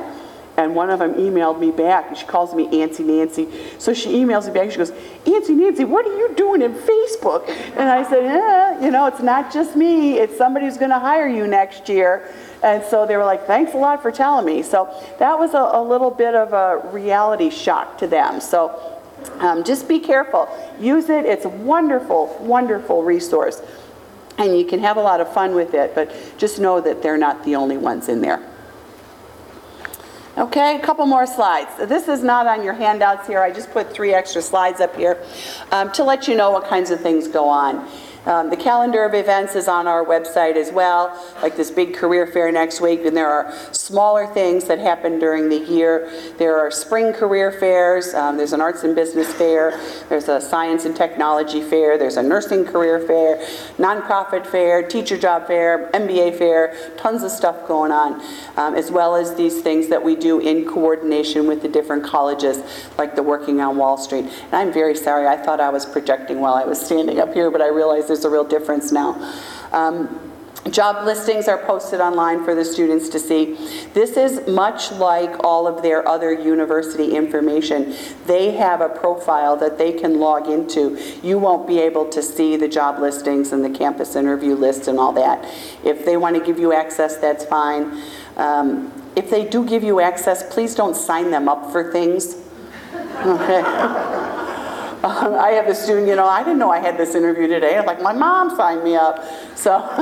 And 0.57 0.73
one 0.73 0.89
of 0.89 0.99
them 0.99 1.15
emailed 1.15 1.59
me 1.59 1.71
back. 1.71 2.07
and 2.07 2.17
She 2.17 2.26
calls 2.26 2.55
me 2.55 2.82
Auntie 2.82 3.03
Nancy. 3.03 3.49
So 3.78 3.93
she 3.93 4.13
emails 4.13 4.47
me 4.47 4.53
back. 4.53 4.71
She 4.71 4.78
goes, 4.78 4.91
Auntie 5.26 5.53
Nancy, 5.53 5.84
what 5.84 6.05
are 6.05 6.17
you 6.17 6.34
doing 6.36 6.61
in 6.61 6.73
Facebook? 6.73 7.49
And 7.76 7.89
I 7.89 8.07
said, 8.09 8.23
eh, 8.23 8.86
you 8.86 8.91
know, 8.91 9.05
it's 9.07 9.21
not 9.21 9.51
just 9.51 9.76
me. 9.76 10.17
It's 10.17 10.38
somebody 10.38 10.65
who's 10.65 10.78
going 10.78 10.91
to 10.91 10.99
hire 10.99 11.28
you 11.28 11.45
next 11.45 11.89
year. 11.89 12.32
And 12.63 12.84
so 12.86 13.05
they 13.05 13.17
were 13.17 13.26
like, 13.26 13.45
thanks 13.45 13.73
a 13.73 13.78
lot 13.78 14.01
for 14.01 14.11
telling 14.11 14.45
me. 14.45 14.63
So 14.63 14.89
that 15.19 15.38
was 15.38 15.53
a, 15.53 15.78
a 15.78 15.84
little 15.84 16.11
bit 16.11 16.36
of 16.36 16.53
a 16.53 16.89
reality 16.91 17.49
shock 17.49 17.97
to 17.97 18.07
them. 18.07 18.39
So 18.39 19.01
um, 19.39 19.63
just 19.63 19.89
be 19.89 19.99
careful. 19.99 20.47
Use 20.80 21.09
it. 21.09 21.26
It's 21.26 21.45
a 21.45 21.49
wonderful, 21.49 22.36
wonderful 22.39 23.03
resource. 23.03 23.61
And 24.38 24.58
you 24.58 24.66
can 24.66 24.80
have 24.80 24.98
a 24.98 25.02
lot 25.02 25.22
of 25.22 25.34
fun 25.34 25.56
with 25.56 25.74
it, 25.74 25.96
but 25.96 26.14
just 26.38 26.60
know 26.60 26.82
that 26.82 27.02
they're 27.02 27.18
not 27.18 27.44
the 27.46 27.56
only 27.56 27.78
ones 27.78 28.10
in 28.10 28.22
there. 28.22 28.42
Okay, 30.38 30.76
a 30.76 30.80
couple 30.80 31.06
more 31.06 31.26
slides. 31.26 31.72
This 31.88 32.10
is 32.10 32.22
not 32.22 32.46
on 32.46 32.62
your 32.62 32.74
handouts 32.74 33.26
here. 33.26 33.42
I 33.42 33.52
just 33.52 33.72
put 33.72 33.94
three 33.94 34.14
extra 34.14 34.42
slides 34.42 34.82
up 34.82 34.94
here 34.94 35.24
um, 35.72 35.94
to 35.94 36.04
let 36.04 36.28
you 36.28 36.36
know 36.36 36.52
what 36.52 36.66
kinds 36.66 36.92
of 36.92 37.00
things 37.00 37.30
go 37.30 37.48
on. 37.48 37.88
Um, 38.26 38.49
the 38.49 38.57
calendar 38.57 39.05
of 39.05 39.13
events 39.13 39.55
is 39.55 39.67
on 39.67 39.88
our 39.88 40.03
website 40.03 40.55
as 40.55 40.71
well, 40.71 41.13
like 41.43 41.55
this 41.55 41.69
big 41.69 41.93
career 41.93 42.26
fair 42.26 42.51
next 42.51 42.82
week, 42.82 43.05
and 43.05 43.15
there 43.15 43.30
are 43.30 43.53
smaller 43.71 44.26
things 44.26 44.65
that 44.65 44.80
happen 44.80 45.19
during 45.19 45.49
the 45.49 45.59
year. 45.59 46.11
There 46.39 46.57
are 46.57 46.71
spring 46.71 47.13
career 47.13 47.51
fairs, 47.51 48.15
um, 48.15 48.38
there's 48.38 48.53
an 48.53 48.61
arts 48.61 48.84
and 48.84 48.95
business 48.95 49.32
fair, 49.34 49.80
there's 50.09 50.28
a 50.28 50.41
science 50.41 50.86
and 50.86 50.95
technology 50.95 51.61
fair, 51.61 51.99
there's 51.99 52.17
a 52.17 52.23
nursing 52.23 52.65
career 52.65 52.99
fair, 52.99 53.38
nonprofit 53.78 54.47
fair, 54.47 54.88
teacher 54.88 55.17
job 55.17 55.45
fair, 55.45 55.91
MBA 55.93 56.38
fair, 56.38 56.76
tons 56.97 57.21
of 57.21 57.30
stuff 57.30 57.67
going 57.67 57.91
on, 57.91 58.21
um, 58.57 58.73
as 58.73 58.91
well 58.91 59.15
as 59.15 59.36
these 59.36 59.61
things 59.61 59.88
that 59.89 60.03
we 60.03 60.15
do 60.15 60.39
in 60.39 60.65
coordination 60.65 61.45
with 61.45 61.61
the 61.61 61.69
different 61.69 62.03
colleges, 62.03 62.63
like 62.97 63.15
the 63.15 63.23
Working 63.23 63.61
on 63.61 63.78
Wall 63.78 63.97
Street. 63.97 64.26
And 64.26 64.55
I'm 64.55 64.73
very 64.73 64.95
sorry, 64.95 65.28
I 65.28 65.38
thought 65.38 65.59
I 65.59 65.69
was 65.69 65.86
projecting 65.86 66.39
while 66.39 66.55
I 66.55 66.63
was 66.63 66.84
standing 66.84 67.19
up 67.19 67.32
here, 67.32 67.51
but 67.51 67.61
I 67.61 67.69
realized 67.69 68.14
there's 68.16 68.26
a 68.26 68.30
real 68.30 68.45
difference 68.45 68.93
now. 68.93 69.34
Um, 69.74 70.22
Job 70.72 71.05
listings 71.05 71.47
are 71.47 71.59
posted 71.59 71.99
online 71.99 72.43
for 72.43 72.55
the 72.55 72.66
students 72.66 73.07
to 73.09 73.20
see. 73.20 73.53
This 73.93 74.18
is 74.18 74.47
much 74.47 74.91
like 74.93 75.43
all 75.43 75.68
of 75.68 75.84
their 75.84 76.07
other 76.07 76.34
university 76.34 77.16
information. 77.16 77.95
They 78.26 78.53
have 78.53 78.82
a 78.82 78.89
profile 78.89 79.55
that 79.57 79.78
they 79.78 79.91
can 79.91 80.20
log 80.20 80.49
into. 80.49 80.99
You 81.22 81.38
won't 81.38 81.68
be 81.68 81.78
able 81.78 82.09
to 82.09 82.24
see 82.24 82.55
the 82.55 82.68
job 82.68 82.99
listings 82.99 83.51
and 83.51 83.63
the 83.63 83.70
campus 83.70 84.16
interview 84.16 84.55
list 84.55 84.88
and 84.88 84.97
all 84.97 85.13
that. 85.13 85.45
If 85.84 86.03
they 86.03 86.18
want 86.18 86.36
to 86.36 86.43
give 86.43 86.57
you 86.57 86.74
access, 86.74 87.18
that's 87.18 87.45
fine. 87.45 88.01
Um, 88.36 88.91
if 89.16 89.30
they 89.30 89.47
do 89.47 89.68
give 89.68 89.84
you 89.84 89.99
access, 89.99 90.41
please 90.51 90.74
don't 90.74 90.95
sign 90.95 91.30
them 91.30 91.47
up 91.47 91.72
for 91.72 91.91
things. 91.91 92.38
Okay. 93.26 94.45
Um, 95.06 95.36
I 95.39 95.49
have 95.51 95.68
a 95.68 95.76
student, 95.76 96.08
you 96.08 96.16
know, 96.16 96.28
I 96.28 96.43
didn't 96.43 96.60
know 96.60 96.72
I 96.72 96.80
had 96.80 96.97
this 96.97 97.16
interview 97.16 97.47
today. 97.47 97.78
I'm 97.78 97.86
like, 97.86 98.01
my 98.01 98.14
mom 98.14 98.56
signed 98.56 98.84
me 98.84 98.95
up. 98.95 99.24
So 99.56 99.78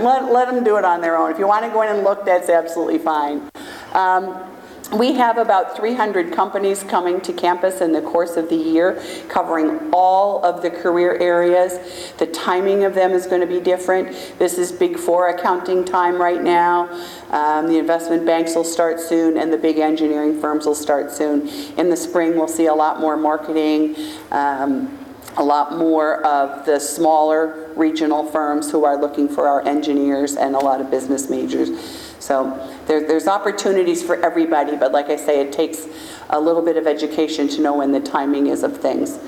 let, 0.00 0.32
let 0.32 0.48
them 0.48 0.64
do 0.64 0.76
it 0.76 0.84
on 0.84 1.00
their 1.00 1.16
own. 1.16 1.30
If 1.30 1.38
you 1.38 1.46
want 1.46 1.64
to 1.64 1.70
go 1.70 1.82
in 1.82 1.88
and 1.88 2.04
look, 2.04 2.24
that's 2.24 2.48
absolutely 2.48 2.98
fine. 2.98 3.50
Um, 3.92 4.48
we 4.92 5.14
have 5.14 5.38
about 5.38 5.76
300 5.76 6.32
companies 6.32 6.82
coming 6.82 7.20
to 7.22 7.32
campus 7.32 7.80
in 7.80 7.92
the 7.92 8.02
course 8.02 8.36
of 8.36 8.50
the 8.50 8.56
year, 8.56 9.02
covering 9.28 9.90
all 9.92 10.44
of 10.44 10.60
the 10.60 10.70
career 10.70 11.16
areas. 11.18 12.12
The 12.18 12.26
timing 12.26 12.84
of 12.84 12.94
them 12.94 13.12
is 13.12 13.26
going 13.26 13.40
to 13.40 13.46
be 13.46 13.60
different. 13.60 14.08
This 14.38 14.58
is 14.58 14.70
Big 14.70 14.98
Four 14.98 15.30
accounting 15.30 15.84
time 15.84 16.20
right 16.20 16.42
now. 16.42 16.88
Um, 17.30 17.68
the 17.68 17.78
investment 17.78 18.26
banks 18.26 18.54
will 18.54 18.64
start 18.64 19.00
soon, 19.00 19.38
and 19.38 19.52
the 19.52 19.58
big 19.58 19.78
engineering 19.78 20.38
firms 20.40 20.66
will 20.66 20.74
start 20.74 21.10
soon. 21.10 21.48
In 21.78 21.88
the 21.88 21.96
spring, 21.96 22.36
we'll 22.36 22.48
see 22.48 22.66
a 22.66 22.74
lot 22.74 23.00
more 23.00 23.16
marketing. 23.16 23.96
Um, 24.30 24.98
a 25.38 25.42
lot 25.42 25.78
more 25.78 26.22
of 26.26 26.66
the 26.66 26.78
smaller 26.78 27.72
regional 27.74 28.30
firms 28.30 28.70
who 28.70 28.84
are 28.84 29.00
looking 29.00 29.28
for 29.28 29.48
our 29.48 29.66
engineers 29.66 30.36
and 30.36 30.54
a 30.54 30.58
lot 30.58 30.82
of 30.82 30.90
business 30.90 31.30
majors. 31.30 32.11
So 32.22 32.54
there, 32.86 33.04
there's 33.04 33.26
opportunities 33.26 34.00
for 34.00 34.14
everybody, 34.24 34.76
but 34.76 34.92
like 34.92 35.06
I 35.06 35.16
say, 35.16 35.40
it 35.40 35.52
takes 35.52 35.88
a 36.30 36.38
little 36.38 36.62
bit 36.62 36.76
of 36.76 36.86
education 36.86 37.48
to 37.48 37.60
know 37.60 37.76
when 37.76 37.90
the 37.90 37.98
timing 37.98 38.46
is 38.46 38.62
of 38.62 38.76
things. 38.76 39.18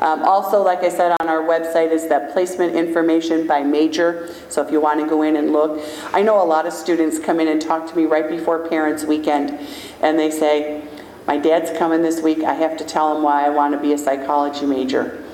Um, 0.00 0.22
also, 0.24 0.62
like 0.62 0.80
I 0.80 0.90
said 0.90 1.16
on 1.20 1.28
our 1.28 1.40
website, 1.40 1.90
is 1.90 2.06
that 2.08 2.34
placement 2.34 2.74
information 2.74 3.46
by 3.46 3.62
major. 3.62 4.28
So 4.50 4.60
if 4.60 4.70
you 4.70 4.78
want 4.78 5.00
to 5.00 5.06
go 5.06 5.22
in 5.22 5.36
and 5.36 5.52
look, 5.52 5.82
I 6.12 6.20
know 6.20 6.42
a 6.42 6.44
lot 6.44 6.66
of 6.66 6.74
students 6.74 7.18
come 7.18 7.40
in 7.40 7.48
and 7.48 7.62
talk 7.62 7.88
to 7.90 7.96
me 7.96 8.04
right 8.04 8.28
before 8.28 8.68
Parents 8.68 9.04
Weekend, 9.04 9.58
and 10.02 10.18
they 10.18 10.30
say, 10.30 10.86
"My 11.26 11.38
dad's 11.38 11.70
coming 11.78 12.02
this 12.02 12.20
week. 12.20 12.42
I 12.44 12.52
have 12.54 12.76
to 12.76 12.84
tell 12.84 13.16
him 13.16 13.22
why 13.22 13.46
I 13.46 13.48
want 13.48 13.72
to 13.72 13.80
be 13.80 13.94
a 13.94 13.98
psychology 13.98 14.66
major." 14.66 15.24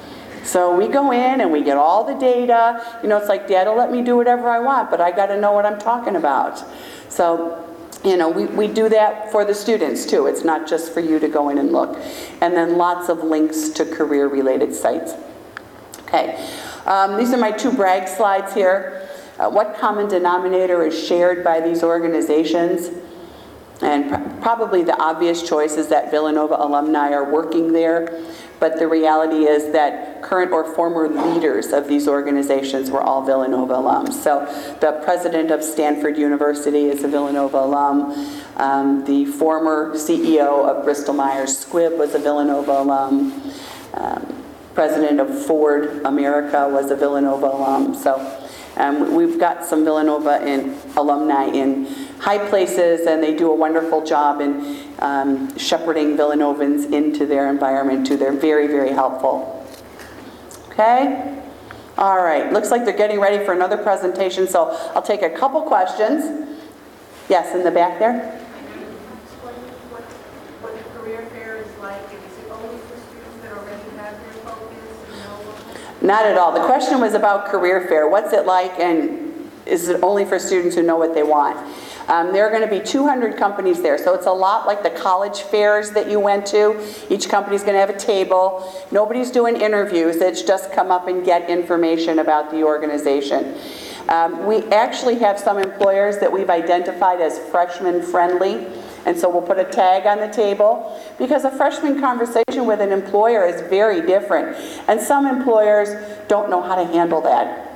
So 0.45 0.75
we 0.75 0.89
go 0.89 1.11
in 1.13 1.41
and 1.41 1.53
we 1.53 1.63
get 1.63 1.77
all 1.77 2.05
the 2.05 2.15
data. 2.15 2.85
You 3.03 3.09
know, 3.09 3.19
it's 3.19 3.29
like, 3.29 3.47
Dad'll 3.47 3.77
let 3.77 3.93
me 3.93 4.03
do 4.03 4.17
whatever 4.17 4.49
I 4.49 4.59
want, 4.59 4.91
but 4.91 5.01
I 5.01 5.11
got 5.11 5.27
to 5.27 5.39
know 5.39 5.53
what 5.53 5.67
I'm 5.67 5.79
talking 5.79 6.17
about. 6.17 6.65
So, 7.11 7.67
you 8.03 8.17
know, 8.17 8.31
we, 8.31 8.47
we 8.47 8.67
do 8.67 8.89
that 8.89 9.31
for 9.31 9.45
the 9.45 9.55
students 9.55 10.07
too. 10.07 10.27
It's 10.27 10.45
not 10.45 10.67
just 10.67 10.95
for 10.95 11.01
you 11.01 11.19
to 11.19 11.29
go 11.29 11.51
in 11.51 11.59
and 11.59 11.73
look. 11.73 11.99
And 12.41 12.55
then 12.55 12.79
lots 12.79 13.11
of 13.11 13.23
links 13.23 13.69
to 13.71 13.85
career-related 13.85 14.75
sites. 14.75 15.13
Okay, 16.03 16.49
um, 16.87 17.19
these 17.19 17.33
are 17.33 17.37
my 17.37 17.51
two 17.53 17.73
brag 17.73 18.09
slides 18.09 18.55
here. 18.55 19.09
Uh, 19.39 19.51
what 19.51 19.77
common 19.79 20.09
denominator 20.09 20.83
is 20.83 21.07
shared 21.07 21.45
by 21.45 21.61
these 21.61 21.83
organizations? 21.83 22.91
And 23.81 24.11
pr- 24.11 24.43
probably 24.43 24.83
the 24.83 24.99
obvious 25.01 25.47
choice 25.49 25.77
is 25.77 25.89
that 25.89 26.11
Villanova 26.11 26.57
alumni 26.59 27.13
are 27.13 27.31
working 27.31 27.73
there, 27.73 28.23
but 28.61 28.79
the 28.79 28.87
reality 28.87 29.47
is 29.47 29.73
that 29.73 30.23
current 30.23 30.53
or 30.53 30.73
former 30.75 31.09
leaders 31.09 31.73
of 31.73 31.89
these 31.89 32.07
organizations 32.07 32.91
were 32.91 33.01
all 33.01 33.25
Villanova 33.25 33.75
alums. 33.75 34.13
So 34.13 34.45
the 34.81 35.01
president 35.03 35.51
of 35.51 35.65
Stanford 35.65 36.19
University 36.19 36.85
is 36.85 37.03
a 37.03 37.09
Villanova 37.09 37.59
alum. 37.61 38.31
Um, 38.57 39.05
the 39.07 39.25
former 39.25 39.95
CEO 39.95 40.69
of 40.69 40.85
Bristol 40.85 41.15
Myers 41.15 41.65
Squibb 41.65 41.97
was 41.97 42.15
a 42.15 42.19
Villanova 42.19 42.83
alum. 42.83 43.43
Um, 43.95 44.37
President 44.75 45.19
of 45.19 45.47
Ford 45.47 46.03
America 46.05 46.69
was 46.69 46.91
a 46.91 46.97
Villanova 46.97 47.47
alum. 47.47 47.95
So 47.95 48.41
um, 48.77 49.15
we've 49.15 49.39
got 49.39 49.65
some 49.65 49.85
Villanova 49.85 50.47
in, 50.47 50.77
alumni 50.97 51.47
in 51.47 51.87
high 52.21 52.39
places, 52.49 53.07
and 53.07 53.23
they 53.23 53.35
do 53.35 53.51
a 53.51 53.55
wonderful 53.55 54.05
job 54.05 54.41
in 54.41 54.90
um, 55.01 55.57
shepherding 55.59 56.17
Villanovans 56.17 56.93
into 56.93 57.27
their 57.27 57.49
environment 57.49 58.07
too. 58.07 58.17
They're 58.17 58.33
very, 58.33 58.67
very 58.67 58.91
helpful. 58.91 59.67
Okay? 60.71 61.39
All 61.99 62.23
right, 62.23 62.53
looks 62.53 62.71
like 62.71 62.85
they're 62.85 62.97
getting 62.97 63.21
ready 63.21 63.45
for 63.45 63.53
another 63.53 63.77
presentation, 63.77 64.49
so 64.49 64.71
I'll 64.95 65.03
take 65.03 65.23
a 65.23 65.31
couple 65.31 65.61
questions. 65.63 66.59
Yes, 67.29 67.55
in 67.55 67.63
the 67.63 67.71
back 67.71 67.99
there? 67.99 68.41
Not 76.03 76.25
at 76.25 76.39
all. 76.39 76.53
The 76.53 76.65
question 76.65 77.01
was 77.01 77.13
about 77.13 77.47
career 77.47 77.87
fair. 77.87 78.09
What's 78.09 78.33
it 78.33 78.47
like 78.47 78.79
and 78.81 79.51
is 79.67 79.89
it 79.89 80.03
only 80.03 80.25
for 80.25 80.39
students 80.39 80.75
who 80.75 80.83
know 80.83 80.97
what 80.97 81.15
they 81.15 81.23
want? 81.23 81.59
Um, 82.11 82.33
there 82.33 82.45
are 82.45 82.51
going 82.51 82.69
to 82.69 82.81
be 82.81 82.85
200 82.85 83.37
companies 83.37 83.81
there, 83.83 83.97
so 83.97 84.15
it's 84.15 84.27
a 84.27 84.33
lot 84.33 84.67
like 84.67 84.83
the 84.83 84.91
college 84.91 85.43
fairs 85.43 85.93
that 85.93 86.11
you 86.11 86.19
went 86.19 86.45
to. 86.47 86.77
Each 87.09 87.29
company's 87.29 87.63
going 87.63 87.75
to 87.75 87.79
have 87.79 87.89
a 87.89 87.97
table. 87.97 88.69
Nobody's 88.91 89.31
doing 89.31 89.61
interviews. 89.61 90.17
It's 90.17 90.43
just 90.43 90.73
come 90.73 90.91
up 90.91 91.07
and 91.07 91.25
get 91.25 91.49
information 91.49 92.19
about 92.19 92.51
the 92.51 92.65
organization. 92.65 93.55
Um, 94.09 94.45
we 94.45 94.65
actually 94.73 95.21
have 95.21 95.39
some 95.39 95.57
employers 95.59 96.19
that 96.19 96.33
we've 96.33 96.51
identified 96.51 97.21
as 97.21 97.39
freshman 97.39 98.03
friendly. 98.03 98.67
And 99.07 99.17
so 99.17 99.31
we'll 99.31 99.47
put 99.47 99.59
a 99.59 99.65
tag 99.65 100.05
on 100.05 100.19
the 100.19 100.35
table 100.35 101.01
because 101.17 101.45
a 101.45 101.51
freshman 101.51 102.01
conversation 102.01 102.67
with 102.67 102.81
an 102.81 102.91
employer 102.91 103.47
is 103.47 103.61
very 103.71 104.05
different. 104.05 104.57
And 104.89 105.01
some 105.01 105.27
employers 105.27 105.91
don't 106.27 106.51
know 106.51 106.61
how 106.61 106.75
to 106.75 106.85
handle 106.85 107.21
that, 107.21 107.70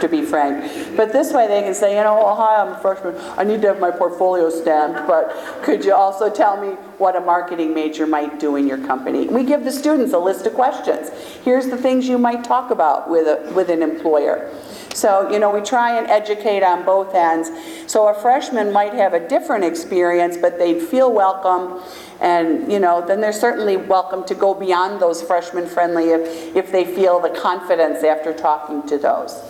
to 0.00 0.08
be 0.08 0.22
frank. 0.22 0.96
But 0.96 1.12
this 1.12 1.32
way 1.32 1.48
they 1.48 1.62
can 1.62 1.74
say, 1.74 1.96
you 1.96 2.02
know, 2.02 2.14
well, 2.14 2.36
hi, 2.36 2.62
I'm 2.62 2.72
a 2.74 2.80
freshman. 2.80 3.14
I 3.38 3.44
need 3.44 3.62
to 3.62 3.68
have 3.68 3.80
my 3.80 3.90
portfolio 3.90 4.50
stamped, 4.50 5.06
but 5.06 5.34
could 5.62 5.84
you 5.84 5.94
also 5.94 6.30
tell 6.30 6.60
me 6.60 6.74
what 6.98 7.16
a 7.16 7.20
marketing 7.20 7.74
major 7.74 8.06
might 8.06 8.38
do 8.38 8.56
in 8.56 8.66
your 8.66 8.78
company? 8.86 9.26
We 9.26 9.44
give 9.44 9.64
the 9.64 9.72
students 9.72 10.12
a 10.12 10.18
list 10.18 10.46
of 10.46 10.54
questions. 10.54 11.10
Here's 11.42 11.66
the 11.66 11.76
things 11.76 12.08
you 12.08 12.18
might 12.18 12.44
talk 12.44 12.70
about 12.70 13.10
with, 13.10 13.26
a, 13.26 13.52
with 13.52 13.70
an 13.70 13.82
employer. 13.82 14.50
So, 14.94 15.30
you 15.30 15.38
know, 15.38 15.50
we 15.50 15.60
try 15.60 15.96
and 15.96 16.06
educate 16.08 16.62
on 16.62 16.84
both 16.84 17.14
ends. 17.14 17.50
So 17.86 18.08
a 18.08 18.14
freshman 18.14 18.72
might 18.72 18.92
have 18.92 19.14
a 19.14 19.28
different 19.28 19.64
experience, 19.64 20.36
but 20.36 20.58
they'd 20.58 20.82
feel 20.82 21.12
welcome. 21.12 21.82
And, 22.20 22.70
you 22.70 22.80
know, 22.80 23.04
then 23.06 23.20
they're 23.20 23.32
certainly 23.32 23.76
welcome 23.76 24.24
to 24.26 24.34
go 24.34 24.52
beyond 24.52 25.00
those 25.00 25.22
freshman 25.22 25.66
friendly 25.66 26.10
if, 26.10 26.56
if 26.56 26.72
they 26.72 26.84
feel 26.84 27.20
the 27.20 27.30
confidence 27.30 28.02
after 28.02 28.34
talking 28.34 28.86
to 28.88 28.98
those. 28.98 29.49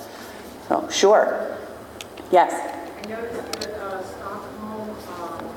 So, 0.71 0.89
sure. 0.89 1.59
Yes. 2.31 2.53
I 2.55 3.09
noticed 3.09 3.43
that 3.59 3.75
uh, 3.75 4.05
Stockholm, 4.05 4.91
um, 5.19 5.51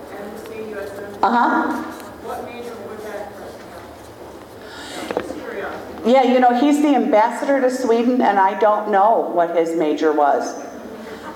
USM, 0.74 1.20
Uh-huh. 1.22 1.84
what 2.24 2.43
major 2.45 2.74
would 2.89 2.97
that 3.05 3.32
person 3.36 3.61
have? 5.14 5.97
Just. 5.99 6.07
Yeah, 6.07 6.24
you 6.24 6.39
know, 6.39 6.59
he's 6.59 6.82
the 6.82 6.95
ambassador 6.95 7.61
to 7.61 7.70
Sweden, 7.70 8.24
and 8.24 8.39
I 8.39 8.57
don't 8.57 8.89
know 8.89 9.30
what 9.32 9.55
his 9.55 9.76
major 9.78 10.11
was. 10.11 10.59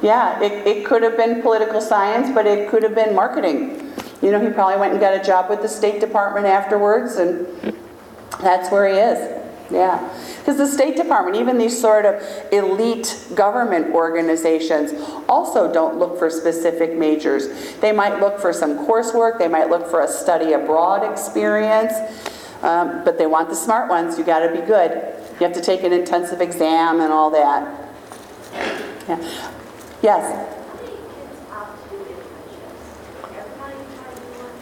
Yeah, 0.02 0.42
it, 0.42 0.66
it 0.66 0.84
could 0.84 1.04
have 1.04 1.16
been 1.16 1.44
political 1.44 1.80
science, 1.80 2.32
but 2.34 2.48
it 2.48 2.70
could 2.70 2.82
have 2.82 2.96
been 2.96 3.14
marketing. 3.14 3.94
You 4.24 4.32
know, 4.32 4.40
he 4.40 4.50
probably 4.50 4.80
went 4.80 4.94
and 4.94 5.00
got 5.00 5.14
a 5.14 5.24
job 5.24 5.52
with 5.52 5.62
the 5.62 5.70
State 5.70 6.02
Department 6.02 6.48
afterwards, 6.48 7.18
and 7.18 7.46
that's 8.42 8.72
where 8.72 8.88
he 8.88 8.98
is. 8.98 9.47
Yeah. 9.70 10.00
Because 10.40 10.58
the 10.58 10.68
State 10.68 10.96
Department, 10.96 11.36
even 11.36 11.58
these 11.58 11.80
sort 11.80 12.06
of 12.06 12.24
elite 12.54 13.28
government 13.36 13.94
organizations, 13.94 14.94
also 15.28 15.72
don't 15.72 15.98
look 16.00 16.18
for 16.18 16.30
specific 16.30 16.96
majors. 16.96 17.76
They 17.78 17.92
might 17.92 18.20
look 18.20 18.40
for 18.40 18.54
some 18.54 18.88
coursework, 18.88 19.40
they 19.40 19.50
might 19.50 19.70
look 19.70 19.88
for 19.90 20.02
a 20.02 20.08
study 20.08 20.54
abroad 20.54 21.04
experience, 21.12 21.94
um, 22.62 23.04
but 23.04 23.18
they 23.18 23.28
want 23.28 23.50
the 23.50 23.56
smart 23.56 23.90
ones. 23.90 24.18
You 24.18 24.24
got 24.24 24.40
to 24.40 24.52
be 24.52 24.66
good. 24.66 24.92
You 25.40 25.46
have 25.46 25.54
to 25.54 25.62
take 25.62 25.84
an 25.84 25.94
intensive 25.94 26.42
exam 26.42 27.02
and 27.02 27.12
all 27.12 27.30
that. 27.32 27.92
Yeah. 29.08 29.20
Yes. 30.02 30.24
How 30.32 30.76
many 30.76 30.88
kids 30.90 31.42
opt 31.52 31.84
to 31.84 31.98
do 31.98 32.04
internships? 32.06 33.36
Everybody 33.36 33.78
try 33.96 34.14
to 34.14 34.20
do 34.20 34.26
one? 34.42 34.56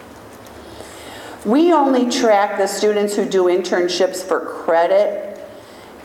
We 1.46 1.72
only 1.72 2.10
track 2.10 2.58
the 2.58 2.68
students 2.68 3.16
who 3.16 3.24
do 3.24 3.44
internships 3.46 4.24
for 4.24 4.40
credit, 4.40 5.40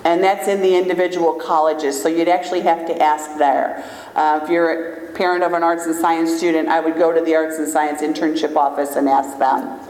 and 0.05 0.23
that's 0.23 0.49
in 0.49 0.61
the 0.61 0.77
individual 0.77 1.35
colleges, 1.35 2.01
so 2.01 2.09
you'd 2.09 2.29
actually 2.29 2.61
have 2.61 2.87
to 2.87 3.03
ask 3.03 3.39
there. 3.39 3.83
Uh, 4.15 4.41
If 4.43 4.51
you're 4.51 4.71
a 5.09 5.13
parent 5.13 5.43
of 5.43 5.55
an 5.55 5.63
arts 5.63 5.87
and 5.87 5.95
science 5.95 6.37
student, 6.37 6.69
I 6.69 6.81
would 6.81 6.97
go 6.97 7.13
to 7.13 7.23
the 7.23 7.35
arts 7.35 7.57
and 7.57 7.67
science 7.67 8.03
internship 8.03 8.55
office 8.55 8.97
and 8.97 9.09
ask 9.09 9.39
them. 9.39 9.81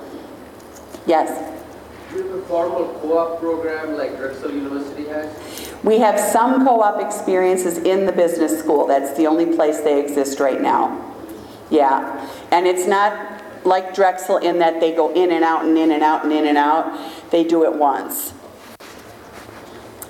Yes? 1.07 1.29
Do 2.13 2.19
you 2.19 2.23
have 2.29 2.39
a 2.39 2.43
formal 2.43 2.99
co-op 3.01 3.41
program 3.41 3.97
like 3.97 4.17
Drexel 4.19 4.53
University 4.53 5.07
has? 5.09 5.73
We 5.83 5.99
have 5.99 6.19
some 6.19 6.65
co-op 6.65 7.01
experiences 7.01 7.79
in 7.79 8.07
the 8.07 8.13
business 8.13 8.59
school. 8.59 8.87
That's 8.87 9.17
the 9.17 9.27
only 9.27 9.47
place 9.47 9.81
they 9.81 10.01
exist 10.01 10.39
right 10.39 10.61
now. 10.61 11.15
Yeah. 11.71 12.29
And 12.51 12.67
it's 12.67 12.87
not 12.87 13.40
like 13.65 13.95
Drexel 13.95 14.39
in 14.39 14.59
that 14.59 14.81
they 14.81 14.95
go 14.95 15.13
in 15.13 15.33
and 15.33 15.45
out 15.45 15.65
and 15.65 15.77
in 15.77 15.91
and 15.93 16.03
out 16.03 16.25
and 16.25 16.33
in 16.33 16.47
and 16.47 16.59
out. 16.59 17.31
They 17.31 17.45
do 17.45 17.65
it 17.65 17.75
once. 17.75 18.35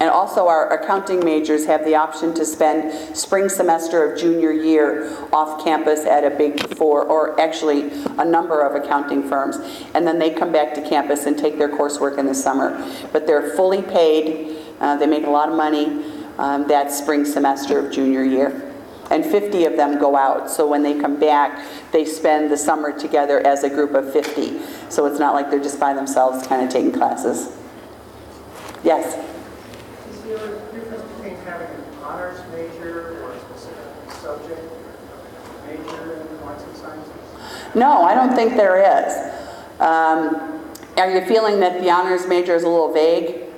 And 0.01 0.09
also 0.09 0.49
our 0.49 0.73
accounting 0.73 1.23
majors 1.23 1.67
have 1.67 1.85
the 1.85 1.95
option 1.95 2.33
to 2.35 2.47
spend 2.47 3.15
spring 3.15 3.51
semester 3.51 4.11
of 4.11 4.19
junior 4.19 4.51
year 4.51 5.15
off 5.31 5.63
campus 5.63 6.07
at 6.07 6.25
a 6.25 6.31
big 6.31 6.75
four, 6.75 7.05
or 7.05 7.39
actually 7.39 7.91
a 8.19 8.25
number 8.25 8.63
of 8.63 8.83
accounting 8.83 9.29
firms. 9.29 9.59
And 9.95 10.07
then 10.07 10.19
they 10.19 10.31
come 10.31 10.53
back 10.53 10.73
to 10.75 10.89
campus 10.89 11.27
and 11.27 11.39
take 11.39 11.59
their 11.59 11.69
coursework 11.69 12.17
in 12.17 12.25
the 12.25 12.35
summer. 12.35 12.83
But 13.13 13.27
they're 13.27 13.51
fully 13.51 13.83
paid, 13.83 14.57
uh, 14.81 14.97
they 14.97 15.07
make 15.07 15.27
a 15.27 15.31
lot 15.31 15.51
of 15.51 15.55
money 15.55 16.03
um, 16.39 16.67
that 16.69 16.91
spring 16.91 17.27
semester 17.27 17.79
of 17.79 17.93
junior 17.93 18.25
year. 18.25 18.70
And 19.11 19.25
50 19.25 19.65
of 19.65 19.77
them 19.77 19.99
go 19.99 20.17
out, 20.17 20.49
so 20.49 20.69
when 20.69 20.85
they 20.85 20.99
come 20.99 21.19
back, 21.19 21.67
they 21.91 22.05
spend 22.05 22.51
the 22.51 22.57
summer 22.57 22.97
together 22.97 23.45
as 23.45 23.65
a 23.65 23.69
group 23.69 23.93
of 23.95 24.13
50. 24.13 24.61
So 24.89 25.07
it's 25.07 25.19
not 25.19 25.35
like 25.35 25.51
they're 25.51 25.63
just 25.63 25.81
by 25.81 25.95
themselves 25.95 26.47
kind 26.47 26.65
of 26.65 26.71
taking 26.71 26.93
classes. 26.93 27.57
Yes? 28.85 29.19
Is 30.11 30.23
there 30.23 30.37
a 30.37 30.73
difference 30.73 31.03
between 31.15 31.37
having 31.39 31.67
an 31.67 31.85
honors 32.05 32.41
major 32.53 33.21
or 33.25 33.33
a 33.33 33.41
specific 33.41 34.13
subject 34.23 34.73
major 35.67 36.21
in 36.21 36.45
arts 36.45 36.63
and 36.63 36.77
sciences? 36.77 37.75
No, 37.75 38.03
I 38.03 38.15
don't 38.15 38.35
think 38.35 38.55
there 38.57 38.79
is. 38.79 39.13
Um, 39.81 40.63
Are 40.97 41.11
you 41.11 41.25
feeling 41.27 41.59
that 41.61 41.81
the 41.81 41.91
honors 41.91 42.29
major 42.29 42.55
is 42.55 42.63
a 42.63 42.69
little 42.69 42.93
vague? 42.93 43.50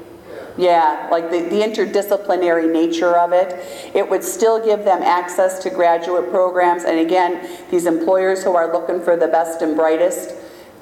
Yeah, 0.58 1.08
like 1.10 1.30
the, 1.30 1.40
the 1.40 1.62
interdisciplinary 1.62 2.70
nature 2.70 3.16
of 3.16 3.32
it. 3.32 3.54
It 3.94 4.08
would 4.08 4.22
still 4.22 4.62
give 4.62 4.84
them 4.84 5.02
access 5.02 5.58
to 5.60 5.70
graduate 5.70 6.30
programs, 6.30 6.84
and 6.84 6.98
again, 6.98 7.48
these 7.70 7.86
employers 7.86 8.44
who 8.44 8.54
are 8.54 8.70
looking 8.70 9.02
for 9.02 9.16
the 9.16 9.28
best 9.28 9.62
and 9.62 9.76
brightest 9.76 10.34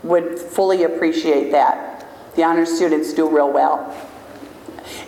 would 0.02 0.38
fully 0.38 0.84
appreciate 0.84 1.52
that. 1.52 2.06
The 2.34 2.42
honors 2.42 2.74
students 2.74 3.12
do 3.12 3.28
real 3.28 3.52
well. 3.52 3.94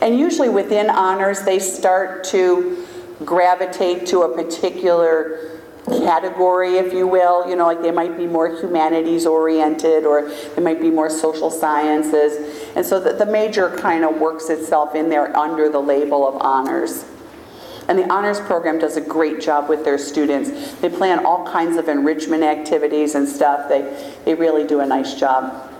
And 0.00 0.18
usually 0.18 0.48
within 0.48 0.90
honors, 0.90 1.42
they 1.42 1.58
start 1.58 2.24
to 2.24 2.86
gravitate 3.24 4.06
to 4.08 4.22
a 4.22 4.34
particular 4.34 5.60
category, 5.86 6.76
if 6.76 6.92
you 6.92 7.06
will. 7.06 7.48
You 7.48 7.56
know, 7.56 7.66
like 7.66 7.82
they 7.82 7.90
might 7.90 8.16
be 8.16 8.26
more 8.26 8.48
humanities 8.48 9.26
oriented 9.26 10.04
or 10.04 10.30
they 10.54 10.62
might 10.62 10.80
be 10.80 10.90
more 10.90 11.10
social 11.10 11.50
sciences. 11.50 12.61
And 12.74 12.86
so 12.86 12.98
the, 12.98 13.12
the 13.12 13.26
major 13.26 13.70
kind 13.76 14.04
of 14.04 14.18
works 14.18 14.48
itself 14.48 14.94
in 14.94 15.08
there 15.08 15.36
under 15.36 15.68
the 15.68 15.80
label 15.80 16.26
of 16.26 16.40
honors. 16.40 17.04
And 17.88 17.98
the 17.98 18.10
honors 18.10 18.40
program 18.40 18.78
does 18.78 18.96
a 18.96 19.00
great 19.00 19.40
job 19.40 19.68
with 19.68 19.84
their 19.84 19.98
students. 19.98 20.74
They 20.76 20.88
plan 20.88 21.26
all 21.26 21.46
kinds 21.46 21.76
of 21.76 21.88
enrichment 21.88 22.42
activities 22.42 23.14
and 23.14 23.28
stuff. 23.28 23.68
They, 23.68 24.14
they 24.24 24.34
really 24.34 24.66
do 24.66 24.80
a 24.80 24.86
nice 24.86 25.14
job. 25.14 25.70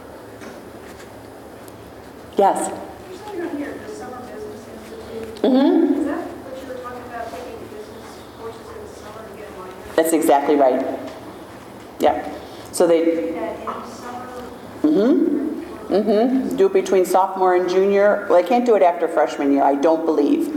Yes? 2.36 2.68
There's 2.68 3.20
something 3.20 3.42
on 3.42 3.56
here, 3.56 3.74
the 3.86 3.94
Summer 3.94 4.20
Business 4.20 4.66
Institute. 4.68 5.42
Mm-hmm. 5.42 6.04
That 6.04 6.26
what 6.26 6.62
you 6.62 6.68
were 6.68 6.80
talking 6.82 7.02
about, 7.04 7.30
taking 7.30 7.60
business 7.68 8.18
courses 8.36 8.60
in 8.60 8.84
the 8.84 8.92
summer 8.94 9.28
to 9.28 9.36
get 9.36 9.48
a 9.48 9.58
minor? 9.58 9.94
That's 9.94 10.12
exactly 10.12 10.56
right. 10.56 10.98
Yeah. 12.00 12.36
So 12.72 12.86
they, 12.86 13.04
Do 13.04 13.32
that 13.34 13.60
in 13.60 13.64
summer? 13.92 14.42
mm-hmm, 14.82 15.61
mm-hmm, 15.88 16.56
do 16.56 16.66
it 16.66 16.72
between 16.72 17.04
sophomore 17.04 17.54
and 17.54 17.68
junior. 17.68 18.26
Well, 18.28 18.40
they 18.40 18.48
can't 18.48 18.64
do 18.64 18.76
it 18.76 18.82
after 18.82 19.08
freshman 19.08 19.52
year, 19.52 19.62
I 19.62 19.74
don't 19.74 20.04
believe. 20.04 20.48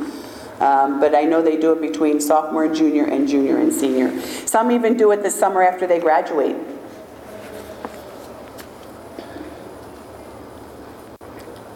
Um, 0.61 0.99
but 0.99 1.13
I 1.13 1.23
know 1.23 1.41
they 1.41 1.57
do 1.57 1.73
it 1.73 1.81
between 1.81 2.21
sophomore 2.21 2.65
and 2.65 2.75
junior 2.75 3.05
and 3.05 3.27
junior 3.27 3.57
and 3.57 3.73
senior. 3.73 4.21
Some 4.21 4.71
even 4.71 4.95
do 4.95 5.11
it 5.11 5.21
the 5.21 5.29
summer 5.29 5.61
after 5.61 5.85
they 5.85 5.99
graduate. 5.99 6.55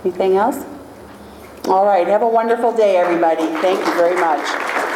Anything 0.06 0.38
else? 0.38 0.66
All 1.68 1.86
right, 1.86 2.08
have 2.08 2.22
a 2.22 2.28
wonderful 2.28 2.76
day, 2.76 2.96
everybody. 2.96 3.46
Thank 3.62 3.86
you 3.86 3.94
very 3.96 4.16
much. 4.16 4.88